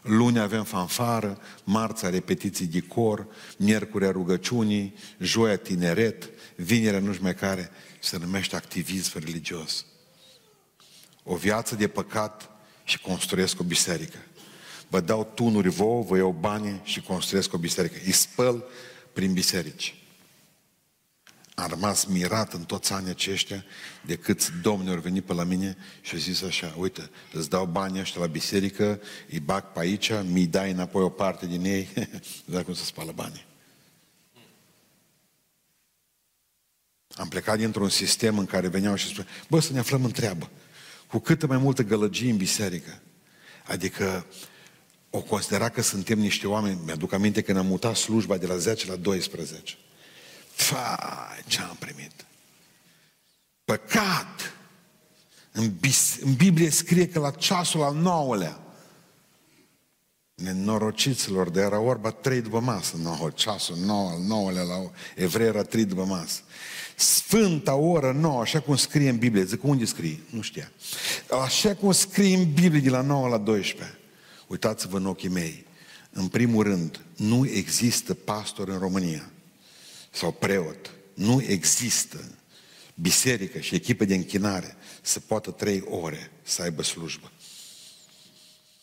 Luni 0.02 0.38
avem 0.38 0.64
fanfară, 0.64 1.40
marța 1.64 2.08
repetiții 2.08 2.66
de 2.66 2.80
cor, 2.80 3.26
miercurea 3.56 4.10
rugăciunii, 4.10 4.94
joia 5.18 5.56
tineret, 5.56 6.30
vinerea 6.56 7.00
nu-și 7.00 7.22
mai 7.22 7.34
care, 7.34 7.70
se 8.00 8.18
numește 8.18 8.56
activism 8.56 9.18
religios. 9.18 9.86
O 11.22 11.36
viață 11.36 11.74
de 11.74 11.88
păcat 11.88 12.50
și 12.84 13.00
construiesc 13.00 13.60
o 13.60 13.64
biserică. 13.64 14.18
Vă 14.88 15.00
dau 15.00 15.30
tunuri 15.34 15.68
vouă, 15.68 16.02
vă 16.02 16.16
iau 16.16 16.36
bani 16.40 16.80
și 16.84 17.00
construiesc 17.00 17.52
o 17.52 17.58
biserică. 17.58 17.96
Îi 18.04 18.12
spăl 18.12 18.64
prin 19.12 19.32
biserici. 19.32 20.01
Am 21.54 21.68
rămas 21.68 22.04
mirat 22.04 22.52
în 22.52 22.64
toți 22.64 22.92
anii 22.92 23.10
aceștia 23.10 23.64
de 24.06 24.16
câți 24.16 24.50
domni 24.62 24.90
au 24.90 24.98
venit 24.98 25.24
pe 25.24 25.32
la 25.32 25.44
mine 25.44 25.76
și 26.00 26.14
au 26.14 26.20
zis 26.20 26.42
așa, 26.42 26.74
uite, 26.78 27.10
îți 27.32 27.48
dau 27.48 27.66
banii 27.66 28.00
ăștia 28.00 28.20
la 28.20 28.26
biserică, 28.26 29.00
îi 29.30 29.40
bag 29.40 29.72
pe 29.72 29.80
aici, 29.80 30.10
mi 30.24 30.46
dai 30.46 30.70
înapoi 30.70 31.02
o 31.02 31.08
parte 31.08 31.46
din 31.46 31.64
ei, 31.64 31.88
dar 32.52 32.62
cum 32.64 32.74
să 32.74 32.84
spală 32.84 33.12
banii. 33.12 33.44
Am 37.14 37.28
plecat 37.28 37.58
dintr-un 37.58 37.88
sistem 37.88 38.38
în 38.38 38.46
care 38.46 38.68
veneau 38.68 38.94
și 38.94 39.06
spuneau, 39.06 39.32
bă, 39.48 39.60
să 39.60 39.72
ne 39.72 39.78
aflăm 39.78 40.04
în 40.04 40.10
treabă. 40.10 40.50
Cu 41.06 41.18
câtă 41.18 41.46
mai 41.46 41.58
multă 41.58 41.82
gălăgie 41.82 42.30
în 42.30 42.36
biserică. 42.36 43.00
Adică 43.66 44.26
o 45.10 45.20
considera 45.20 45.68
că 45.68 45.82
suntem 45.82 46.18
niște 46.18 46.46
oameni, 46.46 46.80
mi-aduc 46.84 47.12
aminte 47.12 47.42
când 47.42 47.58
am 47.58 47.66
mutat 47.66 47.96
slujba 47.96 48.36
de 48.36 48.46
la 48.46 48.56
10 48.56 48.86
la 48.86 48.96
12. 48.96 49.76
Fai, 50.62 51.42
ce 51.46 51.60
am 51.60 51.76
primit? 51.78 52.12
Păcat! 53.64 54.54
În, 55.52 55.72
bis, 55.80 56.18
în 56.20 56.34
Biblie 56.34 56.70
scrie 56.70 57.08
că 57.08 57.18
la 57.18 57.30
ceasul 57.30 57.82
al 57.82 57.94
nouălea, 57.94 58.60
nenorociților, 60.34 61.50
de 61.50 61.60
era 61.60 61.78
orba 61.78 62.10
trei 62.10 62.40
după 62.40 62.60
masă, 62.60 62.96
nouă, 63.02 63.30
ceasul 63.34 63.76
nouă, 63.76 64.10
al 64.10 64.20
nouălea 64.20 64.62
la 64.62 64.90
evrei 65.16 65.46
era 65.46 65.62
trei 65.62 65.84
după 65.84 66.04
masă. 66.04 66.40
Sfânta 66.96 67.74
oră 67.74 68.12
nouă, 68.12 68.40
așa 68.40 68.60
cum 68.60 68.76
scrie 68.76 69.08
în 69.08 69.18
Biblie. 69.18 69.44
Zic, 69.44 69.64
unde 69.64 69.84
scrie? 69.84 70.20
Nu 70.30 70.40
știa. 70.40 70.72
Așa 71.42 71.74
cum 71.74 71.92
scrie 71.92 72.36
în 72.36 72.52
Biblie 72.52 72.80
de 72.80 72.90
la 72.90 73.00
9 73.00 73.28
la 73.28 73.38
12. 73.38 73.98
Uitați-vă 74.46 74.96
în 74.96 75.06
ochii 75.06 75.28
mei. 75.28 75.66
În 76.10 76.28
primul 76.28 76.62
rând, 76.62 77.00
nu 77.16 77.46
există 77.46 78.14
pastor 78.14 78.68
în 78.68 78.78
România 78.78 79.32
sau 80.12 80.32
preot. 80.32 80.90
Nu 81.14 81.42
există 81.42 82.38
biserică 82.94 83.58
și 83.58 83.74
echipă 83.74 84.04
de 84.04 84.14
închinare 84.14 84.76
să 85.02 85.20
poată 85.20 85.50
trei 85.50 85.84
ore 85.88 86.30
să 86.42 86.62
aibă 86.62 86.82
slujbă. 86.82 87.32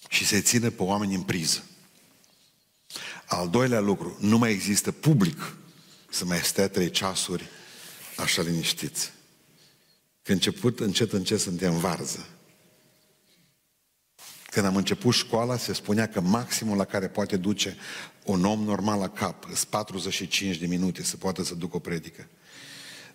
Și 0.10 0.26
să 0.26 0.40
țină 0.40 0.70
pe 0.70 0.84
oameni 0.84 1.16
în 1.16 1.22
priză. 1.22 1.64
Al 3.26 3.50
doilea 3.50 3.80
lucru, 3.80 4.18
nu 4.20 4.38
mai 4.38 4.52
există 4.52 4.92
public 4.92 5.56
să 6.10 6.26
mai 6.26 6.40
stea 6.40 6.70
trei 6.70 6.90
ceasuri 6.90 7.50
așa 8.16 8.42
liniștiți. 8.42 9.12
Când 10.22 10.46
început, 10.46 10.80
încet, 10.80 11.14
încet 11.14 11.40
suntem 11.40 11.80
varză. 11.80 12.28
Când 14.50 14.66
am 14.66 14.76
început 14.76 15.14
școala, 15.14 15.58
se 15.58 15.74
spunea 15.74 16.08
că 16.08 16.22
maximul 16.22 16.78
la 16.78 16.86
care 16.86 17.08
poate 17.08 17.38
duce 17.38 17.78
un 18.24 18.46
om 18.46 18.64
normal 18.64 19.00
la 19.00 19.10
cap, 19.10 19.44
sunt 19.44 19.70
45 19.70 20.56
de 20.56 20.66
minute 20.66 21.04
să 21.04 21.18
poată 21.18 21.44
să 21.44 21.56
ducă 21.56 21.76
o 21.76 21.80
predică. 21.80 22.28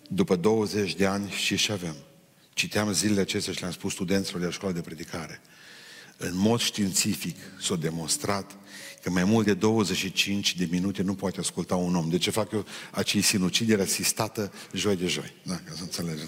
După 0.07 0.35
20 0.35 0.95
de 0.95 1.05
ani 1.05 1.29
și 1.29 1.55
și 1.55 1.71
avem. 1.71 1.95
Citeam 2.53 2.93
zilele 2.93 3.21
acestea 3.21 3.53
și 3.53 3.59
le-am 3.59 3.71
spus 3.71 3.91
studenților 3.93 4.39
de 4.39 4.45
la 4.45 4.51
școală 4.51 4.73
de 4.75 4.81
predicare. 4.81 5.41
În 6.17 6.37
mod 6.37 6.59
științific 6.59 7.37
s-a 7.61 7.75
demonstrat 7.75 8.57
că 9.01 9.09
mai 9.09 9.23
mult 9.23 9.45
de 9.45 9.53
25 9.53 10.55
de 10.55 10.67
minute 10.71 11.01
nu 11.01 11.15
poate 11.15 11.39
asculta 11.39 11.75
un 11.75 11.95
om. 11.95 12.09
De 12.09 12.17
ce 12.17 12.29
fac 12.29 12.51
eu 12.51 12.65
acei 12.91 13.21
sinucideri 13.21 13.81
asistată 13.81 14.53
joi 14.73 14.95
de 14.95 15.07
joi? 15.07 15.33
Da, 15.43 15.55
ca 15.55 15.71
să 15.75 15.81
înțelegem. 15.81 16.27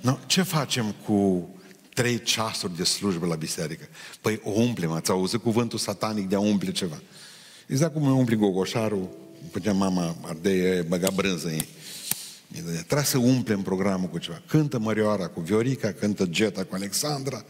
No, 0.00 0.18
ce 0.26 0.42
facem 0.42 0.94
cu 1.04 1.48
trei 2.00 2.22
ceasuri 2.22 2.76
de 2.76 2.84
slujbă 2.84 3.26
la 3.26 3.34
biserică? 3.34 3.88
Păi 4.20 4.40
o 4.44 4.50
umplem, 4.50 4.90
ați 4.90 5.10
auzit 5.10 5.40
cuvântul 5.40 5.78
satanic 5.78 6.28
de 6.28 6.34
a 6.34 6.38
umple 6.38 6.72
ceva. 6.72 7.02
Exact 7.66 7.92
cum 7.92 8.16
umpli 8.16 8.36
gogoșarul, 8.36 9.08
putea 9.50 9.72
mama 9.72 10.16
ardeie, 10.22 10.82
băga 10.82 11.10
brânză 11.10 11.46
în 11.46 11.52
ei. 11.52 11.68
Trebuie 12.72 13.04
să 13.04 13.18
umplem 13.18 13.62
programul 13.62 14.08
cu 14.08 14.18
ceva. 14.18 14.42
Cântă 14.46 14.78
Mărioara 14.78 15.28
cu 15.28 15.40
Viorica, 15.40 15.92
cântă 15.92 16.26
Geta 16.26 16.64
cu 16.64 16.74
Alexandra, 16.74 17.44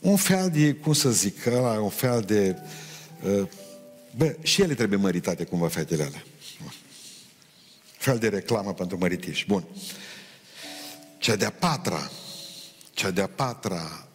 un 0.00 0.16
fel 0.16 0.50
de, 0.50 0.74
cum 0.74 0.92
să 0.92 1.10
zic, 1.10 1.46
ăla, 1.46 1.80
un 1.80 1.88
fel 1.88 2.20
de... 2.20 2.56
Uh, 3.22 3.48
bă, 4.16 4.36
și 4.42 4.62
ele 4.62 4.74
trebuie 4.74 4.98
măritate 4.98 5.44
cumva, 5.44 5.68
fetele 5.68 6.02
alea. 6.02 6.24
Fel 7.96 8.18
de 8.18 8.28
reclamă 8.28 8.72
pentru 8.74 8.98
măritiși. 8.98 9.46
Bun. 9.46 9.64
Cea 11.18 11.36
de-a 11.36 11.50
patra, 11.50 12.10
cea 12.94 13.10
de-a 13.10 13.26
patra 13.26 14.08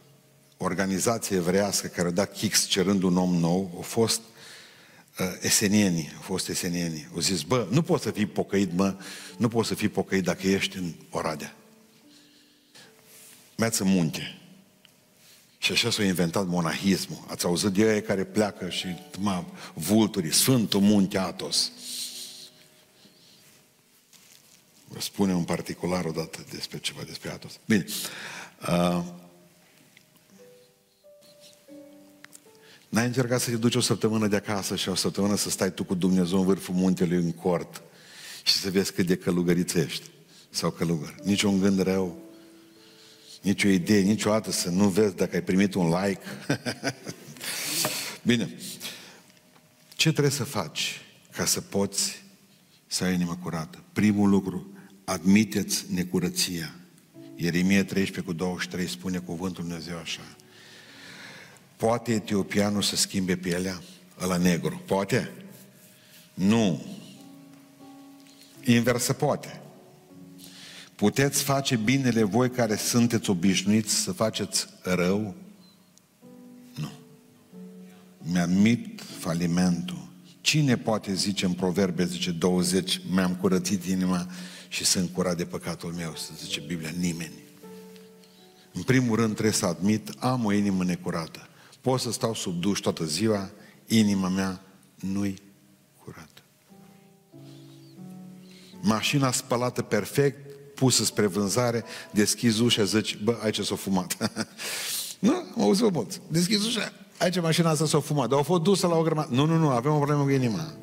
organizație 0.57 1.35
evreiască 1.35 1.87
care 1.87 2.07
a 2.07 2.11
dat 2.11 2.33
Chix 2.33 2.65
cerând 2.65 3.03
un 3.03 3.17
om 3.17 3.35
nou, 3.35 3.77
a 3.79 3.83
fost 3.83 4.21
uh, 5.19 5.25
esenienii, 5.41 6.11
au 6.15 6.21
fost 6.21 6.49
esenienii. 6.49 7.07
Au 7.13 7.19
zis, 7.19 7.41
bă, 7.41 7.67
nu 7.69 7.81
poți 7.81 8.03
să 8.03 8.11
fii 8.11 8.25
pocăit, 8.25 8.73
mă, 8.73 8.95
nu 9.37 9.47
poți 9.47 9.67
să 9.67 9.75
fii 9.75 9.89
pocăit 9.89 10.23
dacă 10.23 10.47
ești 10.47 10.77
în 10.77 10.93
Oradea. 11.09 11.55
Merți 13.57 13.81
în 13.81 13.87
munte. 13.87 14.37
Și 15.57 15.71
așa 15.71 15.91
s-a 15.91 16.03
inventat 16.03 16.47
monahismul. 16.47 17.23
Ați 17.27 17.45
auzit 17.45 17.69
de 17.69 17.93
ei 17.93 18.01
care 18.01 18.23
pleacă 18.23 18.69
și 18.69 18.87
mă, 19.17 19.43
vulturii, 19.73 20.33
Sfântul 20.33 20.81
Munte 20.81 21.17
Atos. 21.17 21.71
Vă 24.87 24.99
spune 24.99 25.33
un 25.33 25.43
particular 25.43 26.05
odată 26.05 26.45
despre 26.51 26.79
ceva 26.79 27.01
despre 27.03 27.31
Atos. 27.31 27.59
Bine. 27.65 27.85
Uh, 28.67 29.03
N-ai 32.89 33.05
încercat 33.05 33.41
să 33.41 33.49
te 33.49 33.55
duci 33.55 33.75
o 33.75 33.79
săptămână 33.79 34.27
de 34.27 34.35
acasă 34.35 34.75
și 34.75 34.89
o 34.89 34.95
săptămână 34.95 35.35
să 35.35 35.49
stai 35.49 35.73
tu 35.73 35.83
cu 35.83 35.95
Dumnezeu 35.95 36.39
în 36.39 36.45
vârful 36.45 36.75
muntelui 36.75 37.17
în 37.17 37.31
cort 37.31 37.81
și 38.43 38.53
să 38.53 38.69
vezi 38.69 38.93
cât 38.93 39.05
de 39.05 39.15
călugărițești 39.15 40.09
sau 40.49 40.71
călugări. 40.71 41.15
Niciun 41.23 41.59
gând 41.59 41.81
rău, 41.81 42.17
nicio 43.41 43.67
idee, 43.67 44.01
niciodată 44.01 44.51
să 44.51 44.69
nu 44.69 44.87
vezi 44.87 45.15
dacă 45.15 45.35
ai 45.35 45.43
primit 45.43 45.73
un 45.73 45.89
like. 45.89 46.21
Bine. 48.29 48.55
Ce 49.95 50.11
trebuie 50.11 50.31
să 50.31 50.43
faci 50.43 51.01
ca 51.31 51.45
să 51.45 51.61
poți 51.61 52.23
să 52.87 53.03
ai 53.03 53.13
inimă 53.13 53.39
curată? 53.41 53.83
Primul 53.93 54.29
lucru, 54.29 54.73
admiteți 55.03 55.85
necurăția. 55.93 56.78
Ieremia 57.41 57.85
13 57.85 58.21
cu 58.21 58.33
23 58.33 58.87
spune 58.87 59.17
cuvântul 59.17 59.63
Dumnezeu 59.63 59.97
așa. 59.97 60.21
Poate 61.75 62.11
etiopianul 62.11 62.81
să 62.81 62.95
schimbe 62.95 63.35
pielea? 63.35 63.81
Ăla 64.21 64.37
negru. 64.37 64.81
Poate? 64.85 65.31
Nu. 66.33 66.85
Inversă 68.63 69.13
poate. 69.13 69.61
Puteți 70.95 71.43
face 71.43 71.75
binele 71.75 72.23
voi 72.23 72.49
care 72.49 72.75
sunteți 72.75 73.29
obișnuiți 73.29 73.93
să 73.93 74.11
faceți 74.11 74.67
rău? 74.81 75.35
Nu. 76.75 76.91
Mi-am 78.17 78.51
mit 78.51 79.01
falimentul. 79.19 80.07
Cine 80.41 80.77
poate 80.77 81.13
zice 81.13 81.45
în 81.45 81.53
proverbe, 81.53 82.05
zice 82.05 82.31
20, 82.31 83.01
mi-am 83.09 83.35
curățit 83.35 83.83
inima 83.83 84.27
și 84.69 84.85
sunt 84.85 85.09
curat 85.13 85.37
de 85.37 85.45
păcatul 85.45 85.91
meu, 85.91 86.15
să 86.15 86.31
zice 86.37 86.59
Biblia, 86.59 86.91
nimeni. 86.99 87.33
În 88.73 88.81
primul 88.81 89.15
rând 89.15 89.31
trebuie 89.31 89.53
să 89.53 89.65
admit, 89.65 90.09
am 90.19 90.45
o 90.45 90.51
inimă 90.51 90.83
necurată. 90.83 91.47
Pot 91.81 91.99
să 91.99 92.11
stau 92.11 92.33
sub 92.33 92.61
duș 92.61 92.79
toată 92.79 93.05
ziua, 93.05 93.49
inima 93.87 94.27
mea 94.27 94.61
nu-i 94.95 95.41
curată. 96.03 96.41
Mașina 98.81 99.31
spălată 99.31 99.81
perfect, 99.81 100.49
pusă 100.75 101.03
spre 101.03 101.25
vânzare, 101.25 101.83
deschizi 102.11 102.61
ușa, 102.61 102.83
zici, 102.83 103.17
bă, 103.17 103.39
aici 103.43 103.59
s-a 103.59 103.75
fumat. 103.75 104.17
nu? 105.19 105.43
Mă 105.55 105.63
auzi 105.63 105.83
mult. 105.83 106.21
Deschizi 106.27 106.67
ușa, 106.67 106.93
aici 107.17 107.41
mașina 107.41 107.69
asta 107.69 107.85
s-a 107.85 107.99
fumat, 107.99 108.27
dar 108.27 108.37
au 108.37 108.43
fost 108.43 108.61
dusă 108.61 108.87
la 108.87 108.95
o 108.95 109.01
grămadă. 109.01 109.27
Nu, 109.31 109.45
nu, 109.45 109.57
nu, 109.57 109.69
avem 109.69 109.91
o 109.91 109.97
problemă 109.97 110.23
cu 110.23 110.29
inima. 110.29 110.73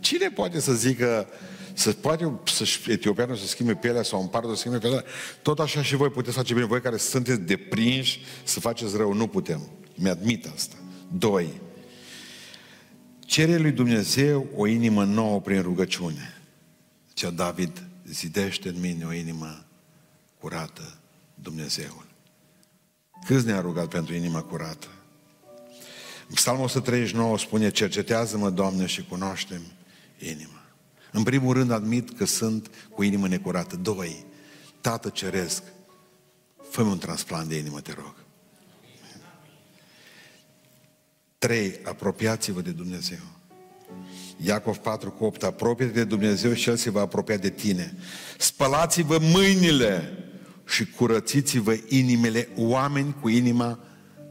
Cine 0.00 0.28
poate 0.28 0.60
să 0.60 0.72
zică, 0.72 1.26
să 1.76 1.92
poate 1.92 2.32
să 2.44 2.64
etiopianul 2.86 3.36
să 3.36 3.46
schimbe 3.46 3.74
pielea 3.74 4.02
sau 4.02 4.20
un 4.20 4.26
parul 4.26 4.54
să 4.54 4.60
schimbe 4.60 4.78
pielea, 4.78 5.04
tot 5.42 5.58
așa 5.58 5.82
și 5.82 5.96
voi 5.96 6.10
puteți 6.10 6.36
face 6.36 6.54
bine. 6.54 6.66
Voi 6.66 6.80
care 6.80 6.96
sunteți 6.96 7.40
deprinși 7.40 8.20
să 8.44 8.60
faceți 8.60 8.96
rău, 8.96 9.12
nu 9.12 9.26
putem. 9.26 9.60
Mi-admit 9.94 10.46
asta. 10.54 10.76
Doi. 11.12 11.60
Cere 13.18 13.56
lui 13.56 13.70
Dumnezeu 13.70 14.46
o 14.56 14.66
inimă 14.66 15.04
nouă 15.04 15.40
prin 15.40 15.62
rugăciune. 15.62 16.40
Cea 17.12 17.30
David, 17.30 17.82
zidește 18.08 18.68
în 18.68 18.80
mine 18.80 19.04
o 19.04 19.12
inimă 19.12 19.64
curată, 20.40 20.98
Dumnezeul. 21.34 22.06
Câți 23.26 23.46
ne-a 23.46 23.60
rugat 23.60 23.88
pentru 23.88 24.14
inima 24.14 24.42
curată? 24.42 24.86
Psalmul 26.34 26.64
139 26.64 27.38
spune, 27.38 27.70
cercetează-mă, 27.70 28.50
Doamne, 28.50 28.86
și 28.86 29.04
cunoaștem 29.04 29.62
inima. 30.18 30.55
În 31.12 31.22
primul 31.22 31.52
rând 31.52 31.70
admit 31.70 32.16
că 32.16 32.24
sunt 32.24 32.70
cu 32.90 33.02
inimă 33.02 33.28
necurată. 33.28 33.76
Doi, 33.76 34.24
Tată 34.80 35.08
Ceresc, 35.08 35.62
fă 36.70 36.82
un 36.82 36.98
transplant 36.98 37.48
de 37.48 37.56
inimă, 37.56 37.80
te 37.80 37.92
rog. 37.92 38.14
Trei, 41.38 41.80
apropiați-vă 41.84 42.60
de 42.60 42.70
Dumnezeu. 42.70 43.18
Iacov 44.36 44.76
4 44.76 45.10
cu 45.10 45.24
8, 45.24 45.42
apropie 45.42 45.86
de 45.86 46.04
Dumnezeu 46.04 46.52
și 46.52 46.68
El 46.68 46.76
se 46.76 46.90
va 46.90 47.00
apropia 47.00 47.36
de 47.36 47.50
tine. 47.50 47.96
Spălați-vă 48.38 49.18
mâinile 49.18 50.18
și 50.66 50.86
curățiți-vă 50.86 51.76
inimile, 51.88 52.48
oameni 52.56 53.14
cu 53.20 53.28
inima 53.28 53.78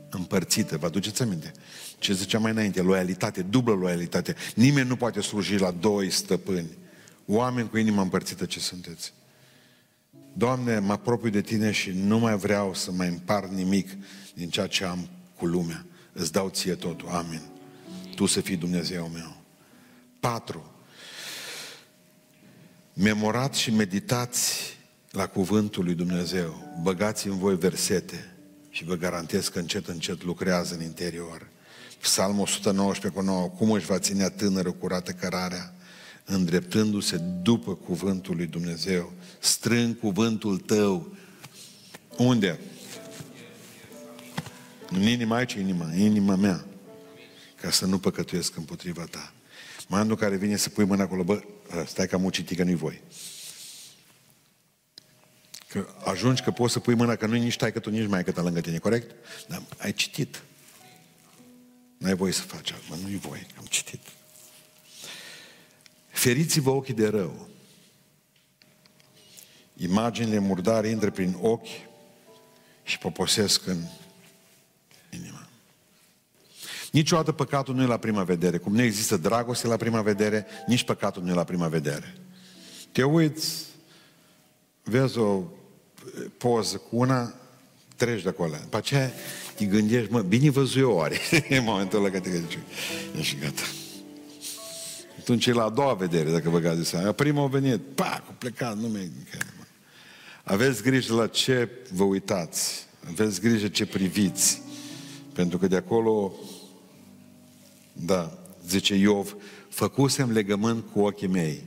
împărțită. 0.09 0.77
Vă 0.77 0.85
aduceți 0.85 1.21
aminte? 1.21 1.51
Ce 2.05 2.13
zicea 2.13 2.39
mai 2.39 2.51
înainte, 2.51 2.81
loialitate, 2.81 3.41
dublă 3.41 3.73
loialitate. 3.73 4.35
Nimeni 4.55 4.87
nu 4.87 4.95
poate 4.95 5.21
sluji 5.21 5.57
la 5.57 5.71
doi 5.71 6.09
stăpâni. 6.09 6.77
Oameni 7.25 7.69
cu 7.69 7.77
inima 7.77 8.01
împărțită 8.01 8.45
ce 8.45 8.59
sunteți. 8.59 9.13
Doamne, 10.33 10.79
mă 10.79 10.91
apropiu 10.91 11.29
de 11.29 11.41
Tine 11.41 11.71
și 11.71 11.91
nu 11.91 12.19
mai 12.19 12.37
vreau 12.37 12.73
să 12.73 12.91
mai 12.91 13.07
împart 13.07 13.51
nimic 13.51 13.89
din 14.33 14.49
ceea 14.49 14.67
ce 14.67 14.83
am 14.83 15.07
cu 15.37 15.45
lumea. 15.45 15.85
Îți 16.13 16.31
dau 16.31 16.49
ție 16.49 16.75
totul. 16.75 17.07
Amin. 17.07 17.41
Tu 18.15 18.25
să 18.25 18.41
fii 18.41 18.55
Dumnezeu 18.55 19.09
meu. 19.13 19.37
Patru. 20.19 20.71
Memorați 22.93 23.59
și 23.59 23.71
meditați 23.71 24.77
la 25.11 25.27
cuvântul 25.27 25.83
lui 25.83 25.93
Dumnezeu. 25.93 26.77
Băgați 26.81 27.27
în 27.27 27.37
voi 27.37 27.57
versete 27.57 28.35
și 28.69 28.83
vă 28.83 28.95
garantez 28.95 29.47
că 29.47 29.59
încet, 29.59 29.87
încet 29.87 30.23
lucrează 30.23 30.73
în 30.73 30.81
interior. 30.81 31.53
Psalmul 32.05 32.41
119 32.41 33.19
cu 33.19 33.25
9. 33.25 33.47
Cum 33.47 33.71
își 33.71 33.85
va 33.85 33.99
ținea 33.99 34.29
tânără 34.29 34.71
curată 34.71 35.11
cărarea? 35.11 35.73
Îndreptându-se 36.25 37.17
după 37.17 37.75
cuvântul 37.75 38.35
lui 38.35 38.45
Dumnezeu. 38.45 39.13
Strâng 39.39 39.99
cuvântul 39.99 40.57
tău. 40.57 41.15
Unde? 42.17 42.59
În 44.89 45.01
inima 45.01 45.35
aici, 45.35 45.53
inima, 45.53 45.93
inima 45.93 46.35
mea. 46.35 46.65
Ca 47.61 47.71
să 47.71 47.85
nu 47.85 47.99
păcătuiesc 47.99 48.55
împotriva 48.55 49.03
ta. 49.03 49.33
Momentul 49.87 50.15
care 50.17 50.35
vine 50.35 50.55
să 50.55 50.69
pui 50.69 50.85
mâna 50.85 51.03
acolo, 51.03 51.23
bă, 51.23 51.43
stai 51.87 52.07
că 52.07 52.15
am 52.15 52.29
citit 52.29 52.57
că 52.57 52.63
nu-i 52.63 52.75
voi. 52.75 53.01
Că 55.67 55.87
ajungi 56.03 56.43
că 56.43 56.51
poți 56.51 56.73
să 56.73 56.79
pui 56.79 56.95
mâna 56.95 57.15
că 57.15 57.25
nu-i 57.25 57.39
nici 57.39 57.57
tai 57.57 57.71
că 57.71 57.79
tu, 57.79 57.89
nici 57.89 58.07
mai 58.07 58.23
că 58.23 58.41
lângă 58.41 58.61
tine, 58.61 58.77
corect? 58.77 59.15
Dar 59.47 59.61
ai 59.77 59.93
citit. 59.93 60.43
Nu 62.05 62.11
ai 62.11 62.17
voie 62.17 62.31
să 62.31 62.41
faci 62.41 62.71
altceva, 62.71 62.95
nu-i 63.01 63.17
voie, 63.17 63.45
am 63.57 63.65
citit. 63.69 63.99
Feriți-vă 66.07 66.69
ochii 66.69 66.93
de 66.93 67.07
rău. 67.07 67.47
Imaginile 69.75 70.39
murdare 70.39 70.87
intră 70.87 71.11
prin 71.11 71.37
ochi 71.41 71.67
și 72.83 72.97
poposesc 72.97 73.67
în 73.67 73.77
inima. 75.09 75.47
Niciodată 76.91 77.31
păcatul 77.31 77.75
nu 77.75 77.81
e 77.81 77.85
la 77.85 77.97
prima 77.97 78.23
vedere. 78.23 78.57
Cum 78.57 78.73
nu 78.73 78.81
există 78.81 79.17
dragoste 79.17 79.67
la 79.67 79.77
prima 79.77 80.01
vedere, 80.01 80.45
nici 80.67 80.83
păcatul 80.83 81.23
nu 81.23 81.29
e 81.29 81.33
la 81.33 81.43
prima 81.43 81.67
vedere. 81.67 82.17
Te 82.91 83.03
uiți, 83.03 83.65
vezi 84.83 85.17
o 85.17 85.43
poză 86.37 86.77
cu 86.77 86.95
una, 86.97 87.33
treci 87.95 88.23
de 88.23 88.29
acolo. 88.29 88.53
După 88.61 88.77
aceea 88.77 89.11
te 89.55 89.65
gândești, 89.65 90.11
mă, 90.11 90.21
bine 90.21 90.49
văzut 90.49 90.81
eu 90.81 90.91
oare, 90.91 91.17
în 91.49 91.63
momentul 91.71 91.99
ăla 91.99 92.09
că 92.09 92.19
te 92.19 92.29
gândești. 92.29 92.59
E 93.17 93.21
și 93.21 93.35
gata. 93.35 93.61
Atunci 95.19 95.45
e 95.45 95.51
la 95.51 95.63
a 95.63 95.69
doua 95.69 95.93
vedere, 95.93 96.31
dacă 96.31 96.49
vă 96.49 96.59
gazi 96.59 96.89
seama. 96.89 97.11
Prima 97.11 97.43
a 97.43 97.47
venit, 97.47 97.81
pa, 97.95 98.23
cu 98.27 98.33
plecat, 98.37 98.77
nu 98.77 98.87
mai 98.87 99.11
Aveți 100.43 100.83
grijă 100.83 101.13
la 101.13 101.27
ce 101.27 101.69
vă 101.91 102.03
uitați. 102.03 102.87
Aveți 103.09 103.41
grijă 103.41 103.67
ce 103.67 103.85
priviți. 103.85 104.61
Pentru 105.33 105.57
că 105.57 105.67
de 105.67 105.75
acolo, 105.75 106.33
da, 107.93 108.37
zice 108.67 108.95
Iov, 108.95 109.35
făcusem 109.69 110.31
legământ 110.31 110.83
cu 110.91 110.99
ochii 110.99 111.27
mei. 111.27 111.63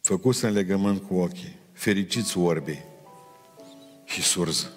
Făcusem 0.00 0.52
legământ 0.52 1.02
cu 1.02 1.14
ochii. 1.14 1.56
Fericiți 1.72 2.38
orbii 2.38 2.84
și 4.04 4.22
surză. 4.22 4.72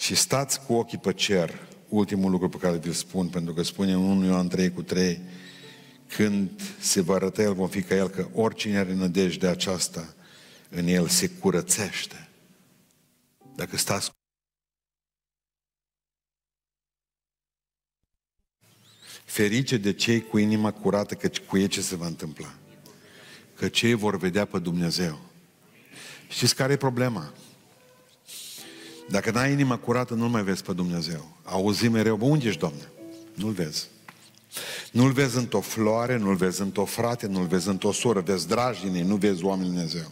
Și 0.00 0.14
stați 0.14 0.60
cu 0.60 0.72
ochii 0.72 0.98
pe 0.98 1.12
cer, 1.12 1.68
ultimul 1.88 2.30
lucru 2.30 2.48
pe 2.48 2.56
care 2.56 2.76
vi-l 2.76 2.92
spun, 2.92 3.28
pentru 3.28 3.54
că 3.54 3.62
spune 3.62 3.92
în 3.92 3.98
1 3.98 4.24
Ioan 4.24 4.48
3 4.48 4.70
cu 4.70 4.82
3, 4.82 5.20
când 6.06 6.60
se 6.78 7.00
va 7.00 7.14
arăta 7.14 7.42
El, 7.42 7.54
vom 7.54 7.68
fi 7.68 7.82
ca 7.82 7.94
El, 7.94 8.08
că 8.08 8.28
oricine 8.34 8.78
are 8.78 8.94
nădejde 8.94 9.46
aceasta, 9.46 10.14
în 10.68 10.86
El 10.86 11.08
se 11.08 11.28
curățește. 11.28 12.28
Dacă 13.54 13.76
stați 13.76 14.10
Ferice 19.24 19.76
de 19.76 19.92
cei 19.92 20.22
cu 20.22 20.38
inima 20.38 20.72
curată, 20.72 21.14
că 21.14 21.30
cu 21.46 21.58
ei 21.58 21.68
ce 21.68 21.80
se 21.80 21.96
va 21.96 22.06
întâmpla? 22.06 22.54
Că 23.54 23.68
cei 23.68 23.94
vor 23.94 24.16
vedea 24.16 24.44
pe 24.44 24.58
Dumnezeu. 24.58 25.18
Știți 26.28 26.54
care 26.54 26.72
e 26.72 26.76
problema? 26.76 27.32
Dacă 29.10 29.30
n-ai 29.30 29.52
inima 29.52 29.76
curată, 29.76 30.14
nu 30.14 30.28
mai 30.28 30.42
vezi 30.42 30.62
pe 30.62 30.72
Dumnezeu. 30.72 31.36
Auzi 31.42 31.88
mereu, 31.88 32.16
bă, 32.16 32.24
unde 32.24 32.46
ești, 32.48 32.60
Doamne? 32.60 32.90
Nu-L 33.34 33.52
vezi. 33.52 33.86
Nu-L 34.92 35.12
vezi 35.12 35.36
într-o 35.36 35.60
floare, 35.60 36.16
nu-L 36.16 36.34
vezi 36.34 36.60
într-o 36.60 36.84
frate, 36.84 37.26
nu-L 37.26 37.46
vezi 37.46 37.68
într-o 37.68 37.92
soră, 37.92 38.20
vezi 38.20 38.48
dragi 38.48 38.80
din 38.84 38.94
ei, 38.94 39.02
nu 39.02 39.16
vezi 39.16 39.44
oamenii 39.44 39.72
Dumnezeu. 39.72 40.10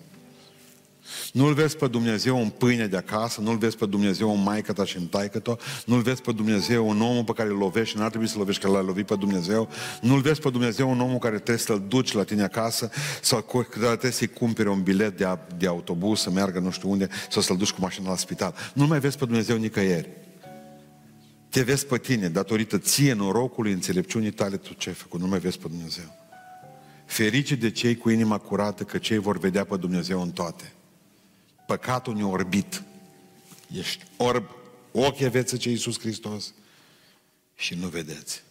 Nu-L 1.32 1.54
vezi 1.54 1.76
pe 1.76 1.86
Dumnezeu 1.86 2.42
în 2.42 2.48
pâine 2.48 2.86
de 2.86 2.96
acasă, 2.96 3.40
nu-L 3.40 3.56
vezi 3.56 3.76
pe 3.76 3.86
Dumnezeu 3.86 4.34
în 4.34 4.42
maică 4.42 4.72
ta 4.72 4.84
și 4.84 4.96
în 4.96 5.06
taică 5.06 5.38
ta, 5.38 5.56
nu-L 5.84 6.00
vezi 6.00 6.22
pe 6.22 6.32
Dumnezeu 6.32 6.90
în 6.90 7.00
omul 7.00 7.24
pe 7.24 7.32
care 7.32 7.48
îl 7.48 7.56
lovești 7.56 7.90
și 7.94 7.96
n-ar 7.96 8.08
trebui 8.08 8.28
să 8.28 8.38
lovești 8.38 8.62
că 8.62 8.68
l-ai 8.68 8.84
lovit 8.84 9.06
pe 9.06 9.14
Dumnezeu, 9.14 9.68
nu-L 10.00 10.20
vezi 10.20 10.40
pe 10.40 10.50
Dumnezeu 10.50 10.92
în 10.92 11.00
omul 11.00 11.18
care 11.18 11.34
trebuie 11.34 11.58
să-l 11.58 11.84
duci 11.88 12.12
la 12.12 12.22
tine 12.22 12.42
acasă 12.42 12.90
sau 13.22 13.40
că 13.40 13.64
trebuie 13.80 14.10
să-i 14.10 14.28
cumpere 14.28 14.68
un 14.68 14.82
bilet 14.82 15.16
de, 15.16 15.38
de 15.56 15.66
autobuz 15.66 16.20
să 16.20 16.30
meargă 16.30 16.58
nu 16.58 16.70
știu 16.70 16.90
unde 16.90 17.08
sau 17.30 17.42
să-l 17.42 17.56
duci 17.56 17.72
cu 17.72 17.80
mașina 17.80 18.08
la 18.08 18.16
spital. 18.16 18.54
Nu 18.74 18.86
mai 18.86 19.00
vezi 19.00 19.18
pe 19.18 19.24
Dumnezeu 19.24 19.56
nicăieri. 19.56 20.08
Te 21.48 21.62
vezi 21.62 21.86
pe 21.86 21.98
tine, 21.98 22.28
datorită 22.28 22.78
ție, 22.78 23.12
norocului, 23.12 23.72
înțelepciunii 23.72 24.30
tale, 24.30 24.56
tu 24.56 24.72
ce 24.72 24.88
ai 24.88 24.94
făcut, 24.94 25.20
nu 25.20 25.26
mai 25.26 25.38
vezi 25.38 25.58
pe 25.58 25.68
Dumnezeu. 25.68 26.16
Ferice 27.06 27.54
de 27.54 27.70
cei 27.70 27.96
cu 27.96 28.10
inima 28.10 28.38
curată, 28.38 28.84
că 28.84 28.98
cei 28.98 29.18
vor 29.18 29.38
vedea 29.38 29.64
pe 29.64 29.76
Dumnezeu 29.76 30.22
în 30.22 30.30
toate. 30.30 30.72
Păcatul 31.68 32.14
ne 32.14 32.24
orbit. 32.24 32.82
Ești 33.72 34.04
orb, 34.16 34.44
ochii 34.92 35.24
aveți 35.24 35.56
ce 35.56 35.70
Iisus 35.70 35.98
Hristos 35.98 36.52
și 37.54 37.74
nu 37.74 37.88
vedeți. 37.88 38.42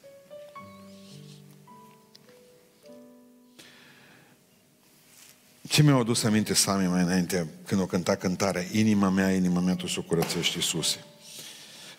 Ce 5.68 5.84
mi-au 5.84 6.00
adus 6.00 6.24
aminte 6.24 6.54
Sami 6.54 6.88
mai 6.88 7.02
înainte, 7.02 7.48
când 7.66 7.82
o 7.82 7.86
cânta 7.86 8.16
cântarea, 8.16 8.64
inima 8.72 9.10
mea, 9.10 9.34
inima 9.34 9.60
mea, 9.60 9.76
tu 9.76 9.88
să 9.88 10.00
o 10.00 10.02
curățești, 10.02 10.56
Iisuse. 10.56 11.04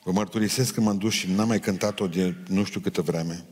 Vă 0.02 0.12
mărturisesc 0.12 0.74
că 0.74 0.80
m-am 0.80 0.98
dus 0.98 1.12
și 1.12 1.30
n-am 1.30 1.48
mai 1.48 1.60
cântat-o 1.60 2.06
de 2.06 2.34
nu 2.48 2.64
știu 2.64 2.80
câtă 2.80 3.02
vreme. 3.02 3.44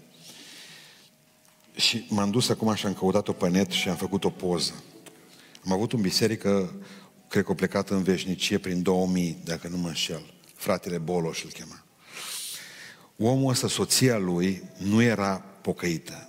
Și 1.74 2.06
m-am 2.08 2.30
dus 2.30 2.48
acum 2.48 2.74
și 2.74 2.86
am 2.86 2.94
căutat-o 2.94 3.32
pe 3.32 3.48
net 3.48 3.70
și 3.70 3.88
am 3.88 3.96
făcut 3.96 4.24
o 4.24 4.30
poză. 4.30 4.72
Am 5.64 5.72
avut 5.72 5.92
un 5.92 6.00
biserică, 6.00 6.74
cred 7.28 7.44
că 7.44 7.50
a 7.50 7.54
plecat 7.54 7.90
în 7.90 8.02
veșnicie 8.02 8.58
prin 8.58 8.82
2000, 8.82 9.38
dacă 9.44 9.68
nu 9.68 9.76
mă 9.76 9.88
înșel. 9.88 10.34
Fratele 10.54 10.98
Boloș 10.98 11.44
îl 11.44 11.50
chema. 11.50 11.84
Omul 13.18 13.50
ăsta, 13.50 13.68
soția 13.68 14.18
lui, 14.18 14.62
nu 14.78 15.02
era 15.02 15.36
pocăită. 15.38 16.28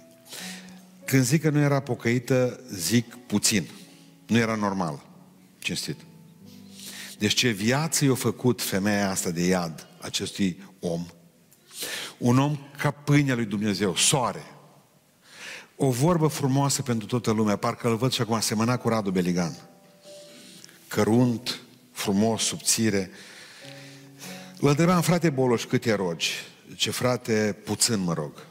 Când 1.06 1.24
zic 1.24 1.42
că 1.42 1.50
nu 1.50 1.60
era 1.60 1.80
pocăită, 1.80 2.60
zic 2.74 3.16
puțin. 3.16 3.70
Nu 4.28 4.38
era 4.38 4.56
normal. 4.56 5.06
Cinstit. 5.60 6.00
Deci 7.18 7.34
ce 7.34 7.50
viață 7.50 8.06
i-a 8.06 8.14
făcut 8.14 8.62
femeia 8.62 9.10
asta 9.10 9.30
de 9.30 9.46
iad 9.46 9.88
acestui 10.02 10.64
om? 10.80 11.06
Un 12.18 12.40
om 12.40 12.58
ca 12.78 12.92
pâinea 12.92 13.36
lui 13.36 13.46
Dumnezeu, 13.46 13.96
soare. 13.96 14.44
O 15.76 15.90
vorbă 15.90 16.28
frumoasă 16.28 16.82
pentru 16.82 17.08
toată 17.08 17.32
lumea, 17.32 17.56
parcă 17.56 17.88
îl 17.88 17.96
văd 17.96 18.12
și 18.12 18.22
acum 18.22 18.34
asemăna 18.34 18.78
cu 18.78 18.90
Radu 18.90 19.12
Beligan. 19.12 19.70
Cărunt, 20.88 21.60
frumos, 21.92 22.44
subțire. 22.44 23.10
Îl 24.60 24.70
întrebam, 24.70 25.02
frate 25.02 25.30
Boloș, 25.30 25.66
câte 25.66 25.94
rogi? 25.94 26.32
Ce 26.76 26.92
frate, 26.92 27.58
puțin 27.64 28.00
mă 28.00 28.14
rog. 28.14 28.46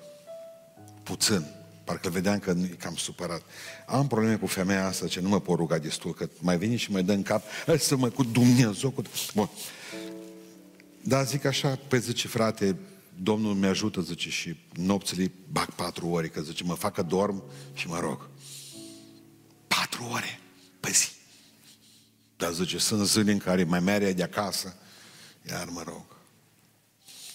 Puțin. 1.03 1.47
Parcă 1.85 2.09
vedeam 2.09 2.39
că 2.39 2.55
e 2.63 2.67
cam 2.67 2.95
supărat. 2.95 3.43
Am 3.87 4.07
probleme 4.07 4.37
cu 4.37 4.47
femeia 4.47 4.87
asta, 4.87 5.07
ce 5.07 5.21
nu 5.21 5.29
mă 5.29 5.41
pot 5.41 5.57
ruga 5.57 5.79
destul, 5.79 6.15
că 6.15 6.29
mai 6.41 6.59
vine 6.59 6.77
și 6.77 6.93
mai 6.93 7.03
dă 7.03 7.13
în 7.13 7.23
cap, 7.23 7.43
să 7.79 7.97
mă 7.97 8.09
cu 8.09 8.23
Dumnezeu. 8.23 8.91
Cu... 8.91 9.03
Bun. 9.35 9.51
Dar 11.03 11.27
zic 11.27 11.45
așa, 11.45 11.79
pe 11.89 11.99
zice, 11.99 12.29
frate, 12.29 12.77
Domnul 13.23 13.55
mi 13.55 13.67
ajută, 13.67 14.01
zice, 14.01 14.31
și 14.31 14.57
nopțile 14.73 15.31
bag 15.53 15.71
patru 15.71 16.09
ore, 16.09 16.29
că 16.29 16.41
zice, 16.41 16.65
mă 16.65 16.75
fac 16.75 16.95
că 16.95 17.03
dorm 17.03 17.43
și 17.75 17.89
mă 17.89 17.99
rog. 18.01 18.29
Patru 19.67 20.09
ore 20.13 20.25
pe 20.29 20.39
zi. 20.39 20.46
Dar 22.47 22.55
zice, 22.55 22.79
sunt 22.79 23.07
zile 23.07 23.33
în 23.33 23.39
care 23.39 23.65
mai 23.65 23.81
merge 23.81 24.13
de 24.13 24.23
acasă, 24.23 24.77
iar 25.51 25.69
mă 25.71 25.83
rog. 25.87 26.05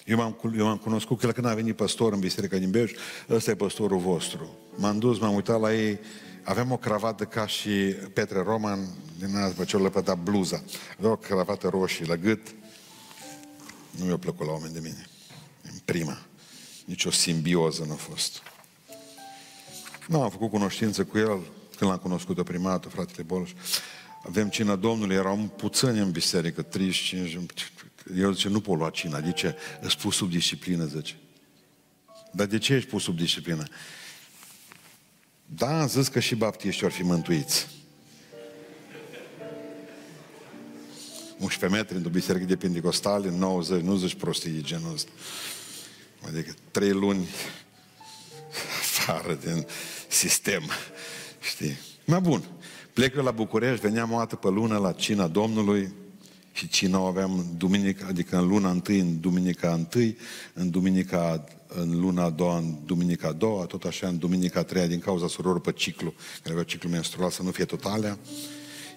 Eu 0.06 0.18
m-am, 0.18 0.54
eu 0.58 0.66
m-am 0.66 0.78
cunoscut 0.78 1.20
că 1.20 1.32
când 1.32 1.46
a 1.46 1.54
venit 1.54 1.76
păstor 1.76 2.14
în 2.14 2.20
biserica 2.20 2.58
din 2.58 2.70
Beiuș, 2.72 2.92
ăsta 3.30 3.52
e 3.52 3.56
păstorul 3.56 3.98
vostru. 3.98 4.58
M-am 4.76 5.00
dus, 5.00 5.20
m-am 5.20 5.34
uitat 5.34 5.60
la 5.60 5.74
ei, 5.74 6.00
aveam 6.44 6.72
o 6.72 6.78
cravată 6.78 7.24
ca 7.26 7.48
și 7.48 7.70
Petre 8.14 8.42
Roman, 8.42 8.88
din 9.18 9.36
azi, 9.36 9.54
după 9.54 9.64
ce 9.64 9.78
o 9.78 9.80
lăpătat 9.80 10.18
bluza. 10.18 10.64
Avea 10.98 11.12
o 11.12 11.16
cravată 11.16 11.68
roșie 11.68 12.06
la 12.06 12.16
gât. 12.16 12.48
Nu 13.92 14.06
mi-a 14.06 14.18
plăcut 14.18 14.46
la 14.46 14.52
oameni 14.52 14.74
de 14.74 14.80
mine. 14.80 15.08
În 15.64 15.80
prima. 15.86 16.18
Nici 16.86 17.06
o 17.06 17.12
simbioză 17.12 17.84
nu 17.88 17.92
a 17.92 17.96
fost. 17.96 18.42
Nu 20.08 20.22
am 20.22 20.30
făcut 20.30 20.50
cunoștință 20.50 21.04
cu 21.04 21.18
el 21.18 21.40
când 21.78 21.90
l-am 21.90 22.00
cunoscut-o 22.00 22.44
prima 22.44 22.70
dată, 22.70 22.90
fratele 22.90 23.24
Boloș. 23.24 23.52
Avem 24.26 24.50
cina 24.50 24.76
Domnului, 24.76 25.16
eram 25.16 25.54
puțini 25.58 26.00
în 26.00 26.12
biserică, 26.12 26.62
35, 26.62 27.38
el 28.18 28.34
zice, 28.34 28.50
nu 28.50 28.62
pot 28.62 28.78
lua 28.78 28.90
cina. 28.90 29.20
De 29.20 29.32
ce? 29.32 29.56
Îți 29.82 29.98
pus 29.98 30.16
sub 30.16 30.30
disciplină, 30.30 30.86
zice. 30.86 31.16
Dar 32.32 32.48
de 32.48 32.58
ce 32.58 32.74
ești 32.74 32.90
pus 32.90 33.04
sub 33.04 33.18
disciplină? 33.18 33.64
Da, 35.46 35.82
am 35.82 35.88
zis 35.88 36.08
că 36.08 36.20
și 36.20 36.36
baptiștii 36.36 36.86
ar 36.86 36.92
fi 36.92 37.04
mântuiți. 37.04 37.68
11 41.40 41.80
metri 41.80 41.96
într-o 41.96 42.12
biserică 42.12 42.46
de 42.46 42.56
pentecostale, 42.56 43.30
90, 43.30 43.82
nu 43.82 43.96
zici 43.96 44.16
prostii 44.16 44.52
de 44.52 44.62
genul 44.62 44.94
ăsta. 44.94 45.12
Adică 46.28 46.54
trei 46.72 46.92
luni 46.92 47.28
afară 48.82 49.34
din 49.34 49.66
sistem. 50.08 50.70
Știi? 51.40 51.78
Mai 52.06 52.20
bun. 52.20 52.44
Plec 52.94 53.16
eu 53.16 53.24
la 53.24 53.32
București, 53.32 53.86
veneam 53.86 54.12
o 54.12 54.18
dată 54.18 54.36
pe 54.36 54.50
lună 54.50 54.78
la 54.78 54.92
cina 54.92 55.28
Domnului, 55.28 55.94
și 56.52 56.68
cina 56.68 57.00
o 57.00 57.06
aveam 57.06 57.46
duminică, 57.58 58.06
adică 58.10 58.38
în 58.38 58.48
luna 58.48 58.70
întâi, 58.70 59.00
în 59.00 59.20
duminica 59.20 59.74
întâi, 59.74 60.18
în 60.54 60.70
duminica 60.70 61.44
în 61.68 62.00
luna 62.00 62.24
a 62.24 62.30
doua, 62.30 62.58
în 62.58 62.76
duminica 62.86 63.28
a 63.28 63.32
doua, 63.32 63.66
tot 63.66 63.84
așa 63.84 64.08
în 64.08 64.18
duminica 64.18 64.60
a 64.60 64.64
treia, 64.64 64.88
din 64.88 65.00
cauza 65.00 65.28
surorilor 65.28 65.62
pe 65.62 65.72
ciclu, 65.72 66.14
care 66.42 66.52
avea 66.52 66.64
ciclu 66.64 66.90
menstrual 66.90 67.30
să 67.30 67.44
nu 67.44 67.52
fie 67.52 67.66
totalea. 67.66 68.18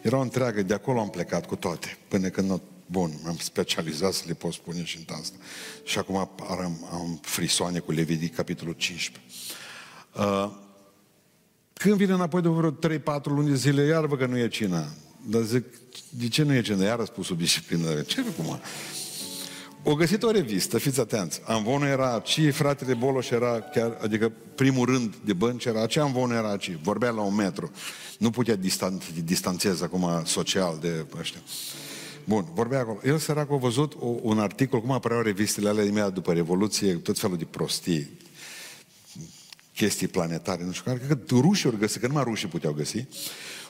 Era 0.03 0.17
o 0.17 0.21
întreagă, 0.21 0.63
de 0.63 0.75
acolo 0.75 1.01
am 1.01 1.11
plecat 1.11 1.47
cu 1.47 1.57
toate, 1.57 1.99
până 2.09 2.29
când, 2.29 2.61
bun, 2.87 3.21
m-am 3.25 3.37
specializat 3.37 4.13
să 4.13 4.25
le 4.27 4.35
pot 4.35 4.53
spune 4.53 4.85
și 4.85 4.97
în 4.97 5.15
asta. 5.15 5.37
Și 5.85 5.99
acum 5.99 6.17
am, 6.17 6.89
am 6.93 7.19
frisoane 7.23 7.79
cu 7.79 7.93
Levitic, 7.93 8.35
capitolul 8.35 8.75
15. 8.75 9.23
Uh, 10.13 10.51
când 11.75 11.95
vine 11.95 12.13
înapoi 12.13 12.43
de 12.43 12.49
vreo 12.49 12.73
3-4 12.73 13.23
luni 13.25 13.49
de 13.49 13.55
zile, 13.55 13.83
iar 13.83 14.07
văd 14.07 14.19
că 14.19 14.27
nu 14.27 14.39
e 14.39 14.49
cina. 14.49 14.85
Dar 15.27 15.43
zic, 15.43 15.65
de 16.09 16.29
ce 16.29 16.43
nu 16.43 16.55
e 16.55 16.63
ce? 16.63 16.73
Iar 16.73 17.01
a 17.01 17.05
spus 17.05 17.27
sub 17.27 17.39
disciplină. 17.39 18.01
Ce 18.01 18.23
cum? 18.37 18.59
O 19.87 19.95
găsit 19.95 20.23
o 20.23 20.31
revistă, 20.31 20.79
fiți 20.79 21.01
atenți. 21.01 21.41
Amvonul 21.45 21.87
era 21.87 22.13
aici, 22.13 22.55
fratele 22.55 22.95
Boloș 22.95 23.31
era 23.31 23.61
chiar, 23.61 23.99
adică 24.03 24.33
primul 24.55 24.87
rând 24.87 25.15
de 25.25 25.33
bănci 25.33 25.65
era 25.65 25.81
aici, 25.81 25.97
Amvonul 25.97 26.37
era 26.37 26.51
aici. 26.51 26.77
Vorbea 26.83 27.11
la 27.11 27.21
un 27.21 27.35
metru. 27.35 27.71
Nu 28.19 28.31
putea 28.31 28.57
distan, 28.57 29.01
distanțeze 29.25 29.85
acum 29.85 30.23
social 30.25 30.79
de 30.81 31.07
ăștia. 31.19 31.41
Bun, 32.25 32.47
vorbea 32.55 32.79
acolo. 32.79 33.01
El 33.05 33.19
sărac 33.19 33.51
a 33.51 33.57
văzut 33.57 33.95
o, 33.99 34.07
un 34.23 34.39
articol, 34.39 34.81
cum 34.81 34.91
apăreau 34.91 35.21
revistele 35.21 35.69
alea 35.69 35.85
imediat 35.85 36.13
după 36.13 36.33
Revoluție, 36.33 36.95
tot 36.95 37.19
felul 37.19 37.37
de 37.37 37.45
prostii, 37.45 38.11
chestii 39.75 40.09
planetare, 40.09 40.65
nu 40.65 40.73
știu 40.73 40.85
care. 40.85 40.99
Cred 41.07 41.19
că 41.27 41.35
rușii 41.35 41.69
ori 41.69 41.79
găsi, 41.79 41.99
că 41.99 42.07
numai 42.07 42.23
rușii 42.23 42.49
puteau 42.49 42.73
găsi 42.73 43.07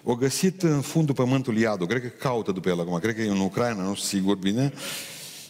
o 0.05 0.15
găsit 0.15 0.63
în 0.63 0.81
fundul 0.81 1.15
pământului 1.15 1.61
iadul. 1.61 1.87
Cred 1.87 2.03
că 2.03 2.09
caută 2.09 2.53
după 2.53 2.69
el 2.69 2.81
acum. 2.81 2.99
Cred 2.99 3.15
că 3.15 3.21
e 3.23 3.29
în 3.29 3.41
Ucraina, 3.41 3.83
nu 3.83 3.95
știu 3.95 4.19
sigur 4.19 4.37
bine. 4.37 4.73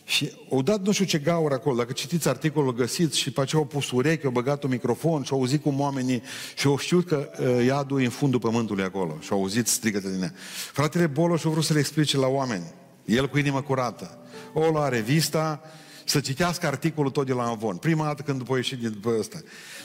Și 0.04 0.32
au 0.50 0.62
dat 0.62 0.80
nu 0.80 0.92
știu 0.92 1.04
ce 1.04 1.18
gaură 1.18 1.54
acolo. 1.54 1.76
Dacă 1.76 1.92
citiți 1.92 2.28
articolul, 2.28 2.74
găsiți 2.74 3.18
și 3.18 3.30
pe 3.30 3.40
aceea 3.40 3.60
au 3.60 3.66
pus 3.66 3.90
urechi, 3.90 4.24
au 4.24 4.30
băgat 4.30 4.62
un 4.62 4.70
microfon 4.70 5.22
și 5.22 5.32
au 5.32 5.38
auzit 5.38 5.62
cum 5.62 5.80
oamenii 5.80 6.22
și 6.56 6.66
au 6.66 6.78
știut 6.78 7.06
că 7.06 7.30
uh, 7.38 7.64
iadul 7.66 8.00
e 8.00 8.04
în 8.04 8.10
fundul 8.10 8.40
pământului 8.40 8.84
acolo. 8.84 9.16
Și 9.20 9.28
au 9.32 9.38
auzit 9.38 9.66
strigăte 9.66 10.10
din 10.10 10.22
ea. 10.22 10.32
Fratele 10.72 11.06
Boloș 11.06 11.40
și-a 11.40 11.50
vrut 11.50 11.64
să 11.64 11.72
le 11.72 11.78
explice 11.78 12.16
la 12.16 12.26
oameni. 12.26 12.64
El 13.04 13.28
cu 13.28 13.38
inimă 13.38 13.62
curată. 13.62 14.18
O 14.52 14.68
lua 14.68 14.88
revista, 14.88 15.60
să 16.04 16.20
citească 16.20 16.66
articolul 16.66 17.10
tot 17.10 17.26
de 17.26 17.32
la 17.32 17.48
Avon. 17.48 17.76
Prima 17.76 18.04
dată 18.04 18.22
când 18.22 18.38
după 18.38 18.56
ieșit 18.56 18.78
după 18.78 19.14
ăsta. 19.18 19.38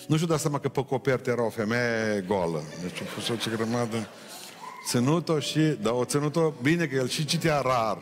Nu 0.07 0.15
știu 0.15 0.27
dat 0.27 0.39
seama 0.39 0.59
că 0.59 0.69
pe 0.69 0.85
copertă 0.85 1.29
era 1.29 1.45
o 1.45 1.49
femeie 1.49 2.23
golă. 2.27 2.63
Deci 2.81 3.01
a 3.01 3.03
pus 3.03 3.29
o 3.29 3.35
ce 3.35 3.49
grămadă 3.55 4.07
ținut-o 4.87 5.39
și, 5.39 5.59
dar 5.59 5.93
o 5.93 6.05
ținut-o 6.05 6.53
bine 6.61 6.85
că 6.85 6.95
el 6.95 7.07
și 7.07 7.25
citea 7.25 7.59
rar 7.59 7.97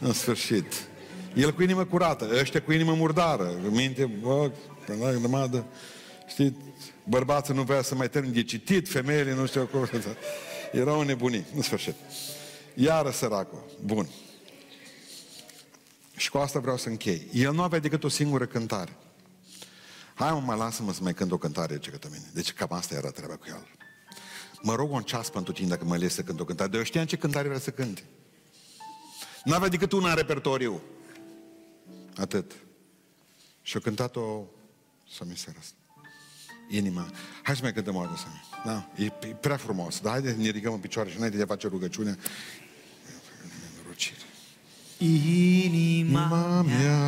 în 0.00 0.12
sfârșit. 0.12 0.88
El 1.34 1.54
cu 1.54 1.62
inimă 1.62 1.84
curată, 1.84 2.28
ăștia 2.40 2.62
cu 2.62 2.72
inimă 2.72 2.94
murdară. 2.94 3.50
Minte, 3.70 4.10
bă, 4.22 4.50
la 5.00 5.12
grămadă, 5.12 5.64
știți, 6.26 6.56
bărbații 7.04 7.54
nu 7.54 7.62
vrea 7.62 7.82
să 7.82 7.94
mai 7.94 8.08
termin 8.08 8.32
de 8.32 8.42
citit, 8.42 8.88
femeile 8.88 9.34
nu 9.34 9.46
știu 9.46 9.60
acolo. 9.60 9.84
Erau 10.72 11.02
nebunii, 11.02 11.44
în 11.54 11.62
sfârșit. 11.62 11.94
Iară 12.74 13.10
săracul. 13.10 13.64
Bun. 13.84 14.08
Și 16.18 16.30
cu 16.30 16.38
asta 16.38 16.58
vreau 16.58 16.76
să 16.76 16.88
închei. 16.88 17.28
El 17.32 17.52
nu 17.52 17.62
avea 17.62 17.78
decât 17.78 18.04
o 18.04 18.08
singură 18.08 18.46
cântare. 18.46 18.96
Hai 20.14 20.30
mă, 20.32 20.40
mai 20.40 20.56
lasă-mă 20.56 20.92
să 20.92 21.02
mai 21.02 21.14
cânt 21.14 21.32
o 21.32 21.38
cântare, 21.38 21.78
ce 21.78 21.90
cătă 21.90 22.08
mine. 22.10 22.30
Deci 22.32 22.52
cam 22.52 22.72
asta 22.72 22.94
era 22.94 23.10
treaba 23.10 23.36
cu 23.36 23.44
el. 23.48 23.66
Mă 24.62 24.74
rog 24.74 24.92
un 24.92 25.02
ceas 25.02 25.30
pentru 25.30 25.52
tine 25.52 25.68
dacă 25.68 25.84
mă 25.84 25.96
lesi 25.96 26.14
să 26.14 26.22
cânt 26.22 26.40
o 26.40 26.44
cântare. 26.44 26.68
Dar 26.68 26.78
eu 26.78 26.84
știam 26.84 27.04
ce 27.04 27.16
cântare 27.16 27.48
vrea 27.48 27.60
să 27.60 27.70
cânte. 27.70 28.04
Nu 29.44 29.54
avea 29.54 29.68
decât 29.68 29.92
una 29.92 30.10
în 30.10 30.16
repertoriu. 30.16 30.82
Atât. 32.16 32.52
Și 33.62 33.76
a 33.76 33.80
cântat-o 33.80 34.44
să 35.10 35.24
mi 35.26 35.36
se 35.36 35.54
asta. 35.58 35.74
Inima. 36.68 37.10
Hai 37.42 37.56
să 37.56 37.62
mai 37.62 37.72
cântăm 37.72 37.94
o 37.94 38.02
dată 38.02 38.16
să 38.16 38.26
Da? 38.64 38.88
E, 38.96 39.04
e 39.04 39.34
prea 39.40 39.56
frumos. 39.56 40.00
Dar 40.00 40.12
haideți 40.12 40.34
să 40.34 40.40
ne 40.40 40.46
ridicăm 40.46 40.72
în 40.72 40.80
picioare 40.80 41.10
și 41.10 41.16
înainte 41.16 41.36
de 41.36 41.42
a 41.42 41.46
face 41.46 41.68
rugăciune. 41.68 42.16
Inima 45.00 46.64
mea, 46.66 46.98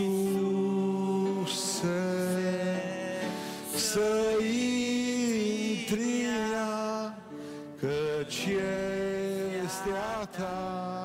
să 3.76 4.12
intri 5.72 6.22
ea, 6.52 7.18
căci 7.80 8.48
este 9.64 9.90
a 10.20 10.26
ta, 10.26 11.03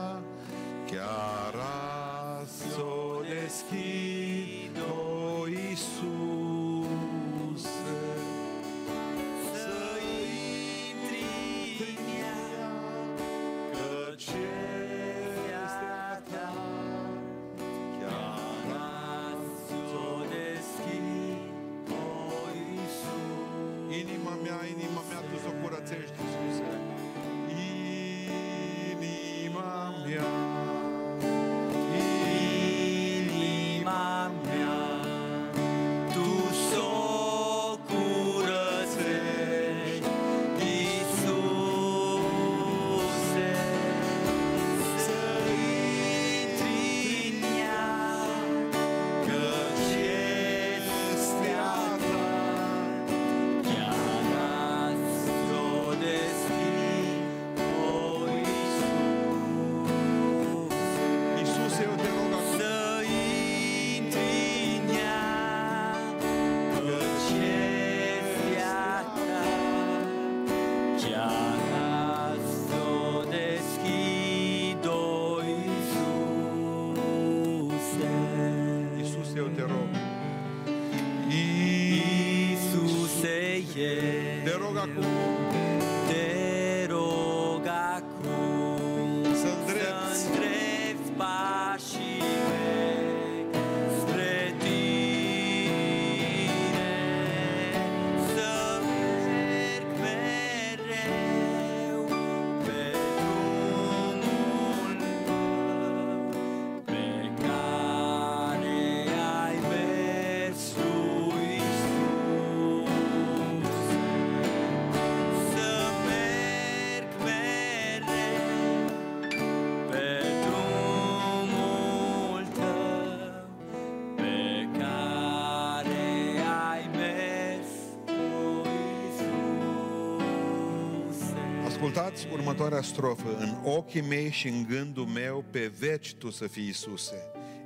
Ascultați 131.88 132.26
următoarea 132.32 132.82
strofă. 132.82 133.36
În 133.38 133.56
ochii 133.64 134.00
mei 134.00 134.30
și 134.30 134.48
în 134.48 134.66
gândul 134.68 135.04
meu, 135.04 135.44
pe 135.50 135.72
veci 135.78 136.14
tu 136.14 136.30
să 136.30 136.46
fii 136.46 136.64
Iisuse. 136.64 137.14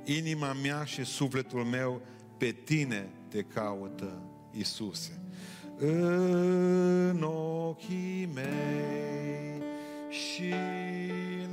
Inima 0.03 0.53
mea 0.63 0.83
și 0.83 1.03
sufletul 1.03 1.63
meu, 1.63 2.01
pe 2.37 2.55
tine 2.63 3.09
te 3.27 3.41
caută, 3.41 4.21
Iisuse. 4.51 5.19
În 5.77 7.23
ochii 7.23 8.29
mei 8.33 9.61
și 10.09 10.53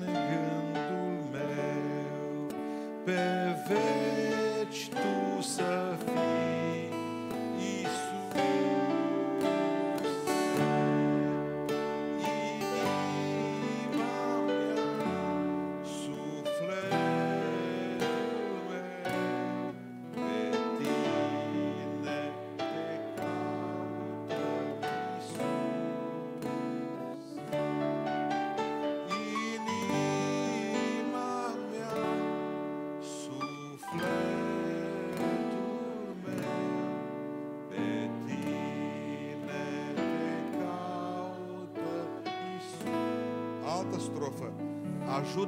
în 0.01 0.07
gândul 0.07 1.29
meu, 1.33 2.47
pe 3.05 3.21
veci 3.68 4.89
tu 4.89 5.43
să 5.43 5.99
fii, 6.05 6.50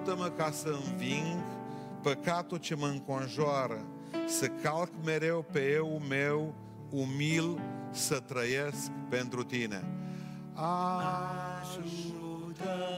Ajută-mă 0.03 0.29
ca 0.29 0.51
să 0.51 0.69
înving 0.69 1.43
păcatul 2.03 2.59
ce 2.59 2.75
mă 2.75 2.87
înconjoară, 2.87 3.85
să 4.27 4.47
calc 4.47 4.91
mereu 5.05 5.45
pe 5.53 5.73
eu 5.75 6.03
meu, 6.09 6.55
umil 6.91 7.61
să 7.91 8.21
trăiesc 8.21 8.91
pentru 9.09 9.45
tine. 9.45 9.85
Ajută-mă 11.63 12.92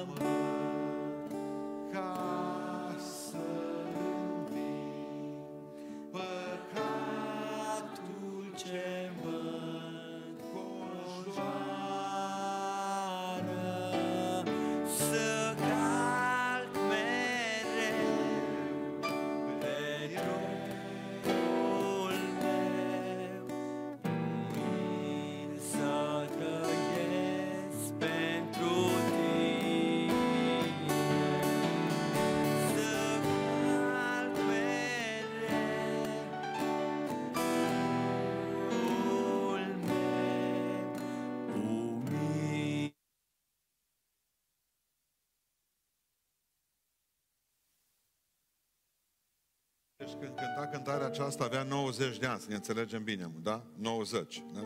Deci 50.05 50.15
când 50.21 50.35
cânta 50.35 50.69
cântarea 50.73 51.07
aceasta 51.07 51.45
avea 51.45 51.63
90 51.63 52.19
de 52.19 52.27
ani, 52.27 52.41
să 52.41 52.47
ne 52.49 52.55
înțelegem 52.55 53.05
bine, 53.05 53.25
mă, 53.25 53.39
da? 53.43 53.63
90, 53.77 54.43
da? 54.55 54.61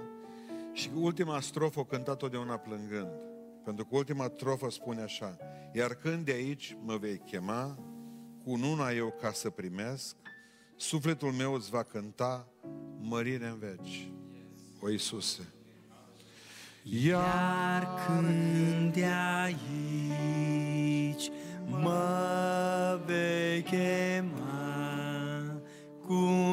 Și 0.72 0.90
ultima 0.94 1.40
strofă 1.40 1.80
o 1.80 1.84
cânta 1.84 2.14
totdeauna 2.14 2.56
plângând. 2.56 3.10
Pentru 3.64 3.84
că 3.84 3.96
ultima 3.96 4.32
strofă 4.36 4.70
spune 4.70 5.02
așa, 5.02 5.36
Iar 5.72 5.94
când 5.94 6.24
de 6.24 6.32
aici 6.32 6.76
mă 6.84 6.96
vei 6.96 7.18
chema, 7.18 7.78
cu 8.44 8.50
una 8.50 8.90
eu 8.90 9.14
ca 9.20 9.32
să 9.32 9.50
primesc, 9.50 10.16
sufletul 10.76 11.32
meu 11.32 11.52
îți 11.54 11.70
va 11.70 11.82
cânta 11.82 12.48
mărire 13.00 13.46
în 13.46 13.58
veci. 13.58 14.10
O 14.80 14.90
Iisuse. 14.90 15.48
Iar 16.82 17.88
când 18.06 18.92
de 18.92 19.06
aici 19.44 21.30
mă 21.66 23.00
vei 23.06 23.62
chema 23.62 24.47
cu 26.08 26.47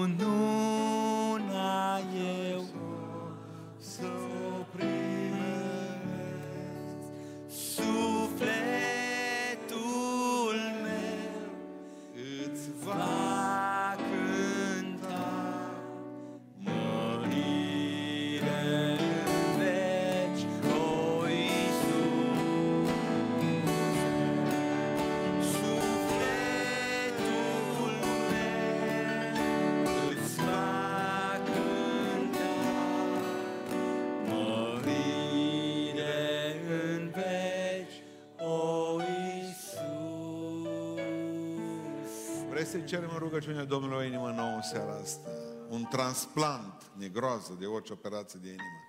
în 43.16 43.22
rugăciune 43.22 43.64
Domnului 43.64 43.98
o 43.98 44.04
inimă 44.04 44.32
nouă 44.32 44.56
în 44.56 44.62
seara 44.62 44.96
asta? 44.96 45.30
Un 45.70 45.84
transplant 45.84 46.92
negroază 46.98 47.56
de 47.60 47.66
orice 47.66 47.94
operație 47.94 48.40
de 48.40 48.48
inimă. 48.48 48.80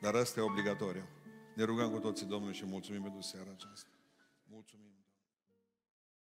Dar 0.00 0.14
ăsta 0.14 0.40
e 0.40 0.42
obligatoriu. 0.42 1.08
Ne 1.54 1.64
rugăm 1.64 1.90
cu 1.90 1.98
toții 1.98 2.26
Domnului 2.26 2.54
și 2.54 2.64
mulțumim 2.64 3.02
pentru 3.02 3.20
seara 3.20 3.50
aceasta. 3.50 3.88
Mulțumim. 4.50 5.03